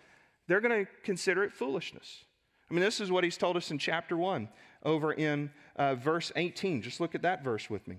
they're 0.48 0.62
going 0.62 0.86
to 0.86 0.92
consider 1.04 1.44
it 1.44 1.54
foolishness. 1.54 2.24
I 2.68 2.74
mean, 2.74 2.84
this 2.84 3.02
is 3.02 3.12
what 3.12 3.24
he's 3.24 3.38
told 3.38 3.58
us 3.58 3.70
in 3.70 3.78
chapter 3.78 4.16
1 4.16 4.48
over 4.84 5.12
in 5.12 5.52
uh, 5.76 5.96
verse 5.96 6.32
18. 6.36 6.82
Just 6.82 7.00
look 7.00 7.14
at 7.14 7.22
that 7.24 7.44
verse 7.44 7.70
with 7.70 7.88
me. 7.88 7.98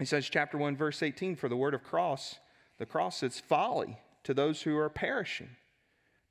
He 0.00 0.04
says, 0.04 0.28
chapter 0.28 0.56
1, 0.56 0.76
verse 0.76 1.02
18, 1.02 1.36
for 1.36 1.48
the 1.48 1.56
word 1.56 1.74
of 1.74 1.84
cross, 1.84 2.40
the 2.78 2.86
cross 2.86 3.22
it's 3.22 3.38
folly 3.38 3.98
to 4.24 4.32
those 4.32 4.62
who 4.62 4.76
are 4.78 4.88
perishing. 4.88 5.50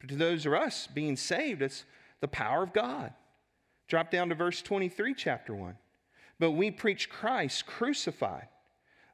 But 0.02 0.10
to 0.10 0.16
those 0.16 0.46
of 0.46 0.54
us 0.54 0.88
being 0.88 1.16
saved, 1.16 1.62
it's 1.62 1.86
the 2.20 2.28
power 2.28 2.64
of 2.64 2.74
God. 2.74 3.14
Drop 3.88 4.10
down 4.12 4.30
to 4.30 4.36
verse 4.36 4.62
23, 4.62 5.14
chapter 5.14 5.54
1. 5.54 5.76
But 6.40 6.52
we 6.52 6.72
preach 6.72 7.10
Christ 7.10 7.68
crucified, 7.68 8.48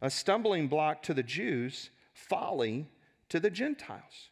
a 0.01 0.09
stumbling 0.09 0.69
block 0.69 1.03
to 1.03 1.13
the 1.13 1.23
Jews, 1.23 1.89
folly 2.13 2.87
to 3.29 3.39
the 3.39 3.49
Gentiles. 3.49 4.29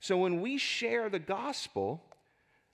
So 0.00 0.18
when 0.18 0.40
we 0.40 0.58
share 0.58 1.08
the 1.08 1.20
gospel, 1.20 2.02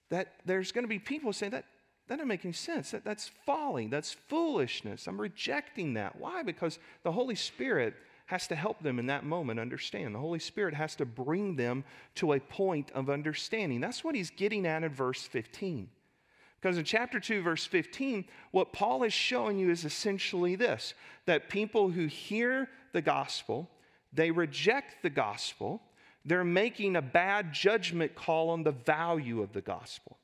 that 0.08 0.32
there's 0.46 0.72
going 0.72 0.84
to 0.84 0.88
be 0.88 0.98
people 0.98 1.34
saying 1.34 1.52
that 1.52 1.66
that 2.08 2.16
doesn't 2.16 2.28
make 2.28 2.46
any 2.46 2.54
sense. 2.54 2.92
That, 2.92 3.04
that's 3.04 3.30
folly. 3.44 3.86
That's 3.86 4.12
foolishness. 4.12 5.06
I'm 5.06 5.20
rejecting 5.20 5.94
that. 5.94 6.18
Why? 6.18 6.42
Because 6.42 6.78
the 7.02 7.12
Holy 7.12 7.34
Spirit 7.34 7.94
has 8.28 8.46
to 8.46 8.54
help 8.54 8.82
them 8.82 8.98
in 8.98 9.06
that 9.06 9.24
moment 9.24 9.58
understand. 9.58 10.14
The 10.14 10.18
Holy 10.18 10.38
Spirit 10.38 10.74
has 10.74 10.94
to 10.96 11.06
bring 11.06 11.56
them 11.56 11.82
to 12.16 12.34
a 12.34 12.40
point 12.40 12.90
of 12.94 13.08
understanding. 13.08 13.80
That's 13.80 14.04
what 14.04 14.14
he's 14.14 14.28
getting 14.28 14.66
at 14.66 14.84
in 14.84 14.90
verse 14.90 15.22
15. 15.22 15.88
Because 16.60 16.76
in 16.76 16.84
chapter 16.84 17.20
2, 17.20 17.40
verse 17.40 17.64
15, 17.64 18.26
what 18.50 18.74
Paul 18.74 19.02
is 19.04 19.14
showing 19.14 19.58
you 19.58 19.70
is 19.70 19.84
essentially 19.84 20.56
this 20.56 20.92
that 21.24 21.48
people 21.48 21.90
who 21.90 22.06
hear 22.06 22.68
the 22.92 23.00
gospel, 23.00 23.66
they 24.12 24.30
reject 24.30 25.02
the 25.02 25.10
gospel, 25.10 25.80
they're 26.26 26.44
making 26.44 26.96
a 26.96 27.02
bad 27.02 27.54
judgment 27.54 28.14
call 28.14 28.50
on 28.50 28.62
the 28.62 28.72
value 28.72 29.40
of 29.40 29.54
the 29.54 29.62
gospel. 29.62 30.18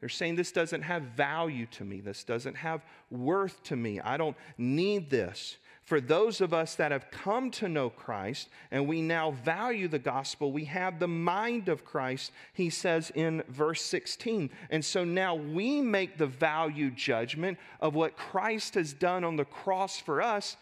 They're 0.00 0.08
saying 0.08 0.36
this 0.36 0.52
doesn't 0.52 0.80
have 0.80 1.02
value 1.02 1.66
to 1.72 1.84
me. 1.84 2.00
This 2.00 2.24
doesn't 2.24 2.56
have 2.56 2.80
worth 3.10 3.62
to 3.64 3.76
me. 3.76 4.00
I 4.00 4.16
don't 4.16 4.36
need 4.56 5.10
this. 5.10 5.58
For 5.90 6.00
those 6.00 6.40
of 6.40 6.54
us 6.54 6.76
that 6.76 6.92
have 6.92 7.10
come 7.10 7.50
to 7.50 7.68
know 7.68 7.90
Christ 7.90 8.48
and 8.70 8.86
we 8.86 9.02
now 9.02 9.32
value 9.32 9.88
the 9.88 9.98
gospel, 9.98 10.52
we 10.52 10.66
have 10.66 11.00
the 11.00 11.08
mind 11.08 11.68
of 11.68 11.84
Christ, 11.84 12.30
he 12.52 12.70
says 12.70 13.10
in 13.16 13.42
verse 13.48 13.82
16. 13.82 14.50
And 14.70 14.84
so 14.84 15.02
now 15.02 15.34
we 15.34 15.80
make 15.80 16.16
the 16.16 16.28
value 16.28 16.92
judgment 16.92 17.58
of 17.80 17.96
what 17.96 18.16
Christ 18.16 18.74
has 18.74 18.92
done 18.92 19.24
on 19.24 19.34
the 19.34 19.44
cross 19.44 19.98
for 19.98 20.22
us 20.22 20.56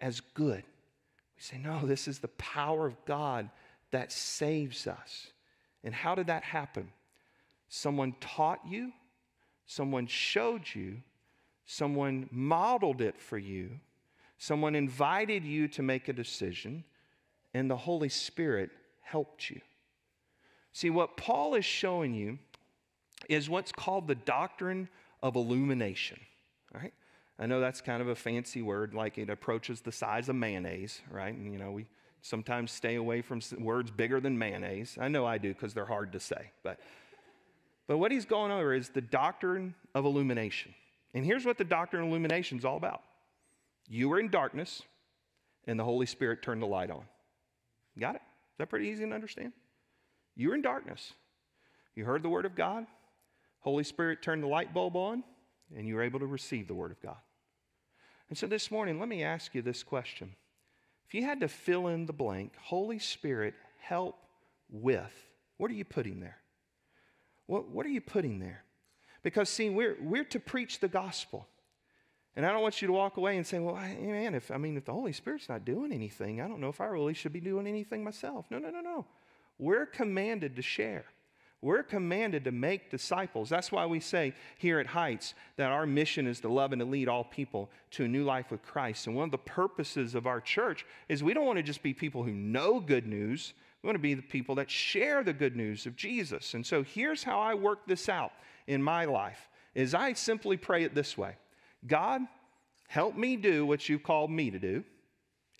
as 0.00 0.20
good. 0.32 0.62
We 1.36 1.42
say, 1.42 1.58
no, 1.58 1.86
this 1.86 2.08
is 2.08 2.20
the 2.20 2.28
power 2.28 2.86
of 2.86 2.96
God 3.04 3.50
that 3.90 4.10
saves 4.10 4.86
us. 4.86 5.26
And 5.84 5.92
how 5.92 6.14
did 6.14 6.28
that 6.28 6.42
happen? 6.42 6.88
Someone 7.68 8.14
taught 8.18 8.60
you, 8.66 8.92
someone 9.66 10.06
showed 10.06 10.62
you, 10.72 11.02
someone 11.66 12.30
modeled 12.32 13.02
it 13.02 13.20
for 13.20 13.36
you, 13.36 13.72
someone 14.40 14.74
invited 14.74 15.44
you 15.44 15.68
to 15.68 15.82
make 15.82 16.08
a 16.08 16.14
decision, 16.14 16.82
and 17.52 17.70
the 17.70 17.76
Holy 17.76 18.08
Spirit 18.08 18.70
helped 19.02 19.50
you. 19.50 19.60
See, 20.72 20.88
what 20.88 21.18
Paul 21.18 21.54
is 21.54 21.64
showing 21.64 22.14
you 22.14 22.38
is 23.28 23.50
what's 23.50 23.70
called 23.70 24.08
the 24.08 24.14
doctrine 24.14 24.88
of 25.22 25.36
illumination. 25.36 26.18
Right? 26.74 26.94
I 27.38 27.44
know 27.44 27.60
that's 27.60 27.82
kind 27.82 28.00
of 28.00 28.08
a 28.08 28.14
fancy 28.14 28.62
word, 28.62 28.94
like 28.94 29.18
it 29.18 29.28
approaches 29.28 29.82
the 29.82 29.92
size 29.92 30.30
of 30.30 30.36
mayonnaise, 30.36 31.02
right? 31.10 31.34
And 31.34 31.52
you 31.52 31.58
know, 31.58 31.70
we 31.70 31.86
sometimes 32.22 32.72
stay 32.72 32.94
away 32.94 33.20
from 33.20 33.40
words 33.58 33.90
bigger 33.90 34.20
than 34.20 34.38
mayonnaise. 34.38 34.96
I 34.98 35.08
know 35.08 35.26
I 35.26 35.36
do 35.36 35.52
because 35.52 35.74
they're 35.74 35.84
hard 35.84 36.12
to 36.12 36.20
say, 36.20 36.50
but 36.62 36.80
but 37.86 37.98
what 37.98 38.10
he's 38.10 38.24
going 38.24 38.52
over 38.52 38.72
is 38.72 38.88
the 38.88 39.00
doctrine 39.00 39.74
of 39.94 40.06
illumination. 40.06 40.72
And 41.12 41.24
here's 41.26 41.44
what 41.44 41.58
the 41.58 41.64
doctrine 41.64 42.04
of 42.04 42.08
illumination 42.08 42.56
is 42.56 42.64
all 42.64 42.76
about 42.76 43.02
you 43.90 44.08
were 44.08 44.20
in 44.20 44.30
darkness, 44.30 44.82
and 45.66 45.78
the 45.78 45.84
Holy 45.84 46.06
Spirit 46.06 46.42
turned 46.42 46.62
the 46.62 46.66
light 46.66 46.90
on. 46.90 47.02
Got 47.98 48.14
it? 48.14 48.22
Is 48.52 48.58
that 48.58 48.70
pretty 48.70 48.86
easy 48.88 49.04
to 49.04 49.12
understand? 49.12 49.52
You 50.36 50.48
were 50.48 50.54
in 50.54 50.62
darkness. 50.62 51.12
You 51.96 52.04
heard 52.04 52.22
the 52.22 52.28
word 52.28 52.46
of 52.46 52.54
God. 52.54 52.86
Holy 53.58 53.82
Spirit 53.82 54.22
turned 54.22 54.44
the 54.44 54.48
light 54.48 54.72
bulb 54.72 54.96
on, 54.96 55.24
and 55.76 55.88
you 55.88 55.96
were 55.96 56.02
able 56.02 56.20
to 56.20 56.26
receive 56.26 56.68
the 56.68 56.74
word 56.74 56.92
of 56.92 57.02
God. 57.02 57.16
And 58.28 58.38
so 58.38 58.46
this 58.46 58.70
morning, 58.70 59.00
let 59.00 59.08
me 59.08 59.24
ask 59.24 59.54
you 59.56 59.60
this 59.60 59.82
question. 59.82 60.36
If 61.08 61.14
you 61.14 61.24
had 61.24 61.40
to 61.40 61.48
fill 61.48 61.88
in 61.88 62.06
the 62.06 62.12
blank, 62.12 62.52
Holy 62.62 63.00
Spirit, 63.00 63.54
help 63.80 64.16
with, 64.70 65.12
what 65.56 65.68
are 65.68 65.74
you 65.74 65.84
putting 65.84 66.20
there? 66.20 66.38
What, 67.46 67.68
what 67.68 67.84
are 67.84 67.90
you 67.90 68.00
putting 68.00 68.38
there? 68.38 68.62
Because, 69.24 69.48
see, 69.48 69.68
we're, 69.68 69.96
we're 70.00 70.24
to 70.24 70.38
preach 70.38 70.78
the 70.78 70.88
gospel. 70.88 71.48
And 72.36 72.46
I 72.46 72.52
don't 72.52 72.62
want 72.62 72.80
you 72.80 72.86
to 72.86 72.92
walk 72.92 73.16
away 73.16 73.36
and 73.36 73.46
say, 73.46 73.58
well, 73.58 73.74
man, 73.74 74.34
if, 74.34 74.50
I 74.50 74.56
mean, 74.56 74.76
if 74.76 74.84
the 74.84 74.92
Holy 74.92 75.12
Spirit's 75.12 75.48
not 75.48 75.64
doing 75.64 75.92
anything, 75.92 76.40
I 76.40 76.46
don't 76.46 76.60
know 76.60 76.68
if 76.68 76.80
I 76.80 76.86
really 76.86 77.14
should 77.14 77.32
be 77.32 77.40
doing 77.40 77.66
anything 77.66 78.04
myself. 78.04 78.46
No, 78.50 78.58
no, 78.58 78.70
no, 78.70 78.80
no. 78.80 79.04
We're 79.58 79.86
commanded 79.86 80.56
to 80.56 80.62
share. 80.62 81.04
We're 81.62 81.82
commanded 81.82 82.44
to 82.44 82.52
make 82.52 82.90
disciples. 82.90 83.50
That's 83.50 83.70
why 83.70 83.84
we 83.84 84.00
say 84.00 84.32
here 84.56 84.78
at 84.78 84.86
Heights 84.86 85.34
that 85.56 85.70
our 85.70 85.84
mission 85.84 86.26
is 86.26 86.40
to 86.40 86.48
love 86.48 86.72
and 86.72 86.80
to 86.80 86.86
lead 86.86 87.08
all 87.08 87.24
people 87.24 87.68
to 87.92 88.04
a 88.04 88.08
new 88.08 88.24
life 88.24 88.50
with 88.50 88.62
Christ. 88.62 89.06
And 89.06 89.14
one 89.14 89.26
of 89.26 89.30
the 89.30 89.38
purposes 89.38 90.14
of 90.14 90.26
our 90.26 90.40
church 90.40 90.86
is 91.10 91.22
we 91.22 91.34
don't 91.34 91.44
want 91.44 91.58
to 91.58 91.62
just 91.62 91.82
be 91.82 91.92
people 91.92 92.22
who 92.22 92.32
know 92.32 92.80
good 92.80 93.06
news, 93.06 93.52
we 93.82 93.88
want 93.88 93.96
to 93.96 94.02
be 94.02 94.14
the 94.14 94.22
people 94.22 94.54
that 94.54 94.70
share 94.70 95.22
the 95.22 95.32
good 95.34 95.56
news 95.56 95.84
of 95.84 95.96
Jesus. 95.96 96.54
And 96.54 96.64
so 96.64 96.82
here's 96.82 97.22
how 97.22 97.40
I 97.40 97.54
work 97.54 97.86
this 97.86 98.08
out 98.08 98.32
in 98.66 98.82
my 98.82 99.04
life 99.04 99.48
is 99.74 99.94
I 99.94 100.14
simply 100.14 100.56
pray 100.56 100.84
it 100.84 100.94
this 100.94 101.18
way. 101.18 101.36
God, 101.86 102.22
help 102.88 103.16
me 103.16 103.36
do 103.36 103.64
what 103.66 103.88
you've 103.88 104.02
called 104.02 104.30
me 104.30 104.50
to 104.50 104.58
do. 104.58 104.84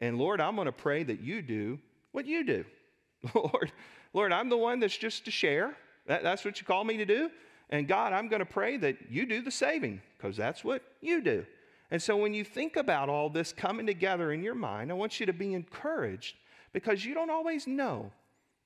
And 0.01 0.19
Lord, 0.19 0.41
I'm 0.41 0.55
going 0.55 0.67
to 0.67 0.73
pray 0.73 1.03
that 1.03 1.21
you 1.21 1.43
do 1.43 1.79
what 2.13 2.27
you 2.27 2.45
do. 2.45 2.65
Lord, 3.35 3.73
Lord, 4.13 4.33
I'm 4.33 4.49
the 4.49 4.57
one 4.57 4.81
that's 4.81 4.97
just 4.97 5.25
to 5.27 5.31
share. 5.31 5.77
That, 6.07 6.23
that's 6.23 6.45
what 6.45 6.61
you 6.61 6.67
call 6.67 6.85
me 6.85 6.97
to 6.97 7.05
do. 7.05 7.31
And 7.69 7.87
God, 7.87 8.13
I'm 8.13 8.29
going 8.29 8.41
to 8.41 8.47
pray 8.47 8.77
that 8.79 8.97
you 9.11 9.27
do 9.27 9.43
the 9.43 9.51
saving 9.51 10.01
because 10.17 10.37
that's 10.37 10.65
what 10.65 10.83
you 11.01 11.21
do. 11.21 11.47
And 11.91 12.01
so 12.03 12.17
when 12.17 12.35
you 12.35 12.45
think 12.45 12.77
about 12.77 13.09
all 13.09 13.31
this 13.31 13.53
coming 13.53 13.87
together 13.87 14.33
in 14.33 14.43
your 14.43 14.55
mind, 14.55 14.91
I 14.91 14.95
want 14.95 15.21
you 15.21 15.27
to 15.27 15.33
be 15.33 15.55
encouraged 15.55 16.37
because 16.73 17.05
you 17.05 17.15
don't 17.15 17.31
always 17.31 17.67
know 17.67 18.13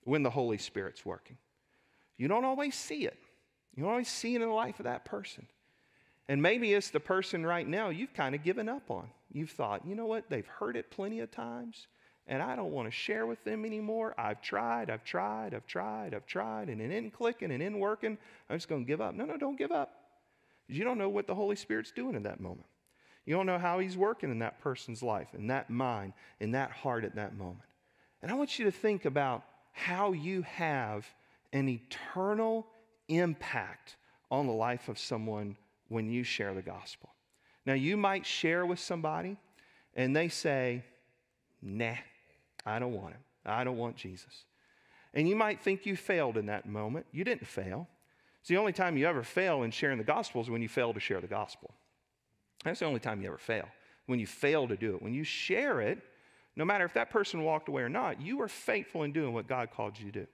when 0.04 0.22
the 0.22 0.30
Holy 0.30 0.58
Spirit's 0.58 1.04
working. 1.04 1.36
You 2.16 2.28
don't 2.28 2.44
always 2.44 2.74
see 2.74 3.06
it. 3.06 3.18
You 3.74 3.82
don't 3.82 3.92
always 3.92 4.08
see 4.08 4.34
it 4.34 4.42
in 4.42 4.48
the 4.48 4.54
life 4.54 4.78
of 4.78 4.84
that 4.84 5.04
person. 5.04 5.46
And 6.28 6.40
maybe 6.40 6.72
it's 6.72 6.90
the 6.90 7.00
person 7.00 7.44
right 7.44 7.66
now 7.66 7.90
you've 7.90 8.14
kind 8.14 8.34
of 8.34 8.42
given 8.42 8.68
up 8.68 8.90
on. 8.90 9.08
You've 9.32 9.50
thought, 9.50 9.86
you 9.86 9.94
know 9.94 10.06
what, 10.06 10.30
they've 10.30 10.46
heard 10.46 10.76
it 10.76 10.90
plenty 10.90 11.20
of 11.20 11.30
times, 11.30 11.88
and 12.26 12.40
I 12.40 12.56
don't 12.56 12.70
want 12.70 12.88
to 12.88 12.92
share 12.92 13.26
with 13.26 13.42
them 13.44 13.64
anymore. 13.64 14.14
I've 14.16 14.40
tried, 14.40 14.90
I've 14.90 15.04
tried, 15.04 15.54
I've 15.54 15.66
tried, 15.66 16.14
I've 16.14 16.26
tried, 16.26 16.68
and 16.68 16.80
it 16.80 16.90
isn't 16.90 17.12
clicking 17.12 17.50
and 17.50 17.60
it 17.60 17.66
isn't 17.66 17.78
working. 17.78 18.16
I'm 18.48 18.56
just 18.56 18.68
going 18.68 18.84
to 18.84 18.88
give 18.88 19.00
up. 19.00 19.14
No, 19.14 19.24
no, 19.24 19.36
don't 19.36 19.58
give 19.58 19.72
up. 19.72 19.92
You 20.68 20.84
don't 20.84 20.98
know 20.98 21.08
what 21.08 21.26
the 21.26 21.34
Holy 21.34 21.56
Spirit's 21.56 21.90
doing 21.90 22.14
in 22.14 22.22
that 22.22 22.40
moment. 22.40 22.66
You 23.26 23.34
don't 23.34 23.46
know 23.46 23.58
how 23.58 23.78
He's 23.78 23.96
working 23.96 24.30
in 24.30 24.38
that 24.38 24.60
person's 24.60 25.02
life, 25.02 25.28
in 25.34 25.48
that 25.48 25.68
mind, 25.68 26.12
in 26.40 26.52
that 26.52 26.70
heart 26.70 27.04
at 27.04 27.16
that 27.16 27.36
moment. 27.36 27.68
And 28.22 28.30
I 28.30 28.34
want 28.34 28.58
you 28.58 28.64
to 28.66 28.70
think 28.70 29.04
about 29.04 29.42
how 29.72 30.12
you 30.12 30.42
have 30.42 31.06
an 31.52 31.68
eternal 31.68 32.66
impact 33.08 33.96
on 34.30 34.46
the 34.46 34.52
life 34.52 34.88
of 34.88 34.98
someone 34.98 35.56
when 35.94 36.10
you 36.10 36.24
share 36.24 36.52
the 36.54 36.62
gospel. 36.62 37.08
Now, 37.64 37.74
you 37.74 37.96
might 37.96 38.26
share 38.26 38.66
with 38.66 38.80
somebody 38.80 39.36
and 39.94 40.14
they 40.14 40.28
say, 40.28 40.82
Nah, 41.62 41.94
I 42.66 42.78
don't 42.78 42.92
want 42.92 43.14
him. 43.14 43.20
I 43.46 43.64
don't 43.64 43.78
want 43.78 43.96
Jesus. 43.96 44.44
And 45.14 45.28
you 45.28 45.36
might 45.36 45.62
think 45.62 45.86
you 45.86 45.96
failed 45.96 46.36
in 46.36 46.46
that 46.46 46.66
moment. 46.66 47.06
You 47.12 47.24
didn't 47.24 47.46
fail. 47.46 47.88
It's 48.40 48.48
the 48.48 48.56
only 48.56 48.72
time 48.72 48.98
you 48.98 49.06
ever 49.06 49.22
fail 49.22 49.62
in 49.62 49.70
sharing 49.70 49.96
the 49.96 50.04
gospel 50.04 50.42
is 50.42 50.50
when 50.50 50.60
you 50.60 50.68
fail 50.68 50.92
to 50.92 51.00
share 51.00 51.20
the 51.20 51.28
gospel. 51.28 51.72
That's 52.64 52.80
the 52.80 52.86
only 52.86 53.00
time 53.00 53.22
you 53.22 53.28
ever 53.28 53.38
fail, 53.38 53.68
when 54.06 54.18
you 54.18 54.26
fail 54.26 54.66
to 54.68 54.76
do 54.76 54.96
it. 54.96 55.02
When 55.02 55.14
you 55.14 55.24
share 55.24 55.80
it, 55.80 55.98
no 56.56 56.64
matter 56.64 56.84
if 56.84 56.92
that 56.94 57.08
person 57.08 57.44
walked 57.44 57.68
away 57.68 57.82
or 57.82 57.88
not, 57.88 58.20
you 58.20 58.36
were 58.36 58.48
faithful 58.48 59.04
in 59.04 59.12
doing 59.12 59.32
what 59.32 59.46
God 59.46 59.70
called 59.70 59.98
you 59.98 60.06
to 60.06 60.20
do. 60.20 60.26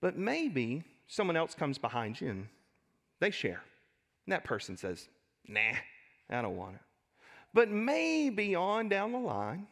But 0.00 0.16
maybe 0.16 0.84
someone 1.08 1.36
else 1.36 1.54
comes 1.54 1.76
behind 1.76 2.20
you 2.20 2.30
and 2.30 2.48
they 3.20 3.30
share. 3.30 3.62
And 4.28 4.32
that 4.34 4.44
person 4.44 4.76
says, 4.76 5.08
nah, 5.46 5.72
I 6.28 6.42
don't 6.42 6.58
want 6.58 6.74
it. 6.74 6.82
But 7.54 7.70
maybe 7.70 8.54
on 8.54 8.90
down 8.90 9.12
the 9.12 9.18
line, 9.18 9.66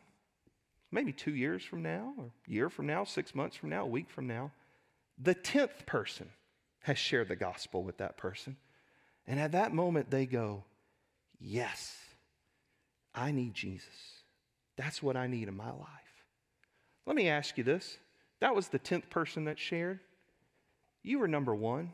maybe 0.91 1.13
two 1.13 1.35
years 1.35 1.63
from 1.63 1.83
now, 1.83 2.15
or 2.17 2.25
a 2.25 2.51
year 2.51 2.71
from 2.71 2.87
now, 2.87 3.05
six 3.05 3.35
months 3.35 3.55
from 3.55 3.69
now, 3.69 3.83
a 3.83 3.87
week 3.87 4.09
from 4.09 4.27
now, 4.27 4.53
the 5.19 5.35
10th 5.35 5.85
person 5.85 6.31
has 6.85 6.97
shared 6.97 7.29
the 7.29 7.37
gospel 7.37 7.83
with 7.83 7.99
that 7.99 8.17
person. 8.17 8.57
And 9.27 9.39
at 9.39 9.53
that 9.53 9.75
moment, 9.75 10.11
they 10.11 10.25
go, 10.25 10.65
yes, 11.39 11.95
I 13.15 13.33
need 13.33 13.53
Jesus. 13.53 14.23
That's 14.79 15.03
what 15.03 15.19
I 15.19 15.27
need 15.27 15.49
in 15.49 15.57
my 15.57 15.71
life. 15.71 16.25
Let 17.05 17.15
me 17.15 17.29
ask 17.29 17.59
you 17.59 17.65
this. 17.65 17.99
That 18.41 18.57
was 18.57 18.69
the 18.69 18.79
10th 18.79 19.11
person 19.11 19.45
that 19.45 19.59
shared. 19.59 20.01
You 21.03 21.19
were 21.19 21.29
number 21.29 21.55
one. 21.55 21.93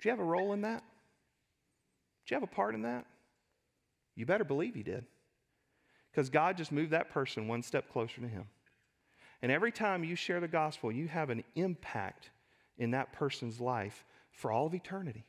Did 0.00 0.06
you 0.06 0.10
have 0.10 0.20
a 0.20 0.24
role 0.24 0.52
in 0.52 0.62
that? 0.62 0.82
Did 2.24 2.30
you 2.30 2.34
have 2.36 2.42
a 2.42 2.54
part 2.54 2.74
in 2.74 2.82
that? 2.82 3.06
You 4.16 4.26
better 4.26 4.44
believe 4.44 4.76
you 4.76 4.84
did. 4.84 5.04
Because 6.10 6.30
God 6.30 6.56
just 6.56 6.72
moved 6.72 6.90
that 6.90 7.10
person 7.10 7.48
one 7.48 7.62
step 7.62 7.90
closer 7.92 8.20
to 8.20 8.28
Him. 8.28 8.44
And 9.42 9.52
every 9.52 9.72
time 9.72 10.04
you 10.04 10.16
share 10.16 10.40
the 10.40 10.48
gospel, 10.48 10.90
you 10.90 11.08
have 11.08 11.30
an 11.30 11.44
impact 11.54 12.30
in 12.78 12.90
that 12.92 13.12
person's 13.12 13.60
life 13.60 14.04
for 14.32 14.50
all 14.50 14.66
of 14.66 14.74
eternity. 14.74 15.24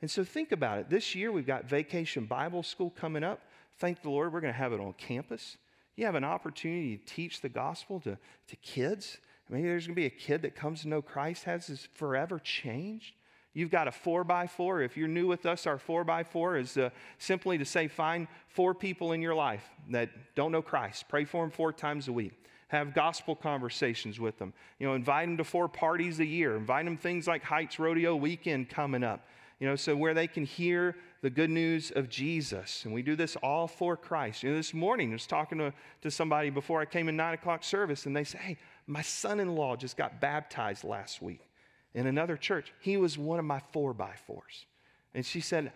And 0.00 0.10
so 0.10 0.24
think 0.24 0.52
about 0.52 0.78
it. 0.78 0.90
This 0.90 1.14
year 1.14 1.32
we've 1.32 1.46
got 1.46 1.68
Vacation 1.68 2.24
Bible 2.24 2.62
School 2.62 2.90
coming 2.90 3.24
up. 3.24 3.40
Thank 3.78 4.02
the 4.02 4.10
Lord, 4.10 4.32
we're 4.32 4.40
going 4.40 4.52
to 4.52 4.58
have 4.58 4.72
it 4.72 4.80
on 4.80 4.92
campus. 4.94 5.56
You 5.96 6.06
have 6.06 6.14
an 6.14 6.24
opportunity 6.24 6.96
to 6.96 7.04
teach 7.04 7.40
the 7.40 7.48
gospel 7.48 8.00
to, 8.00 8.18
to 8.48 8.56
kids. 8.56 9.18
Maybe 9.48 9.66
there's 9.66 9.86
going 9.86 9.94
to 9.94 10.00
be 10.00 10.06
a 10.06 10.10
kid 10.10 10.42
that 10.42 10.54
comes 10.54 10.82
to 10.82 10.88
know 10.88 11.02
Christ, 11.02 11.44
has 11.44 11.66
his 11.66 11.88
forever 11.94 12.38
changed. 12.38 13.14
You've 13.58 13.70
got 13.72 13.88
a 13.88 13.92
four 13.92 14.22
by 14.22 14.46
four. 14.46 14.82
If 14.82 14.96
you're 14.96 15.08
new 15.08 15.26
with 15.26 15.44
us, 15.44 15.66
our 15.66 15.78
four 15.78 16.04
by 16.04 16.22
four 16.22 16.58
is 16.58 16.76
uh, 16.76 16.90
simply 17.18 17.58
to 17.58 17.64
say, 17.64 17.88
find 17.88 18.28
four 18.46 18.72
people 18.72 19.10
in 19.10 19.20
your 19.20 19.34
life 19.34 19.68
that 19.90 20.10
don't 20.36 20.52
know 20.52 20.62
Christ. 20.62 21.06
Pray 21.08 21.24
for 21.24 21.42
them 21.42 21.50
four 21.50 21.72
times 21.72 22.06
a 22.06 22.12
week. 22.12 22.34
Have 22.68 22.94
gospel 22.94 23.34
conversations 23.34 24.20
with 24.20 24.38
them. 24.38 24.52
You 24.78 24.86
know, 24.86 24.94
invite 24.94 25.26
them 25.26 25.36
to 25.38 25.44
four 25.44 25.68
parties 25.68 26.20
a 26.20 26.24
year. 26.24 26.56
Invite 26.56 26.84
them 26.84 26.96
things 26.96 27.26
like 27.26 27.42
Heights 27.42 27.80
Rodeo 27.80 28.14
Weekend 28.14 28.68
coming 28.68 29.02
up. 29.02 29.26
You 29.58 29.66
know, 29.66 29.74
so 29.74 29.96
where 29.96 30.14
they 30.14 30.28
can 30.28 30.44
hear 30.44 30.94
the 31.22 31.30
good 31.30 31.50
news 31.50 31.90
of 31.90 32.08
Jesus. 32.08 32.84
And 32.84 32.94
we 32.94 33.02
do 33.02 33.16
this 33.16 33.34
all 33.42 33.66
for 33.66 33.96
Christ. 33.96 34.44
You 34.44 34.50
know, 34.50 34.56
this 34.56 34.72
morning 34.72 35.10
I 35.10 35.14
was 35.14 35.26
talking 35.26 35.58
to, 35.58 35.72
to 36.02 36.12
somebody 36.12 36.50
before 36.50 36.80
I 36.80 36.84
came 36.84 37.08
in 37.08 37.16
nine 37.16 37.34
o'clock 37.34 37.64
service, 37.64 38.06
and 38.06 38.14
they 38.14 38.22
say, 38.22 38.38
Hey, 38.38 38.56
my 38.86 39.02
son-in-law 39.02 39.74
just 39.74 39.96
got 39.96 40.20
baptized 40.20 40.84
last 40.84 41.20
week 41.20 41.47
in 41.94 42.06
another 42.06 42.36
church. 42.36 42.72
He 42.80 42.96
was 42.96 43.18
one 43.18 43.38
of 43.38 43.44
my 43.44 43.60
four 43.72 43.94
by 43.94 44.14
fours. 44.26 44.66
And 45.14 45.24
she 45.24 45.40
said, 45.40 45.72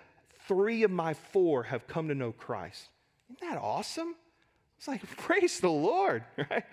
Three 0.49 0.83
of 0.83 0.91
my 0.91 1.15
four 1.15 1.65
have 1.65 1.87
come 1.87 2.09
to 2.09 2.15
know 2.15 2.33
Christ. 2.33 2.89
Isn't 3.29 3.49
that 3.49 3.61
awesome? 3.61 4.15
It's 4.79 4.89
like, 4.89 5.07
praise 5.17 5.61
the 5.61 5.71
Lord, 5.71 6.25
right? 6.37 6.65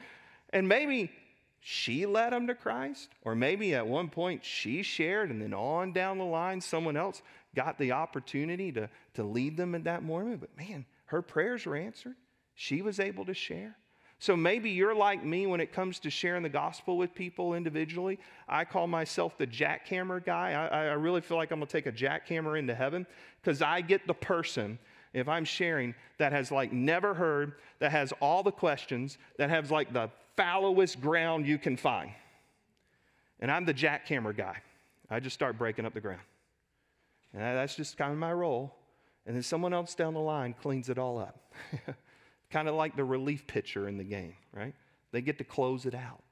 And 0.51 0.67
maybe 0.67 1.11
she 1.59 2.05
led 2.05 2.33
them 2.33 2.47
to 2.47 2.55
Christ, 2.55 3.09
or 3.23 3.35
maybe 3.35 3.75
at 3.75 3.85
one 3.85 4.09
point 4.09 4.43
she 4.43 4.81
shared, 4.81 5.29
and 5.29 5.41
then 5.41 5.53
on 5.53 5.91
down 5.91 6.17
the 6.17 6.25
line, 6.25 6.61
someone 6.61 6.97
else 6.97 7.21
got 7.55 7.77
the 7.77 7.91
opportunity 7.91 8.71
to, 8.71 8.89
to 9.15 9.23
lead 9.23 9.57
them 9.57 9.75
in 9.75 9.83
that 9.83 10.03
moment. 10.03 10.39
But 10.39 10.57
man, 10.57 10.85
her 11.05 11.21
prayers 11.21 11.65
were 11.65 11.75
answered. 11.75 12.15
She 12.55 12.81
was 12.81 12.99
able 12.99 13.25
to 13.25 13.33
share. 13.33 13.75
So 14.21 14.35
maybe 14.35 14.69
you're 14.69 14.93
like 14.93 15.23
me 15.23 15.47
when 15.47 15.61
it 15.61 15.71
comes 15.71 15.97
to 15.99 16.09
sharing 16.09 16.43
the 16.43 16.49
gospel 16.49 16.97
with 16.97 17.15
people 17.15 17.53
individually. 17.53 18.19
I 18.49 18.65
call 18.65 18.85
myself 18.85 19.37
the 19.37 19.47
jackhammer 19.47 20.23
guy. 20.23 20.51
I, 20.51 20.87
I 20.87 20.93
really 20.93 21.21
feel 21.21 21.37
like 21.37 21.51
I'm 21.51 21.59
going 21.59 21.67
to 21.67 21.71
take 21.71 21.85
a 21.85 21.91
jackhammer 21.91 22.59
into 22.59 22.75
heaven 22.75 23.07
because 23.41 23.61
I 23.61 23.79
get 23.79 24.05
the 24.07 24.13
person, 24.13 24.77
if 25.13 25.29
I'm 25.29 25.45
sharing, 25.45 25.95
that 26.17 26.33
has 26.33 26.51
like 26.51 26.73
never 26.73 27.13
heard, 27.13 27.53
that 27.79 27.91
has 27.91 28.11
all 28.21 28.43
the 28.43 28.51
questions, 28.51 29.17
that 29.37 29.49
has 29.49 29.71
like 29.71 29.93
the 29.93 30.09
fallowest 30.35 30.99
ground 30.99 31.47
you 31.47 31.57
can 31.57 31.77
find. 31.77 32.11
And 33.39 33.49
I'm 33.49 33.63
the 33.63 33.73
jackhammer 33.73 34.35
guy. 34.35 34.57
I 35.09 35.21
just 35.21 35.33
start 35.33 35.57
breaking 35.57 35.85
up 35.85 35.93
the 35.93 36.01
ground. 36.01 36.21
And 37.33 37.41
that's 37.41 37.75
just 37.75 37.97
kind 37.97 38.11
of 38.11 38.17
my 38.17 38.33
role. 38.33 38.75
And 39.25 39.33
then 39.33 39.43
someone 39.43 39.73
else 39.73 39.95
down 39.95 40.13
the 40.13 40.19
line 40.19 40.55
cleans 40.61 40.89
it 40.89 40.97
all 40.97 41.19
up. 41.19 41.39
kind 42.51 42.67
of 42.67 42.75
like 42.75 42.95
the 42.95 43.03
relief 43.03 43.45
pitcher 43.47 43.87
in 43.87 43.97
the 43.97 44.03
game, 44.03 44.35
right? 44.53 44.73
They 45.11 45.21
get 45.21 45.37
to 45.39 45.43
close 45.43 45.85
it 45.85 45.95
out. 45.95 46.23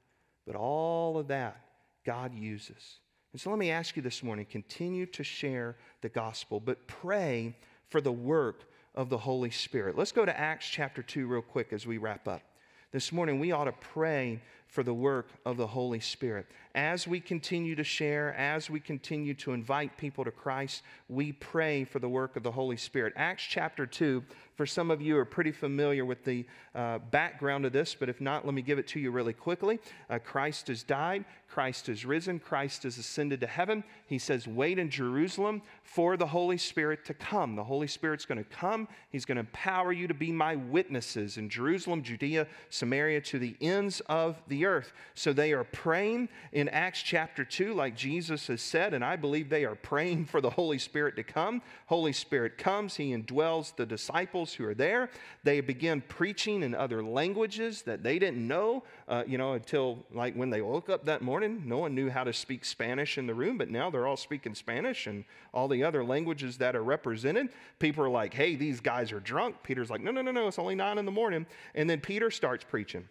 But 0.46 0.56
all 0.56 1.18
of 1.18 1.28
that, 1.28 1.60
God 2.04 2.34
uses. 2.34 3.00
And 3.32 3.40
so 3.40 3.50
let 3.50 3.58
me 3.58 3.70
ask 3.70 3.96
you 3.96 4.02
this 4.02 4.22
morning 4.22 4.46
continue 4.50 5.06
to 5.06 5.22
share 5.22 5.76
the 6.00 6.08
gospel, 6.08 6.60
but 6.60 6.86
pray 6.86 7.54
for 7.88 8.00
the 8.00 8.12
work 8.12 8.64
of 8.94 9.10
the 9.10 9.18
Holy 9.18 9.50
Spirit. 9.50 9.96
Let's 9.96 10.12
go 10.12 10.24
to 10.24 10.38
Acts 10.38 10.66
chapter 10.68 11.02
2 11.02 11.26
real 11.26 11.42
quick 11.42 11.72
as 11.72 11.86
we 11.86 11.98
wrap 11.98 12.26
up. 12.26 12.42
This 12.90 13.12
morning, 13.12 13.38
we 13.38 13.52
ought 13.52 13.64
to 13.64 13.72
pray 13.72 14.40
for 14.66 14.82
the 14.82 14.94
work 14.94 15.28
of 15.44 15.58
the 15.58 15.66
Holy 15.66 16.00
Spirit. 16.00 16.46
As 16.78 17.08
we 17.08 17.18
continue 17.18 17.74
to 17.74 17.82
share, 17.82 18.32
as 18.34 18.70
we 18.70 18.78
continue 18.78 19.34
to 19.34 19.52
invite 19.52 19.96
people 19.96 20.24
to 20.24 20.30
Christ, 20.30 20.84
we 21.08 21.32
pray 21.32 21.82
for 21.82 21.98
the 21.98 22.08
work 22.08 22.36
of 22.36 22.44
the 22.44 22.52
Holy 22.52 22.76
Spirit. 22.76 23.14
Acts 23.16 23.42
chapter 23.42 23.84
2, 23.84 24.22
for 24.54 24.64
some 24.64 24.90
of 24.90 25.02
you 25.02 25.16
are 25.18 25.24
pretty 25.24 25.50
familiar 25.50 26.04
with 26.04 26.24
the 26.24 26.44
uh, 26.74 26.98
background 26.98 27.64
of 27.64 27.72
this, 27.72 27.94
but 27.94 28.08
if 28.08 28.20
not, 28.20 28.44
let 28.44 28.54
me 28.54 28.62
give 28.62 28.78
it 28.78 28.88
to 28.88 29.00
you 29.00 29.12
really 29.12 29.32
quickly. 29.32 29.78
Uh, 30.10 30.18
Christ 30.18 30.66
has 30.66 30.82
died, 30.82 31.24
Christ 31.48 31.86
has 31.86 32.04
risen, 32.04 32.40
Christ 32.40 32.82
has 32.82 32.98
ascended 32.98 33.40
to 33.40 33.46
heaven. 33.46 33.82
He 34.06 34.18
says, 34.18 34.46
Wait 34.46 34.78
in 34.78 34.90
Jerusalem 34.90 35.62
for 35.82 36.16
the 36.16 36.26
Holy 36.26 36.58
Spirit 36.58 37.04
to 37.04 37.14
come. 37.14 37.54
The 37.54 37.62
Holy 37.62 37.86
Spirit's 37.86 38.24
going 38.24 38.42
to 38.42 38.50
come, 38.50 38.88
He's 39.10 39.24
going 39.24 39.36
to 39.36 39.40
empower 39.40 39.92
you 39.92 40.08
to 40.08 40.14
be 40.14 40.32
my 40.32 40.56
witnesses 40.56 41.38
in 41.38 41.48
Jerusalem, 41.48 42.02
Judea, 42.02 42.48
Samaria, 42.68 43.20
to 43.22 43.38
the 43.38 43.56
ends 43.60 44.00
of 44.06 44.42
the 44.48 44.66
earth. 44.66 44.92
So 45.14 45.32
they 45.32 45.52
are 45.52 45.64
praying 45.64 46.28
in 46.52 46.67
Acts 46.74 47.02
chapter 47.02 47.44
2, 47.44 47.74
like 47.74 47.96
Jesus 47.96 48.46
has 48.48 48.60
said, 48.60 48.94
and 48.94 49.04
I 49.04 49.16
believe 49.16 49.48
they 49.48 49.64
are 49.64 49.74
praying 49.74 50.26
for 50.26 50.40
the 50.40 50.50
Holy 50.50 50.78
Spirit 50.78 51.16
to 51.16 51.22
come. 51.22 51.62
Holy 51.86 52.12
Spirit 52.12 52.58
comes, 52.58 52.96
He 52.96 53.16
indwells 53.16 53.74
the 53.76 53.86
disciples 53.86 54.54
who 54.54 54.64
are 54.64 54.74
there. 54.74 55.10
They 55.44 55.60
begin 55.60 56.00
preaching 56.00 56.62
in 56.62 56.74
other 56.74 57.02
languages 57.02 57.82
that 57.82 58.02
they 58.02 58.18
didn't 58.18 58.46
know, 58.46 58.84
uh, 59.08 59.24
you 59.26 59.38
know, 59.38 59.54
until 59.54 60.04
like 60.12 60.34
when 60.34 60.50
they 60.50 60.60
woke 60.60 60.88
up 60.88 61.04
that 61.04 61.22
morning. 61.22 61.62
No 61.64 61.78
one 61.78 61.94
knew 61.94 62.10
how 62.10 62.24
to 62.24 62.32
speak 62.32 62.64
Spanish 62.64 63.18
in 63.18 63.26
the 63.26 63.34
room, 63.34 63.58
but 63.58 63.70
now 63.70 63.90
they're 63.90 64.06
all 64.06 64.16
speaking 64.16 64.54
Spanish 64.54 65.06
and 65.06 65.24
all 65.52 65.68
the 65.68 65.84
other 65.84 66.04
languages 66.04 66.58
that 66.58 66.76
are 66.76 66.84
represented. 66.84 67.48
People 67.78 68.04
are 68.04 68.10
like, 68.10 68.34
hey, 68.34 68.56
these 68.56 68.80
guys 68.80 69.12
are 69.12 69.20
drunk. 69.20 69.56
Peter's 69.62 69.90
like, 69.90 70.00
no, 70.00 70.10
no, 70.10 70.22
no, 70.22 70.30
no, 70.30 70.48
it's 70.48 70.58
only 70.58 70.74
nine 70.74 70.98
in 70.98 71.04
the 71.04 71.12
morning. 71.12 71.46
And 71.74 71.88
then 71.88 72.00
Peter 72.00 72.30
starts 72.30 72.64
preaching. 72.64 73.08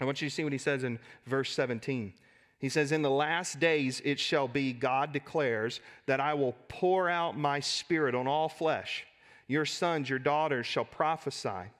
I 0.00 0.04
want 0.04 0.22
you 0.22 0.28
to 0.28 0.34
see 0.34 0.44
what 0.44 0.52
he 0.52 0.58
says 0.58 0.84
in 0.84 0.98
verse 1.26 1.52
17. 1.52 2.12
He 2.58 2.68
says, 2.68 2.92
In 2.92 3.02
the 3.02 3.10
last 3.10 3.60
days 3.60 4.02
it 4.04 4.18
shall 4.18 4.48
be, 4.48 4.72
God 4.72 5.12
declares, 5.12 5.80
that 6.06 6.20
I 6.20 6.34
will 6.34 6.56
pour 6.68 7.08
out 7.08 7.38
my 7.38 7.60
spirit 7.60 8.14
on 8.14 8.26
all 8.26 8.48
flesh. 8.48 9.06
Your 9.46 9.64
sons, 9.64 10.10
your 10.10 10.18
daughters 10.18 10.66
shall 10.66 10.84
prophesy. 10.84 11.70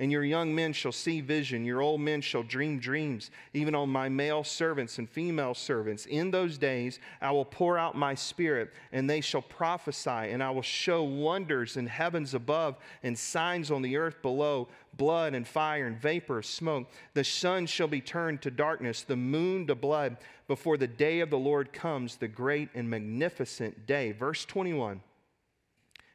And 0.00 0.10
your 0.10 0.24
young 0.24 0.52
men 0.52 0.72
shall 0.72 0.92
see 0.92 1.20
vision, 1.20 1.64
your 1.64 1.80
old 1.80 2.00
men 2.00 2.20
shall 2.20 2.42
dream 2.42 2.80
dreams, 2.80 3.30
even 3.52 3.76
on 3.76 3.88
my 3.88 4.08
male 4.08 4.42
servants 4.42 4.98
and 4.98 5.08
female 5.08 5.54
servants. 5.54 6.06
In 6.06 6.32
those 6.32 6.58
days 6.58 6.98
I 7.20 7.30
will 7.30 7.44
pour 7.44 7.78
out 7.78 7.96
my 7.96 8.16
spirit, 8.16 8.72
and 8.90 9.08
they 9.08 9.20
shall 9.20 9.42
prophesy, 9.42 10.10
and 10.10 10.42
I 10.42 10.50
will 10.50 10.62
show 10.62 11.04
wonders 11.04 11.76
in 11.76 11.86
heavens 11.86 12.34
above 12.34 12.76
and 13.04 13.16
signs 13.16 13.70
on 13.70 13.82
the 13.82 13.96
earth 13.96 14.20
below 14.20 14.66
blood 14.96 15.34
and 15.34 15.46
fire 15.46 15.86
and 15.86 16.00
vapor 16.00 16.38
of 16.38 16.46
smoke. 16.46 16.88
The 17.14 17.24
sun 17.24 17.66
shall 17.66 17.88
be 17.88 18.00
turned 18.00 18.42
to 18.42 18.50
darkness, 18.50 19.02
the 19.02 19.16
moon 19.16 19.66
to 19.68 19.76
blood, 19.76 20.16
before 20.48 20.76
the 20.76 20.88
day 20.88 21.20
of 21.20 21.30
the 21.30 21.38
Lord 21.38 21.72
comes, 21.72 22.16
the 22.16 22.28
great 22.28 22.68
and 22.74 22.90
magnificent 22.90 23.86
day. 23.86 24.10
Verse 24.10 24.44
21 24.44 25.00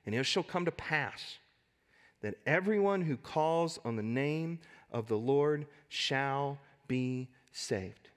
And 0.05 0.15
it 0.15 0.23
shall 0.23 0.43
come 0.43 0.65
to 0.65 0.71
pass 0.71 1.39
that 2.21 2.35
everyone 2.45 3.01
who 3.01 3.17
calls 3.17 3.79
on 3.85 3.95
the 3.95 4.03
name 4.03 4.59
of 4.91 5.07
the 5.07 5.17
Lord 5.17 5.65
shall 5.87 6.59
be 6.87 7.29
saved. 7.51 8.09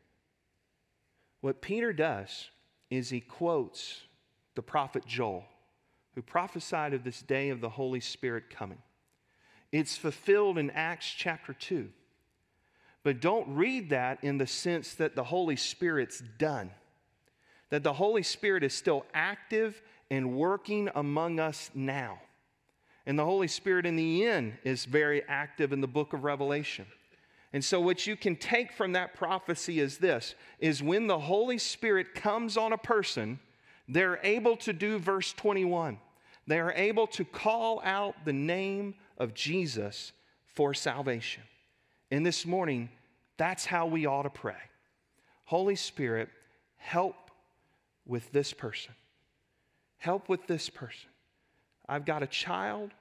What 1.41 1.61
Peter 1.61 1.93
does 1.93 2.51
is 2.91 3.11
he 3.11 3.21
quotes 3.21 4.03
the 4.55 4.63
prophet 4.63 5.07
Joel, 5.07 5.45
who 6.15 6.23
prophesied 6.23 6.95
of 6.95 7.05
this 7.05 7.23
day 7.23 7.49
of 7.49 7.61
the 7.61 7.69
Holy 7.69 8.01
Spirit 8.01 8.51
coming. 8.51 8.79
It's 9.71 9.97
fulfilled 9.97 10.59
in 10.59 10.71
Acts 10.71 11.11
chapter 11.17 11.53
2. 11.53 11.89
But 13.03 13.21
don't 13.21 13.57
read 13.57 13.91
that 13.91 14.23
in 14.23 14.39
the 14.39 14.47
sense 14.47 14.95
that 14.95 15.17
the 15.17 15.25
Holy 15.25 15.57
Spirit's 15.57 16.23
done, 16.39 16.71
that 17.71 17.83
the 17.83 17.95
Holy 17.95 18.23
Spirit 18.23 18.63
is 18.63 18.75
still 18.75 19.05
active 19.13 19.83
and 20.11 20.37
working 20.37 20.89
among 20.95 21.41
us 21.41 21.71
now. 21.75 22.21
And 23.07 23.19
the 23.19 23.25
Holy 23.25 23.49
Spirit 23.49 23.85
in 23.85 23.97
the 23.97 24.25
end 24.25 24.55
is 24.65 24.85
very 24.85 25.23
active 25.29 25.73
in 25.73 25.81
the 25.81 25.89
book 25.89 26.13
of 26.13 26.25
Revelation. 26.25 26.87
And 27.53 27.65
so 27.65 27.81
what 27.81 28.07
you 28.07 28.17
can 28.17 28.37
take 28.37 28.73
from 28.73 28.93
that 28.93 29.15
prophecy 29.15 29.81
is 29.81 29.99
this 29.99 30.35
is 30.59 30.83
when 30.83 31.07
the 31.07 31.19
Holy 31.19 31.59
Spirit 31.59 32.15
comes 32.15 32.57
on 32.57 32.73
a 32.73 32.79
person, 32.79 33.41
they're 33.89 34.21
able 34.23 34.57
to 34.59 34.73
do 34.73 34.99
verse 34.99 35.33
21. 35.33 35.99
They 36.47 36.59
are 36.59 36.73
able 36.73 37.07
to 37.09 37.25
call 37.25 37.81
out 37.85 38.25
the 38.25 38.33
name 38.33 38.95
of 39.19 39.35
Jesus 39.35 40.13
for 40.47 40.73
salvation. 40.75 41.43
And 42.11 42.25
this 42.25 42.47
morning, 42.47 42.89
that's 43.37 43.65
how 43.65 43.87
we 43.87 44.07
ought 44.07 44.23
to 44.23 44.31
pray. 44.31 44.57
Holy 45.45 45.77
Spirit, 45.77 46.29
help 46.77 47.31
with 48.07 48.33
this 48.33 48.53
person. 48.53 48.95
Help 49.99 50.29
with 50.29 50.47
this 50.47 50.69
person. 50.69 51.12
I've 51.93 52.07
got 52.07 52.23
a 52.23 52.27
child, 52.27 52.93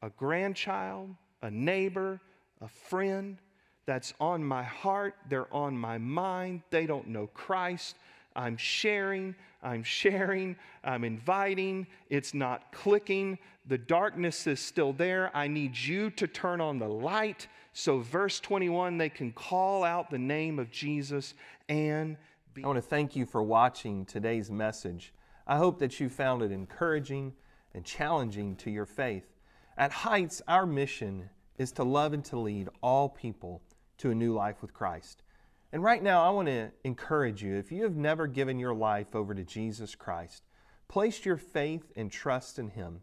a 0.00 0.08
grandchild, 0.08 1.14
a 1.42 1.50
neighbor, 1.50 2.22
a 2.62 2.68
friend 2.68 3.36
that's 3.84 4.14
on 4.18 4.42
my 4.42 4.62
heart, 4.62 5.14
they're 5.28 5.52
on 5.52 5.76
my 5.76 5.98
mind, 5.98 6.62
they 6.70 6.86
don't 6.86 7.08
know 7.08 7.26
Christ. 7.34 7.96
I'm 8.34 8.56
sharing, 8.56 9.34
I'm 9.62 9.82
sharing, 9.82 10.56
I'm 10.82 11.04
inviting, 11.04 11.86
it's 12.08 12.32
not 12.32 12.72
clicking, 12.72 13.38
the 13.66 13.76
darkness 13.76 14.46
is 14.46 14.58
still 14.58 14.94
there. 14.94 15.30
I 15.36 15.46
need 15.46 15.76
you 15.76 16.08
to 16.12 16.26
turn 16.26 16.62
on 16.62 16.78
the 16.78 16.88
light. 16.88 17.46
So, 17.74 17.98
verse 17.98 18.40
21, 18.40 18.96
they 18.96 19.10
can 19.10 19.32
call 19.32 19.84
out 19.84 20.08
the 20.08 20.18
name 20.18 20.58
of 20.58 20.70
Jesus 20.70 21.34
and 21.68 22.16
be. 22.54 22.64
I 22.64 22.66
want 22.66 22.78
to 22.78 22.88
thank 22.88 23.14
you 23.14 23.26
for 23.26 23.42
watching 23.42 24.06
today's 24.06 24.50
message. 24.50 25.12
I 25.46 25.58
hope 25.58 25.78
that 25.80 26.00
you 26.00 26.08
found 26.08 26.40
it 26.40 26.52
encouraging 26.52 27.34
and 27.74 27.84
challenging 27.84 28.56
to 28.56 28.70
your 28.70 28.86
faith. 28.86 29.26
At 29.76 29.92
Heights, 29.92 30.42
our 30.48 30.66
mission 30.66 31.30
is 31.58 31.72
to 31.72 31.84
love 31.84 32.12
and 32.12 32.24
to 32.26 32.38
lead 32.38 32.68
all 32.82 33.08
people 33.08 33.62
to 33.98 34.10
a 34.10 34.14
new 34.14 34.32
life 34.32 34.62
with 34.62 34.72
Christ. 34.72 35.22
And 35.72 35.82
right 35.82 36.02
now, 36.02 36.24
I 36.24 36.30
want 36.30 36.48
to 36.48 36.70
encourage 36.84 37.42
you 37.42 37.56
if 37.56 37.70
you 37.70 37.84
have 37.84 37.96
never 37.96 38.26
given 38.26 38.58
your 38.58 38.74
life 38.74 39.14
over 39.14 39.34
to 39.34 39.44
Jesus 39.44 39.94
Christ, 39.94 40.42
placed 40.88 41.24
your 41.24 41.36
faith 41.36 41.92
and 41.96 42.10
trust 42.10 42.58
in 42.58 42.70
Him, 42.70 43.02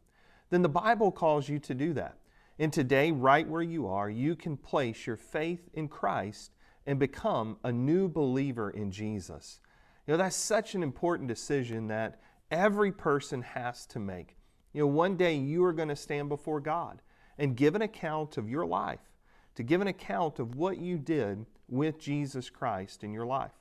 then 0.50 0.62
the 0.62 0.70
Bible 0.70 1.12
calls 1.12 1.48
you 1.48 1.60
to 1.60 1.74
do 1.74 1.94
that. 1.94 2.18
And 2.60 2.74
today, 2.74 3.12
right 3.12 3.48
where 3.48 3.62
you 3.62 3.88
are, 3.88 4.10
you 4.10 4.36
can 4.36 4.58
place 4.58 5.06
your 5.06 5.18
faith 5.18 5.70
in 5.74 5.88
Christ 5.88 6.52
and 6.86 6.98
become 6.98 7.58
a 7.64 7.72
new 7.72 8.08
believer 8.08 8.72
in 8.72 8.92
Jesus. 8.92 9.60
You 10.06 10.14
know, 10.14 10.18
that's 10.18 10.36
such 10.36 10.74
an 10.74 10.84
important 10.84 11.28
decision 11.28 11.88
that 11.88 12.20
every 12.50 12.92
person 12.92 13.42
has 13.42 13.86
to 13.88 14.00
make. 14.00 14.37
You 14.74 14.82
know, 14.82 14.88
one 14.88 15.16
day 15.18 15.36
you 15.36 15.64
are 15.64 15.74
going 15.74 15.88
to 15.90 15.96
stand 15.96 16.30
before 16.30 16.60
God 16.60 17.02
and 17.38 17.56
give 17.56 17.76
an 17.76 17.82
account 17.82 18.38
of 18.38 18.50
your 18.50 18.66
life, 18.66 19.12
to 19.56 19.64
give 19.64 19.82
an 19.82 19.88
account 19.88 20.40
of 20.40 20.56
what 20.56 20.78
you 20.78 20.98
did 20.98 21.46
with 21.68 22.00
Jesus 22.00 22.50
Christ 22.50 23.04
in 23.04 23.14
your 23.14 23.26
life. 23.26 23.52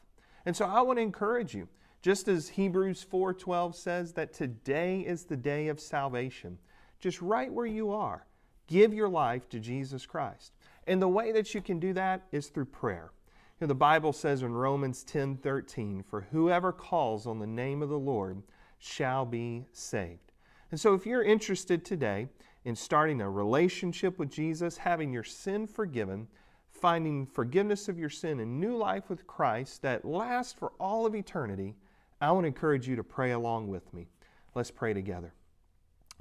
And 0.44 0.56
so 0.56 0.64
I 0.64 0.80
want 0.82 0.98
to 0.98 1.02
encourage 1.02 1.54
you, 1.54 1.68
just 2.02 2.28
as 2.28 2.50
Hebrews 2.50 3.04
4:12 3.04 3.74
says 3.74 4.12
that 4.12 4.32
today 4.32 5.00
is 5.00 5.24
the 5.24 5.36
day 5.36 5.68
of 5.68 5.80
salvation, 5.80 6.58
just 6.98 7.20
right 7.20 7.52
where 7.52 7.66
you 7.66 7.90
are, 7.90 8.26
give 8.66 8.94
your 8.94 9.08
life 9.08 9.48
to 9.48 9.58
Jesus 9.58 10.06
Christ. 10.06 10.52
And 10.86 11.02
the 11.02 11.08
way 11.08 11.32
that 11.32 11.54
you 11.54 11.60
can 11.60 11.80
do 11.80 11.92
that 11.94 12.26
is 12.30 12.48
through 12.48 12.66
prayer. 12.66 13.10
You 13.58 13.66
know, 13.66 13.68
the 13.68 13.74
Bible 13.74 14.12
says 14.12 14.42
in 14.42 14.52
Romans 14.52 15.02
10:13, 15.02 16.02
"For 16.02 16.20
whoever 16.20 16.72
calls 16.72 17.26
on 17.26 17.38
the 17.38 17.46
name 17.46 17.82
of 17.82 17.88
the 17.88 17.98
Lord 17.98 18.42
shall 18.78 19.24
be 19.24 19.66
saved." 19.72 20.25
And 20.70 20.80
so 20.80 20.94
if 20.94 21.06
you're 21.06 21.22
interested 21.22 21.84
today 21.84 22.28
in 22.64 22.74
starting 22.74 23.20
a 23.20 23.30
relationship 23.30 24.18
with 24.18 24.30
Jesus, 24.30 24.76
having 24.76 25.12
your 25.12 25.24
sin 25.24 25.66
forgiven, 25.66 26.26
finding 26.70 27.26
forgiveness 27.26 27.88
of 27.88 27.98
your 27.98 28.10
sin 28.10 28.40
and 28.40 28.60
new 28.60 28.76
life 28.76 29.08
with 29.08 29.26
Christ 29.26 29.82
that 29.82 30.04
lasts 30.04 30.52
for 30.52 30.72
all 30.80 31.06
of 31.06 31.14
eternity, 31.14 31.76
I 32.20 32.32
want 32.32 32.44
to 32.44 32.48
encourage 32.48 32.88
you 32.88 32.96
to 32.96 33.04
pray 33.04 33.32
along 33.32 33.68
with 33.68 33.92
me. 33.94 34.08
Let's 34.54 34.70
pray 34.70 34.94
together. 34.94 35.32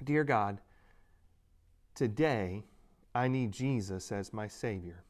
Dear 0.03 0.23
God, 0.23 0.59
today 1.95 2.63
I 3.13 3.27
need 3.27 3.51
Jesus 3.51 4.11
as 4.11 4.33
my 4.33 4.47
Savior. 4.47 5.03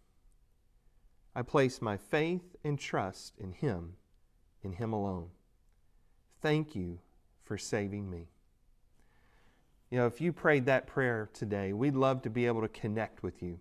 I 1.36 1.42
place 1.42 1.82
my 1.82 1.98
faith 1.98 2.56
and 2.64 2.80
trust 2.80 3.34
in 3.38 3.52
Him, 3.52 3.96
in 4.64 4.74
Him 4.74 4.94
alone. 4.94 5.30
Thank 6.42 6.76
you 6.76 7.00
for 7.44 7.58
saving 7.58 8.10
me. 8.10 8.30
You 9.90 10.00
know, 10.00 10.08
if 10.08 10.20
you 10.20 10.34
prayed 10.34 10.66
that 10.66 10.88
prayer 10.88 11.30
today, 11.34 11.72
we'd 11.72 11.96
love 11.96 12.22
to 12.24 12.30
be 12.30 12.48
able 12.48 12.62
to 12.62 12.68
connect 12.68 13.22
with 13.22 13.44
you. 13.44 13.60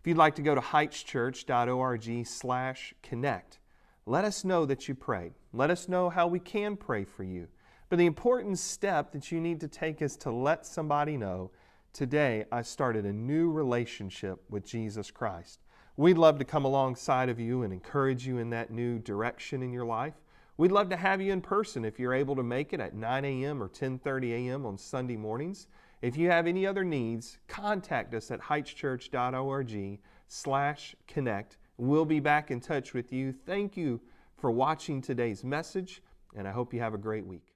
If 0.00 0.06
you'd 0.06 0.16
like 0.16 0.34
to 0.36 0.42
go 0.42 0.54
to 0.54 0.60
heightschurch.org 0.60 2.26
slash 2.26 2.94
connect, 3.02 3.58
let 4.06 4.24
us 4.24 4.44
know 4.44 4.66
that 4.66 4.88
you 4.88 4.94
prayed. 4.94 5.34
Let 5.52 5.70
us 5.70 5.88
know 5.88 6.10
how 6.10 6.26
we 6.26 6.40
can 6.40 6.76
pray 6.76 7.04
for 7.04 7.22
you. 7.22 7.48
But 7.88 7.98
the 7.98 8.06
important 8.06 8.58
step 8.58 9.12
that 9.12 9.30
you 9.30 9.40
need 9.40 9.60
to 9.60 9.68
take 9.68 10.00
is 10.00 10.16
to 10.18 10.30
let 10.30 10.64
somebody 10.66 11.16
know 11.16 11.50
today 11.92 12.44
I 12.50 12.62
started 12.62 13.04
a 13.04 13.12
new 13.12 13.50
relationship 13.50 14.42
with 14.48 14.64
Jesus 14.64 15.10
Christ. 15.10 15.60
We'd 15.96 16.18
love 16.18 16.38
to 16.38 16.44
come 16.44 16.64
alongside 16.64 17.28
of 17.28 17.38
you 17.38 17.62
and 17.62 17.72
encourage 17.72 18.26
you 18.26 18.38
in 18.38 18.50
that 18.50 18.70
new 18.70 18.98
direction 18.98 19.62
in 19.62 19.72
your 19.72 19.84
life. 19.84 20.14
We'd 20.60 20.72
love 20.72 20.90
to 20.90 20.96
have 20.96 21.22
you 21.22 21.32
in 21.32 21.40
person 21.40 21.86
if 21.86 21.98
you're 21.98 22.12
able 22.12 22.36
to 22.36 22.42
make 22.42 22.74
it 22.74 22.80
at 22.80 22.94
9 22.94 23.24
a.m. 23.24 23.62
or 23.62 23.68
10:30 23.70 24.32
a.m. 24.32 24.66
on 24.66 24.76
Sunday 24.76 25.16
mornings. 25.16 25.68
If 26.02 26.18
you 26.18 26.30
have 26.30 26.46
any 26.46 26.66
other 26.66 26.84
needs, 26.84 27.38
contact 27.48 28.12
us 28.12 28.30
at 28.30 28.42
heightschurch.org 28.42 30.00
slash 30.28 30.94
connect. 31.06 31.56
We'll 31.78 32.04
be 32.04 32.20
back 32.20 32.50
in 32.50 32.60
touch 32.60 32.92
with 32.92 33.10
you. 33.10 33.32
Thank 33.32 33.74
you 33.74 34.02
for 34.36 34.50
watching 34.50 35.00
today's 35.00 35.42
message, 35.42 36.02
and 36.36 36.46
I 36.46 36.50
hope 36.50 36.74
you 36.74 36.80
have 36.80 36.92
a 36.92 36.98
great 36.98 37.24
week. 37.24 37.54